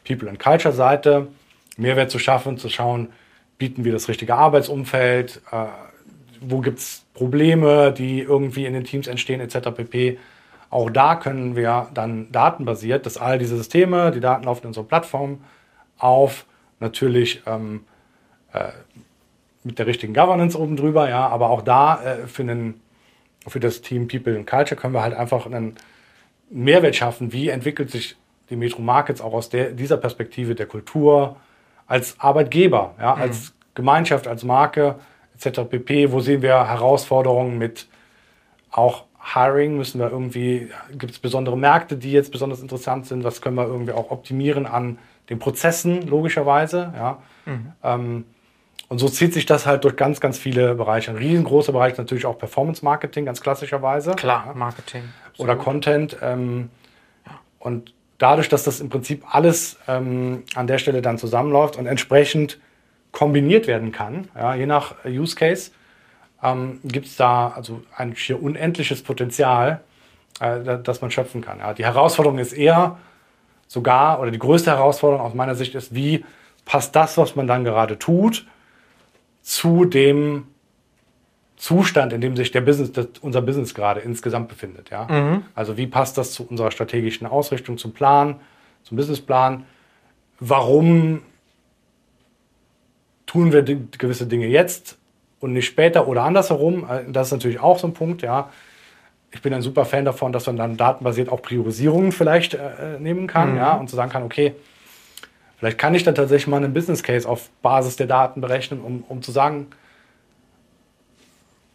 [0.07, 1.29] People and Culture Seite
[1.77, 3.09] Mehrwert zu schaffen, zu schauen,
[3.57, 5.67] bieten wir das richtige Arbeitsumfeld, äh,
[6.41, 9.71] wo gibt es Probleme, die irgendwie in den Teams entstehen, etc.
[9.75, 10.19] pp.
[10.71, 14.85] Auch da können wir dann datenbasiert, dass all diese Systeme, die Daten laufen in unserer
[14.85, 15.43] Plattform
[15.99, 16.45] auf,
[16.81, 17.85] natürlich ähm,
[18.53, 18.69] äh,
[19.65, 22.81] mit der richtigen Governance oben drüber, ja, aber auch da äh, für, einen,
[23.47, 25.77] für das Team People and Culture können wir halt einfach einen
[26.51, 27.33] Mehrwert schaffen.
[27.33, 28.17] Wie entwickelt sich
[28.51, 31.37] die Metro Markets auch aus der, dieser Perspektive der Kultur
[31.87, 33.23] als Arbeitgeber, ja, mhm.
[33.23, 34.97] als Gemeinschaft, als Marke
[35.35, 35.61] etc.
[35.69, 36.13] pp.
[36.13, 37.89] Wo sehen wir Herausforderungen mit
[38.71, 39.05] auch
[39.35, 39.77] Hiring?
[39.77, 43.25] Müssen wir irgendwie, gibt es besondere Märkte, die jetzt besonders interessant sind?
[43.25, 44.99] Was können wir irgendwie auch optimieren an
[45.29, 46.93] den Prozessen, logischerweise?
[46.97, 47.23] Ja.
[47.47, 47.73] Mhm.
[47.83, 48.25] Ähm,
[48.89, 51.11] und so zieht sich das halt durch ganz, ganz viele Bereiche.
[51.11, 54.13] Ein riesengroßer Bereich ist natürlich auch Performance Marketing, ganz klassischerweise.
[54.13, 54.55] Klar, ja.
[54.55, 55.03] Marketing.
[55.29, 55.51] Absolut.
[55.51, 56.17] Oder Content.
[56.23, 56.71] Ähm,
[57.27, 57.33] ja.
[57.59, 62.59] Und dadurch, dass das im Prinzip alles ähm, an der Stelle dann zusammenläuft und entsprechend
[63.13, 65.71] kombiniert werden kann, ja, je nach Use Case,
[66.43, 69.81] ähm, gibt es da also ein schier unendliches Potenzial,
[70.41, 71.59] äh, das man schöpfen kann.
[71.59, 71.75] Ja.
[71.75, 72.99] Die Herausforderung ist eher
[73.67, 76.25] sogar, oder die größte Herausforderung aus meiner Sicht ist, wie
[76.65, 78.47] passt das, was man dann gerade tut,
[79.43, 80.47] zu dem
[81.57, 84.91] Zustand, in dem sich der Business, unser Business gerade insgesamt befindet.
[84.91, 85.07] Ja?
[85.07, 85.45] Mhm.
[85.55, 88.41] Also wie passt das zu unserer strategischen Ausrichtung, zum Plan,
[88.85, 89.65] zum Businessplan?
[90.39, 91.23] Warum
[93.27, 94.98] tun wir gewisse Dinge jetzt
[95.41, 96.87] und nicht später oder andersherum?
[96.89, 98.23] Äh, das ist natürlich auch so ein Punkt.
[98.23, 98.51] Ja?
[99.31, 103.01] Ich bin ein super Fan davon, dass man dann datenbasiert auch Priorisierungen vielleicht äh, äh
[103.01, 103.57] nehmen kann mhm.
[103.59, 103.75] ja?
[103.75, 104.55] und zu sagen kann, okay,
[105.59, 109.03] Vielleicht kann ich dann tatsächlich mal einen Business Case auf Basis der Daten berechnen, um,
[109.09, 109.67] um zu sagen,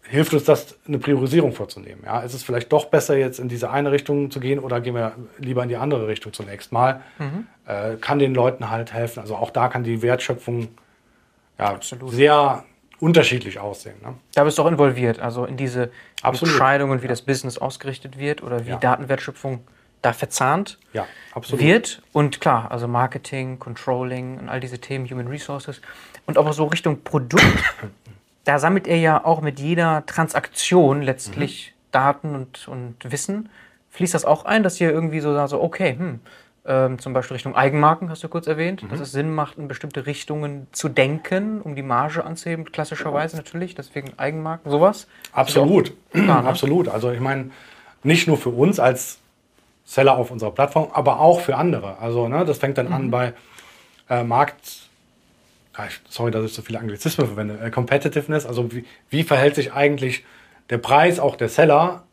[0.04, 2.02] hilft uns das, eine Priorisierung vorzunehmen.
[2.06, 2.22] Ja?
[2.22, 5.14] Ist es vielleicht doch besser, jetzt in diese eine Richtung zu gehen oder gehen wir
[5.38, 7.02] lieber in die andere Richtung zunächst mal?
[7.20, 7.48] Mhm.
[7.68, 9.20] Äh, kann den Leuten halt helfen.
[9.20, 10.70] Also auch da kann die Wertschöpfung
[11.60, 12.64] ja, sehr
[13.04, 13.96] unterschiedlich aussehen.
[14.02, 14.14] Ne?
[14.34, 15.92] Da bist du auch involviert, also in diese
[16.22, 16.54] Absolut.
[16.54, 17.10] Entscheidungen, wie ja.
[17.10, 18.78] das Business ausgerichtet wird oder wie ja.
[18.78, 19.60] Datenwertschöpfung
[20.02, 21.06] da verzahnt ja,
[21.50, 22.02] wird.
[22.14, 25.82] Und klar, also Marketing, Controlling und all diese Themen, Human Resources.
[26.26, 27.44] Und aber so Richtung Produkt,
[28.46, 31.92] da sammelt er ja auch mit jeder Transaktion letztlich mhm.
[31.92, 33.50] Daten und, und Wissen.
[33.92, 36.22] Fließt das auch ein, dass ihr irgendwie so so, okay, hm,
[36.66, 38.90] ähm, zum Beispiel Richtung Eigenmarken, hast du kurz erwähnt, mhm.
[38.90, 43.76] dass es Sinn macht, in bestimmte Richtungen zu denken, um die Marge anzuheben, klassischerweise natürlich,
[43.76, 45.08] deswegen Eigenmarken, sowas?
[45.34, 46.48] Absolut, klar, ne?
[46.48, 46.88] absolut.
[46.88, 47.52] Also ich meine,
[48.04, 49.20] nicht nur für uns als
[49.86, 51.98] Seller auf unserer Plattform, aber auch für andere.
[52.00, 52.94] Also ne, das fängt dann mhm.
[52.94, 53.34] an bei
[54.10, 54.90] äh, Markt,
[56.08, 60.24] sorry, dass ich so viele Anglizismen verwende, äh, Competitiveness, also wie, wie verhält sich eigentlich
[60.70, 62.04] der Preis auch der Seller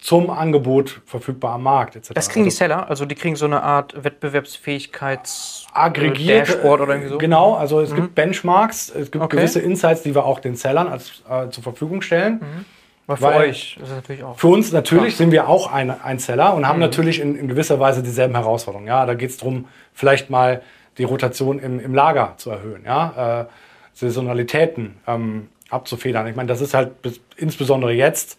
[0.00, 2.12] zum Angebot verfügbar am Markt etc.
[2.14, 6.94] Das kriegen also, die Seller, also die kriegen so eine Art Wettbewerbsfähigkeits aggregiert Dashboard oder
[6.94, 7.18] irgendwie so.
[7.18, 7.96] Genau, also es mhm.
[7.96, 9.36] gibt Benchmarks, es gibt okay.
[9.36, 12.34] gewisse Insights, die wir auch den Sellern als, äh, zur Verfügung stellen.
[12.34, 12.64] Mhm.
[13.06, 14.38] Aber für Weil euch ist es natürlich auch.
[14.38, 15.18] Für uns natürlich klar.
[15.18, 16.82] sind wir auch ein, ein Seller und haben mhm.
[16.82, 18.88] natürlich in, in, gewisser Weise dieselben Herausforderungen.
[18.88, 20.62] Ja, da geht es darum, vielleicht mal
[20.96, 23.44] die Rotation im, im Lager zu erhöhen, ja, äh,
[23.92, 26.26] Saisonalitäten ähm, abzufedern.
[26.26, 28.38] Ich meine, das ist halt bis, insbesondere jetzt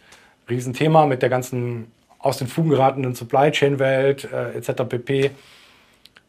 [0.51, 4.83] Riesenthema mit der ganzen aus den Fugen geratenen Supply Chain Welt äh, etc.
[4.87, 5.31] pp.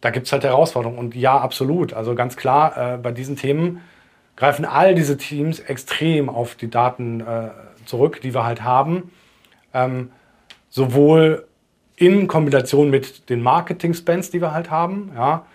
[0.01, 0.99] Da gibt es halt Herausforderungen.
[0.99, 1.93] Und ja, absolut.
[1.93, 3.83] Also ganz klar, äh, bei diesen Themen
[4.37, 7.51] greifen all diese Teams extrem auf die Daten äh,
[7.85, 9.13] zurück, die wir halt haben.
[9.75, 10.11] Ähm,
[10.71, 11.47] sowohl
[11.97, 15.47] in Kombination mit den Marketing-Spends, die wir halt haben, ja,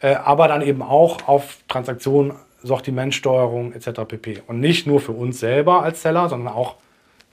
[0.00, 4.00] äh, aber dann eben auch auf Transaktionen, Sortimentsteuerung etc.
[4.08, 4.42] pp.
[4.46, 6.76] Und nicht nur für uns selber als Seller, sondern auch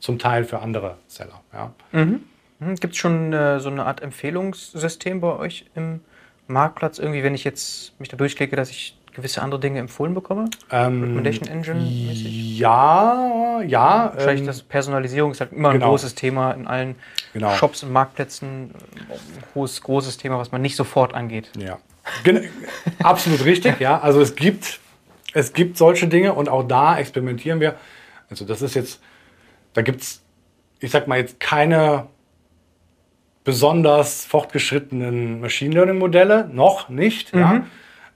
[0.02, 1.40] zum Teil für andere Seller.
[1.54, 1.72] Ja.
[1.94, 2.24] Mhm.
[2.60, 2.76] mhm.
[2.76, 6.02] Gibt es schon äh, so eine Art Empfehlungssystem bei euch im
[6.48, 7.00] Marktplatz?
[7.00, 10.50] Irgendwie, wenn ich jetzt mich da durchklicke, dass ich gewisse andere Dinge empfohlen bekomme?
[10.72, 12.60] Ähm, Recommendation Engine mäßig?
[12.60, 14.12] Ja, ja.
[14.14, 15.86] Wahrscheinlich ähm, das Personalisierung ist halt immer genau.
[15.86, 16.96] ein großes Thema in allen
[17.34, 17.54] genau.
[17.56, 18.72] Shops und Marktplätzen.
[18.72, 21.52] Ein großes, großes Thema, was man nicht sofort angeht.
[21.58, 21.78] Ja.
[23.04, 24.00] Absolut richtig, ja.
[24.00, 24.80] Also es gibt,
[25.34, 27.76] es gibt solche Dinge und auch da experimentieren wir.
[28.30, 29.02] Also das ist jetzt,
[29.74, 30.22] da gibt es,
[30.80, 32.08] ich sag mal jetzt keine
[33.44, 37.40] besonders fortgeschrittenen Machine Learning Modelle, noch nicht, mhm.
[37.40, 37.64] ja.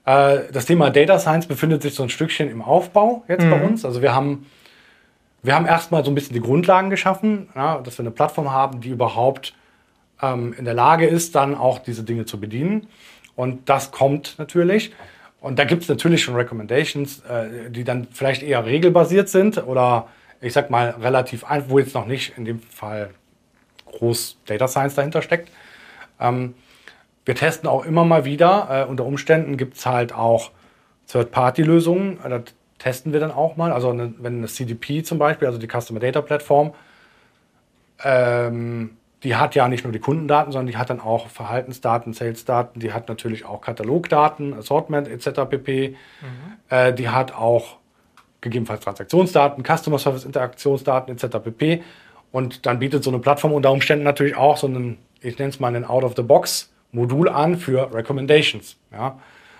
[0.06, 3.50] Äh, das Thema Data Science befindet sich so ein Stückchen im Aufbau jetzt mhm.
[3.50, 3.84] bei uns.
[3.84, 4.46] Also wir haben,
[5.42, 8.80] wir haben erstmal so ein bisschen die Grundlagen geschaffen, ja, dass wir eine Plattform haben,
[8.80, 9.54] die überhaupt
[10.22, 12.86] ähm, in der Lage ist, dann auch diese Dinge zu bedienen.
[13.34, 14.92] Und das kommt natürlich.
[15.40, 20.08] Und da gibt es natürlich schon Recommendations, äh, die dann vielleicht eher regelbasiert sind oder
[20.40, 23.10] ich sag mal relativ einfach, wo jetzt noch nicht in dem Fall
[23.86, 25.50] groß Data Science dahinter steckt.
[26.20, 26.54] Ähm,
[27.24, 28.68] wir testen auch immer mal wieder.
[28.70, 30.50] Äh, unter Umständen gibt es halt auch
[31.08, 32.20] Third-Party-Lösungen.
[32.22, 32.42] Äh, das
[32.78, 33.72] testen wir dann auch mal.
[33.72, 36.74] Also eine, wenn eine CDP zum Beispiel, also die Customer Data Plattform,
[38.04, 42.80] ähm, die hat ja nicht nur die Kundendaten, sondern die hat dann auch Verhaltensdaten, Salesdaten,
[42.80, 45.40] die hat natürlich auch Katalogdaten, Assortment etc.
[45.48, 45.88] pp.
[45.90, 45.96] Mhm.
[46.68, 47.78] Äh, die hat auch
[48.40, 51.38] gegebenenfalls Transaktionsdaten, Customer Service Interaktionsdaten etc.
[51.42, 51.82] pp.
[52.32, 55.60] Und dann bietet so eine Plattform unter Umständen natürlich auch so einen, ich nenne es
[55.60, 58.76] mal einen Out-of-the-Box-Modul an für Recommendations.
[58.92, 59.18] Ja.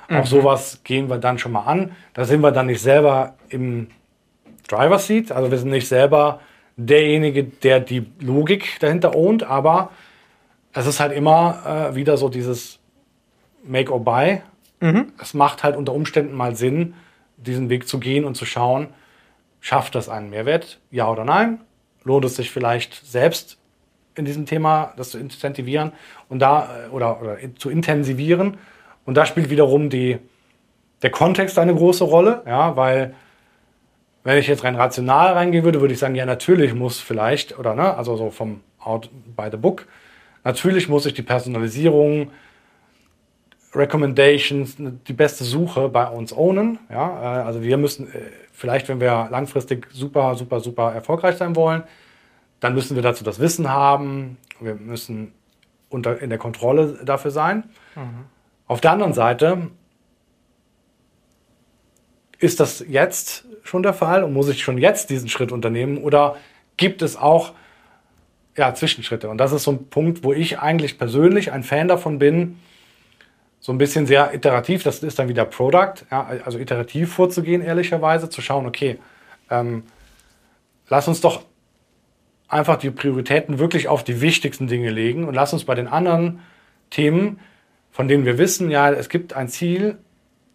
[0.08, 0.16] Mhm.
[0.16, 1.92] Auch sowas gehen wir dann schon mal an.
[2.14, 3.88] Da sind wir dann nicht selber im
[4.68, 6.40] Driver Seat, also wir sind nicht selber
[6.76, 9.90] derjenige, der die Logik dahinter ownt, aber
[10.72, 12.78] es ist halt immer äh, wieder so dieses
[13.64, 14.42] Make or Buy.
[14.80, 15.12] Mhm.
[15.20, 16.94] Es macht halt unter Umständen mal Sinn,
[17.36, 18.88] diesen Weg zu gehen und zu schauen,
[19.60, 21.60] schafft das einen Mehrwert, ja oder nein?
[22.04, 23.58] Lohnt es sich vielleicht selbst
[24.14, 25.92] in diesem Thema das zu incentivieren
[26.28, 28.58] und da äh, oder, oder zu intensivieren?
[29.04, 30.18] Und da spielt wiederum die,
[31.02, 33.14] der Kontext eine große Rolle, ja, weil
[34.24, 37.74] wenn ich jetzt rein rational reingehen würde, würde ich sagen, ja, natürlich muss vielleicht, oder
[37.74, 39.86] ne, also so vom Out by the Book,
[40.42, 42.30] natürlich muss ich die Personalisierung,
[43.76, 46.78] Recommendations, die beste Suche bei uns ownen.
[46.90, 48.20] Ja, äh, also wir müssen äh,
[48.52, 51.82] vielleicht, wenn wir langfristig super, super, super erfolgreich sein wollen,
[52.60, 54.38] dann müssen wir dazu das Wissen haben.
[54.60, 55.32] Wir müssen
[55.90, 57.64] unter, in der Kontrolle dafür sein.
[57.94, 58.24] Mhm.
[58.66, 59.70] Auf der anderen Seite
[62.38, 66.36] ist das jetzt schon der Fall und muss ich schon jetzt diesen Schritt unternehmen oder
[66.76, 67.52] gibt es auch
[68.56, 69.28] ja, Zwischenschritte?
[69.28, 72.58] Und das ist so ein Punkt, wo ich eigentlich persönlich ein Fan davon bin,
[73.66, 78.30] so ein bisschen sehr iterativ, das ist dann wieder Product, ja, also iterativ vorzugehen, ehrlicherweise,
[78.30, 79.00] zu schauen, okay,
[79.50, 79.82] ähm,
[80.88, 81.42] lass uns doch
[82.46, 86.42] einfach die Prioritäten wirklich auf die wichtigsten Dinge legen und lass uns bei den anderen
[86.90, 87.40] Themen,
[87.90, 89.98] von denen wir wissen, ja, es gibt ein Ziel,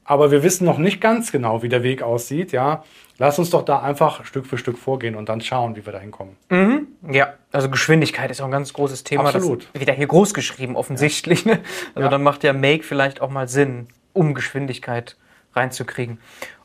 [0.06, 2.86] aber wir wissen noch nicht ganz genau, wie der Weg aussieht, ja.
[3.22, 6.00] Lass uns doch da einfach Stück für Stück vorgehen und dann schauen, wie wir da
[6.00, 6.38] hinkommen.
[6.50, 6.88] Mhm.
[7.08, 9.26] Ja, also Geschwindigkeit ist auch ein ganz großes Thema.
[9.26, 9.68] Absolut.
[9.74, 11.46] Das wieder hier groß geschrieben, offensichtlich.
[11.46, 11.60] Ne?
[11.94, 12.10] Also ja.
[12.10, 15.18] dann macht ja Make vielleicht auch mal Sinn, um Geschwindigkeit
[15.54, 16.18] reinzukriegen.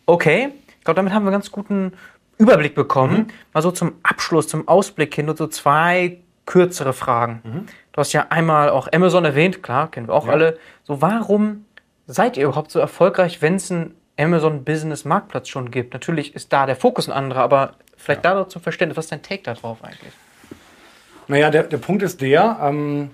[0.07, 1.93] Okay, ich glaube, damit haben wir einen ganz guten
[2.39, 3.17] Überblick bekommen.
[3.19, 3.27] Mhm.
[3.53, 7.43] Mal so zum Abschluss, zum Ausblick hin, nur so zwei kürzere Fragen.
[7.45, 7.67] Mhm.
[7.93, 10.33] Du hast ja einmal auch Amazon erwähnt, klar, kennen wir auch ja.
[10.33, 10.59] alle.
[10.85, 11.67] So, warum
[12.07, 15.93] seid ihr überhaupt so erfolgreich, wenn es einen Amazon Business Marktplatz schon gibt?
[15.93, 18.35] Natürlich ist da der Fokus ein anderer, aber vielleicht ja.
[18.35, 20.13] da zum Verständnis, was ist dein Take darauf eigentlich?
[21.29, 23.11] Naja, der, der Punkt ist der, ähm,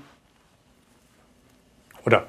[2.04, 2.26] oder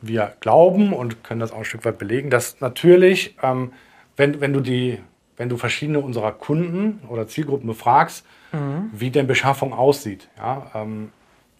[0.00, 3.72] wir glauben und können das auch ein Stück weit belegen, dass natürlich, ähm,
[4.16, 5.00] wenn, wenn, du die,
[5.36, 8.90] wenn du verschiedene unserer Kunden oder Zielgruppen befragst, mhm.
[8.92, 11.12] wie denn Beschaffung aussieht, ja, ähm,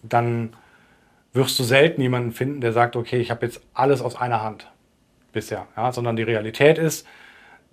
[0.03, 0.53] dann
[1.33, 4.67] wirst du selten jemanden finden, der sagt, okay, ich habe jetzt alles aus einer Hand
[5.31, 7.07] bisher, ja, sondern die Realität ist,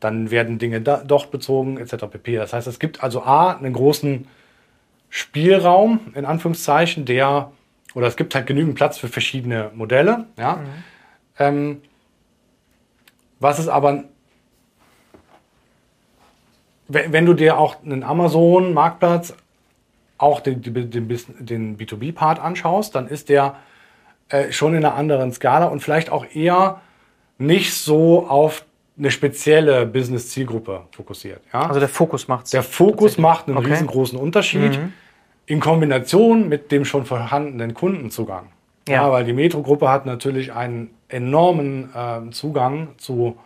[0.01, 2.07] dann werden Dinge da, doch bezogen etc.
[2.11, 2.37] pp.
[2.37, 4.27] Das heißt, es gibt also A, einen großen
[5.09, 7.53] Spielraum, in Anführungszeichen, der,
[7.95, 10.57] oder es gibt halt genügend Platz für verschiedene Modelle, ja.
[10.57, 10.69] Mhm.
[11.39, 11.83] Ähm,
[13.41, 14.05] was ist aber,
[16.89, 19.35] wenn, du dir auch einen Amazon-Marktplatz
[20.19, 23.57] auch den, den, den B2B-Part anschaust, dann ist der
[24.29, 26.81] äh, schon in einer anderen Skala und vielleicht auch eher
[27.39, 28.65] nicht so auf
[28.97, 31.41] eine spezielle Business-Zielgruppe fokussiert.
[31.53, 31.67] Ja?
[31.67, 33.71] Also der Fokus macht Der Fokus macht einen okay.
[33.71, 34.93] riesengroßen Unterschied mhm.
[35.47, 38.47] in Kombination mit dem schon vorhandenen Kundenzugang.
[38.89, 43.37] Ja, ja weil die Metro-Gruppe hat natürlich einen enormen äh, Zugang zu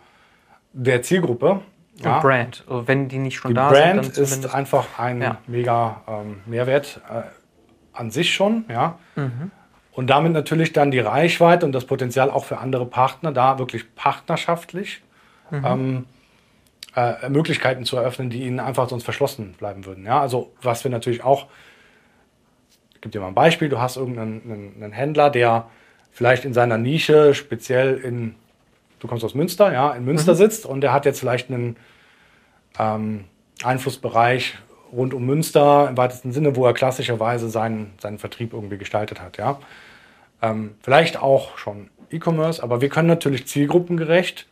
[0.73, 1.61] der Zielgruppe.
[2.03, 2.15] Ja.
[2.15, 4.15] Und Brand, also wenn die nicht schon die da Brand sind.
[4.15, 5.37] Brand ist einfach ein ja.
[5.47, 7.23] mega ähm, Mehrwert äh,
[7.91, 8.97] an sich schon, ja.
[9.15, 9.51] Mhm.
[9.91, 13.95] Und damit natürlich dann die Reichweite und das Potenzial auch für andere Partner, da wirklich
[13.95, 15.01] partnerschaftlich
[15.51, 15.65] mhm.
[15.65, 16.05] ähm,
[16.95, 20.05] äh, Möglichkeiten zu eröffnen, die ihnen einfach sonst verschlossen bleiben würden.
[20.05, 21.47] Ja, also was wir natürlich auch,
[22.95, 25.69] ich gebe dir mal ein Beispiel, du hast irgendeinen einen, einen Händler, der
[26.11, 28.35] vielleicht in seiner Nische speziell in
[28.99, 30.37] du kommst aus Münster, ja, in Münster mhm.
[30.37, 31.77] sitzt und der hat jetzt vielleicht einen
[32.77, 33.25] ähm,
[33.63, 34.57] Einflussbereich
[34.91, 39.37] rund um Münster im weitesten Sinne, wo er klassischerweise seinen, seinen Vertrieb irgendwie gestaltet hat,
[39.37, 39.59] ja.
[40.41, 44.47] Ähm, vielleicht auch schon E-Commerce, aber wir können natürlich zielgruppengerecht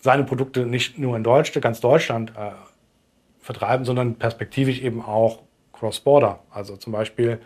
[0.00, 2.52] seine Produkte nicht nur in Deutschland, ganz Deutschland äh,
[3.40, 5.40] vertreiben, sondern perspektivisch eben auch
[5.72, 6.40] cross-border.
[6.50, 7.40] Also zum Beispiel,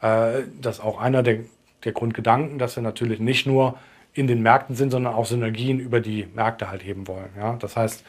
[0.00, 1.40] äh, das ist auch einer der,
[1.84, 3.78] der Grundgedanken, dass wir natürlich nicht nur
[4.12, 7.30] in den Märkten sind, sondern auch Synergien über die Märkte halt heben wollen.
[7.36, 7.56] Ja?
[7.58, 8.04] Das heißt,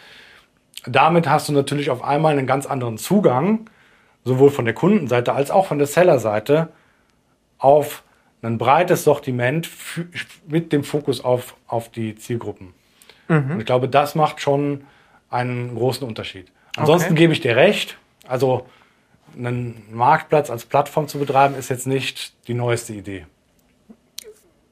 [0.88, 3.70] damit hast du natürlich auf einmal einen ganz anderen Zugang,
[4.24, 6.70] sowohl von der Kundenseite als auch von der Sellerseite,
[7.58, 8.04] auf
[8.42, 9.70] ein breites Sortiment
[10.48, 12.74] mit dem Fokus auf, auf die Zielgruppen.
[13.28, 13.52] Mhm.
[13.52, 14.86] Und ich glaube, das macht schon
[15.30, 16.52] einen großen Unterschied.
[16.76, 17.22] Ansonsten okay.
[17.22, 17.98] gebe ich dir recht.
[18.28, 18.68] Also
[19.38, 23.26] einen Marktplatz als Plattform zu betreiben, ist jetzt nicht die neueste Idee.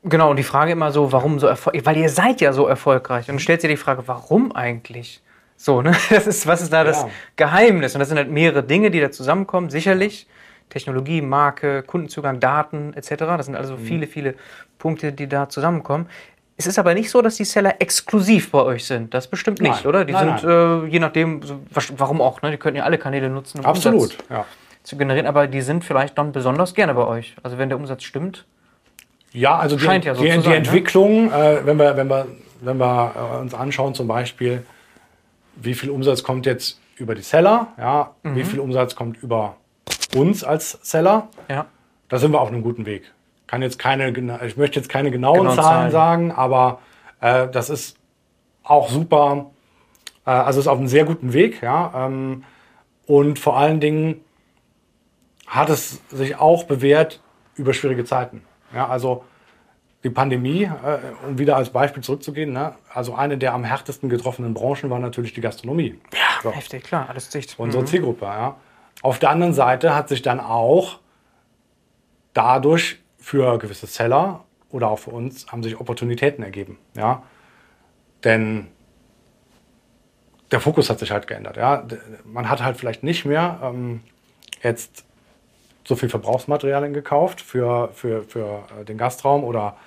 [0.03, 1.85] Genau, und die Frage immer so, warum so erfolgreich?
[1.85, 3.23] Weil ihr seid ja so erfolgreich.
[3.23, 5.22] Und dann stellt sich die Frage, warum eigentlich?
[5.63, 5.93] So, ne?
[6.09, 6.83] Das ist, was ist da ja.
[6.83, 7.05] das
[7.37, 7.95] Geheimnis?
[7.95, 10.27] Und das sind halt mehrere Dinge, die da zusammenkommen, sicherlich.
[10.69, 13.11] Technologie, Marke, Kundenzugang, Daten etc.
[13.37, 13.85] Das sind also mhm.
[13.85, 14.35] viele, viele
[14.77, 16.09] Punkte, die da zusammenkommen.
[16.57, 19.13] Es ist aber nicht so, dass die Seller exklusiv bei euch sind.
[19.13, 19.85] Das bestimmt nicht, nein.
[19.85, 20.03] oder?
[20.03, 20.83] Die nein, sind nein.
[20.83, 21.41] Äh, je nachdem,
[21.95, 22.51] warum auch, ne?
[22.51, 24.45] Die könnten ja alle Kanäle nutzen, um Absolut, Umsatz ja.
[24.83, 27.37] zu generieren, aber die sind vielleicht dann besonders gerne bei euch.
[27.41, 28.45] Also wenn der Umsatz stimmt.
[29.31, 30.55] Ja, also die, ja so die, die sein, ne?
[30.57, 31.59] Entwicklung, ne?
[31.61, 32.27] äh, wenn wir, wenn wir,
[32.59, 34.63] wenn wir äh, uns anschauen, zum Beispiel,
[35.55, 38.35] wie viel Umsatz kommt jetzt über die Seller, ja, mhm.
[38.35, 39.57] wie viel Umsatz kommt über
[40.15, 41.65] uns als Seller, ja.
[42.09, 43.11] da sind wir auf einem guten Weg
[43.53, 44.09] kann jetzt keine,
[44.47, 46.79] ich möchte jetzt keine genauen genau Zahlen, Zahlen, sagen, aber
[47.21, 47.97] äh, das ist
[48.63, 49.51] auch super,
[50.25, 52.07] äh, also ist auf einem sehr guten Weg, ja.
[52.07, 52.45] Ähm,
[53.05, 54.21] und vor allen Dingen
[55.45, 57.21] hat es sich auch bewährt
[57.53, 58.41] über schwierige Zeiten.
[58.73, 59.23] Ja, also
[60.03, 62.75] die Pandemie, äh, um wieder als Beispiel zurückzugehen, ne?
[62.93, 65.99] also eine der am härtesten getroffenen Branchen war natürlich die Gastronomie.
[66.13, 66.51] Ja, so.
[66.51, 67.57] heftig, klar, alles dicht.
[67.57, 67.87] Unsere mhm.
[67.87, 68.57] Zielgruppe, ja.
[69.01, 70.99] Auf der anderen Seite hat sich dann auch
[72.33, 76.77] dadurch für gewisse Seller oder auch für uns haben sich Opportunitäten ergeben.
[76.95, 77.23] Ja?
[78.23, 78.67] Denn
[80.51, 81.57] der Fokus hat sich halt geändert.
[81.57, 81.85] Ja?
[82.25, 84.01] Man hat halt vielleicht nicht mehr ähm,
[84.61, 85.05] jetzt
[85.85, 89.77] so viel Verbrauchsmaterialien gekauft für, für, für äh, den Gastraum oder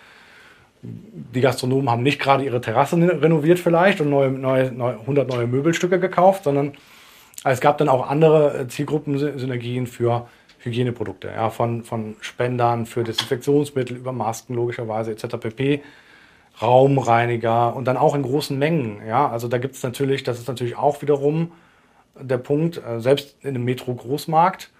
[1.34, 5.98] die Gastronomen haben nicht gerade ihre Terrasse renoviert vielleicht und neue, neue, 100 neue Möbelstücke
[5.98, 6.72] gekauft, sondern
[7.44, 10.28] es gab dann auch andere äh, Zielgruppensynergien für
[10.60, 15.36] Hygieneprodukte, ja, von, von Spendern für Desinfektionsmittel über Masken logischerweise etc.
[15.38, 15.82] pp.
[16.60, 19.06] Raumreiniger und dann auch in großen Mengen.
[19.06, 21.52] Ja, also da gibt es natürlich, das ist natürlich auch wiederum
[22.18, 24.70] der Punkt, äh, selbst in einem Metro-Großmarkt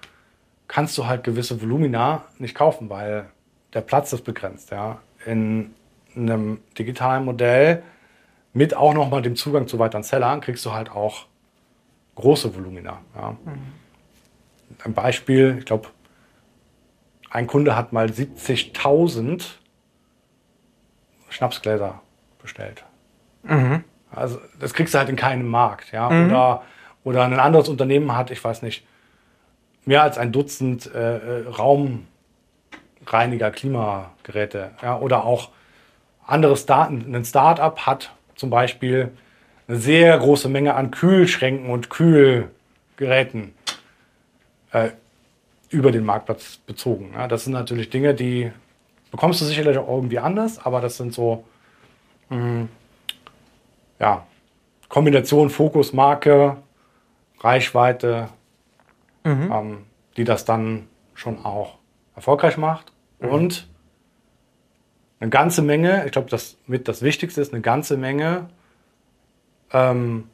[0.68, 3.26] kannst du halt gewisse Volumina nicht kaufen, weil
[3.74, 4.70] der Platz ist begrenzt.
[4.70, 4.98] Ja.
[5.24, 5.74] In
[6.16, 7.82] einem digitalen Modell
[8.52, 11.26] mit auch nochmal dem Zugang zu weiteren Sellern kriegst du halt auch
[12.14, 13.00] große Volumina.
[13.14, 13.36] Ja.
[13.44, 13.86] Mhm
[14.84, 15.88] ein Beispiel, ich glaube,
[17.30, 19.44] ein Kunde hat mal 70.000
[21.28, 22.00] Schnapsgläser
[22.40, 22.84] bestellt.
[23.42, 23.84] Mhm.
[24.10, 25.92] Also das kriegst du halt in keinem Markt.
[25.92, 26.08] Ja?
[26.08, 26.30] Mhm.
[26.30, 26.62] Oder,
[27.04, 28.86] oder ein anderes Unternehmen hat, ich weiß nicht,
[29.84, 34.72] mehr als ein Dutzend äh, äh Raumreiniger, Klimageräte.
[34.82, 34.98] Ja?
[34.98, 35.50] Oder auch
[36.26, 39.12] andere Start ein Start-up hat zum Beispiel
[39.68, 43.54] eine sehr große Menge an Kühlschränken und Kühlgeräten
[44.72, 44.90] äh,
[45.70, 47.12] über den Marktplatz bezogen.
[47.14, 48.52] Ja, das sind natürlich Dinge, die
[49.10, 51.44] bekommst du sicherlich auch irgendwie anders, aber das sind so
[52.28, 52.68] mh, hm,
[53.98, 54.26] ja,
[54.88, 56.58] Kombination Fokus, Marke,
[57.40, 58.28] Reichweite,
[59.24, 59.52] mhm.
[59.52, 59.78] ähm,
[60.16, 61.74] die das dann schon auch
[62.14, 62.92] erfolgreich macht.
[63.20, 63.28] Mhm.
[63.28, 63.68] Und
[65.20, 68.48] eine ganze Menge, ich glaube, das mit das Wichtigste ist, eine ganze Menge
[69.72, 70.28] ähm,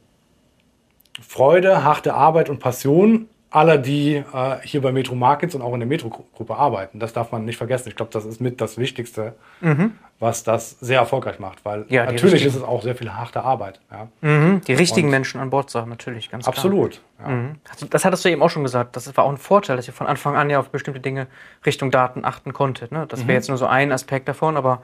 [1.21, 4.23] Freude, harte Arbeit und Passion aller, die äh,
[4.63, 6.99] hier bei Metro Markets und auch in der Metro-Gruppe arbeiten.
[6.99, 7.87] Das darf man nicht vergessen.
[7.87, 9.93] Ich glaube, das ist mit das Wichtigste, mhm.
[10.19, 11.63] was das sehr erfolgreich macht.
[11.63, 13.79] Weil ja, natürlich ist es auch sehr viel harte Arbeit.
[13.91, 14.07] Ja.
[14.21, 14.61] Mhm.
[14.61, 16.55] Die richtigen und Menschen an Bord sein, natürlich, ganz klar.
[16.55, 17.01] Absolut.
[17.19, 17.27] Ja.
[17.29, 17.55] Mhm.
[17.91, 18.95] Das hattest du eben auch schon gesagt.
[18.95, 21.27] Das war auch ein Vorteil, dass ihr von Anfang an ja auf bestimmte Dinge
[21.63, 22.91] Richtung Daten achten konntet.
[22.91, 23.05] Ne?
[23.07, 23.35] Das wäre mhm.
[23.35, 24.81] jetzt nur so ein Aspekt davon, aber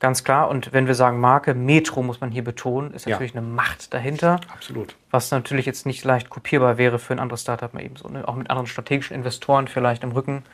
[0.00, 0.48] Ganz klar.
[0.48, 3.40] Und wenn wir sagen Marke, Metro muss man hier betonen, ist natürlich ja.
[3.40, 4.40] eine Macht dahinter.
[4.52, 4.94] Absolut.
[5.10, 8.08] Was natürlich jetzt nicht leicht kopierbar wäre für ein anderes Startup mal ebenso.
[8.08, 8.26] Ne?
[8.26, 10.44] Auch mit anderen strategischen Investoren vielleicht im Rücken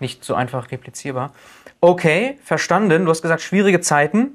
[0.00, 1.32] nicht so einfach replizierbar.
[1.80, 3.04] Okay, verstanden.
[3.04, 4.32] Du hast gesagt, schwierige Zeiten.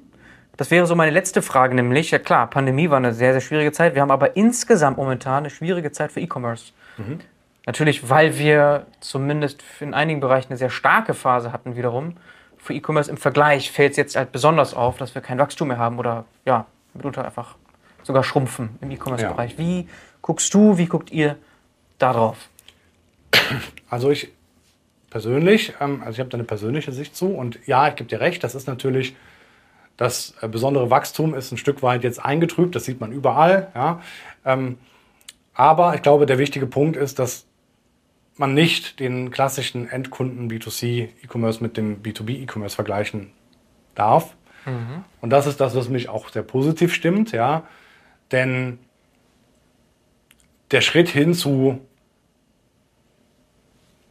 [0.55, 3.71] Das wäre so meine letzte Frage, nämlich, ja klar, Pandemie war eine sehr, sehr schwierige
[3.71, 3.95] Zeit.
[3.95, 6.73] Wir haben aber insgesamt momentan eine schwierige Zeit für E-Commerce.
[6.97, 7.19] Mhm.
[7.65, 12.17] Natürlich, weil wir zumindest in einigen Bereichen eine sehr starke Phase hatten wiederum
[12.63, 15.77] für E-Commerce im Vergleich fällt es jetzt halt besonders auf, dass wir kein Wachstum mehr
[15.77, 17.55] haben oder ja, mitunter einfach
[18.03, 19.51] sogar schrumpfen im E-Commerce-Bereich.
[19.51, 19.57] Ja.
[19.57, 19.87] Wie
[20.21, 21.35] guckst du, wie guckt ihr
[21.99, 22.37] da drauf?
[23.89, 24.31] Also ich
[25.09, 28.21] persönlich, ähm, also ich habe da eine persönliche Sicht zu und ja, ich gebe dir
[28.21, 29.15] recht, das ist natürlich,
[29.97, 34.01] das äh, besondere Wachstum ist ein Stück weit jetzt eingetrübt, das sieht man überall, ja.
[34.45, 34.77] Ähm,
[35.53, 37.45] aber ich glaube, der wichtige Punkt ist, dass
[38.37, 43.31] man nicht den klassischen Endkunden B2C E-Commerce mit dem B2B E-Commerce vergleichen
[43.95, 44.35] darf.
[44.65, 45.03] Mhm.
[45.21, 47.67] Und das ist das, was mich auch sehr positiv stimmt, ja.
[48.31, 48.79] Denn
[50.71, 51.79] der Schritt hin zu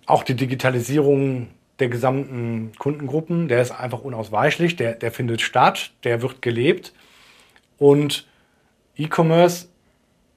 [0.07, 6.23] auch die Digitalisierung der gesamten Kundengruppen, der ist einfach unausweichlich, der, der findet statt, der
[6.23, 6.93] wird gelebt.
[7.79, 8.29] Und
[8.97, 9.69] E-Commerce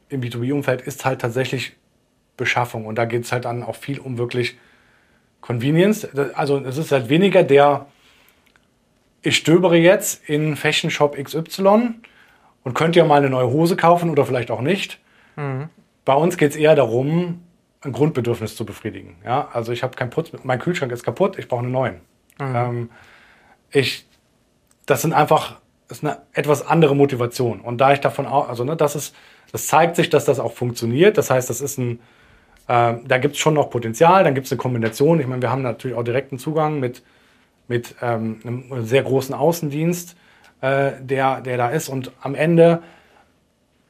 [0.10, 1.74] im B2B-Umfeld ist halt tatsächlich
[2.38, 2.86] Beschaffung.
[2.86, 4.58] Und da geht es halt dann auch viel um wirklich
[5.42, 6.08] Convenience.
[6.34, 7.88] Also es ist halt weniger der,
[9.22, 11.96] ich stöbere jetzt in Fashion Shop XY
[12.64, 15.00] und könnte ja mal eine neue Hose kaufen oder vielleicht auch nicht.
[15.36, 15.70] Mhm.
[16.04, 17.44] Bei uns geht es eher darum,
[17.82, 19.18] ein Grundbedürfnis zu befriedigen.
[19.24, 19.50] Ja?
[19.54, 22.02] Also ich habe keinen Putz, mein Kühlschrank ist kaputt, ich brauche einen neuen.
[22.40, 22.56] Mhm.
[22.56, 22.90] Ähm,
[23.72, 24.08] ich,
[24.86, 27.62] das sind einfach, das ist eine etwas andere Motivation.
[27.62, 29.16] Und da ich davon auch, also ne, das ist,
[29.52, 31.18] das zeigt sich, dass das auch funktioniert.
[31.18, 32.00] Das heißt, das ist ein,
[32.68, 35.20] äh, da gibt es schon noch Potenzial, dann gibt es eine Kombination.
[35.20, 37.04] Ich meine, wir haben natürlich auch direkten Zugang mit,
[37.68, 40.16] mit ähm, einem sehr großen Außendienst,
[40.62, 41.90] äh, der, der da ist.
[41.90, 42.82] Und am Ende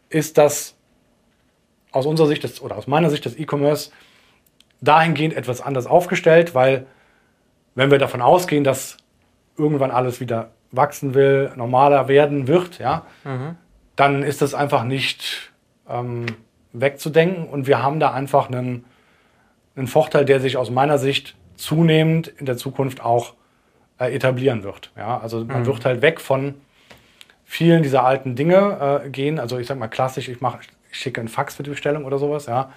[0.10, 0.76] ist das
[1.92, 3.92] aus unserer Sicht des, oder aus meiner Sicht des E-Commerce
[4.82, 6.86] dahingehend etwas anders aufgestellt, weil
[7.76, 8.98] wenn wir davon ausgehen, dass
[9.58, 13.56] irgendwann alles wieder wachsen will, normaler werden wird, ja, mhm.
[13.96, 15.52] dann ist das einfach nicht
[15.90, 16.26] ähm,
[16.80, 18.86] wegzudenken und wir haben da einfach einen,
[19.76, 23.34] einen Vorteil, der sich aus meiner Sicht zunehmend in der Zukunft auch
[24.00, 24.92] äh, etablieren wird.
[24.98, 25.66] Ja, also man mhm.
[25.66, 26.56] wird halt weg von
[27.46, 29.40] vielen dieser alten Dinge äh, gehen.
[29.40, 30.60] Also ich sag mal klassisch, ich mache,
[30.92, 32.72] ich schicke einen Fax für die Bestellung oder sowas, ja.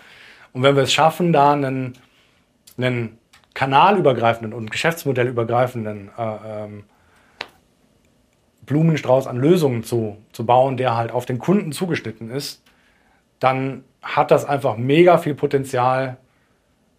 [0.53, 1.95] Und wenn wir es schaffen, da einen,
[2.77, 3.19] einen
[3.55, 6.85] kanalübergreifenden und geschäftsmodellübergreifenden äh, ähm,
[8.67, 12.63] Blumenstrauß an Lösungen zu, zu bauen, der halt auf den Kunden zugeschnitten ist,
[13.41, 16.17] dann hat das einfach mega viel Potenzial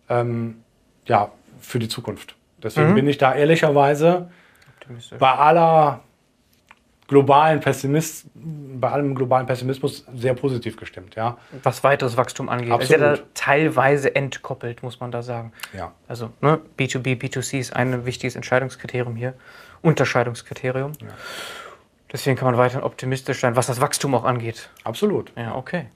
[0.10, 0.64] ähm,
[1.06, 2.36] ja, für die Zukunft.
[2.62, 2.96] Deswegen mhm.
[2.96, 4.30] bin ich da ehrlicherweise
[5.18, 6.02] bei aller
[7.08, 11.38] globalen Pessimist, bei allem globalen Pessimismus sehr positiv gestimmt, ja.
[11.64, 12.72] Was weiteres Wachstum angeht.
[12.72, 13.02] Absolut.
[13.02, 15.52] Also ja teilweise entkoppelt, muss man da sagen.
[15.76, 15.94] Ja.
[16.08, 19.34] Also ne, B2B, B2C ist ein wichtiges Entscheidungskriterium hier,
[19.82, 20.92] Unterscheidungskriterium.
[21.02, 21.08] Ja.
[22.12, 24.70] Deswegen kann man weiterhin optimistisch sein, was das Wachstum auch angeht.
[24.84, 25.32] Absolut.
[25.36, 25.88] Ja, okay.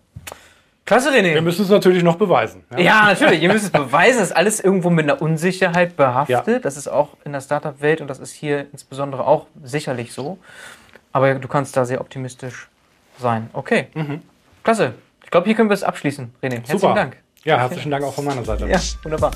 [0.86, 1.34] Klasse, René.
[1.34, 2.64] Wir müssen es natürlich noch beweisen.
[2.72, 3.42] Ja, ja natürlich.
[3.42, 4.20] Ihr müsst es beweisen.
[4.20, 6.48] Das ist alles irgendwo mit einer Unsicherheit behaftet.
[6.48, 6.60] Ja.
[6.60, 10.38] Das ist auch in der Startup-Welt und das ist hier insbesondere auch sicherlich so.
[11.14, 12.68] Aber du kannst da sehr optimistisch
[13.20, 13.50] sein.
[13.54, 13.88] Okay.
[13.94, 14.22] Mhm.
[14.64, 14.94] Klasse.
[15.24, 16.56] Ich glaube, hier können wir es abschließen, René.
[16.56, 16.96] Herzlichen Super.
[16.96, 17.18] Dank.
[17.44, 18.68] Ja, herzlichen Dank auch von meiner Seite.
[18.68, 19.32] Ja, wunderbar.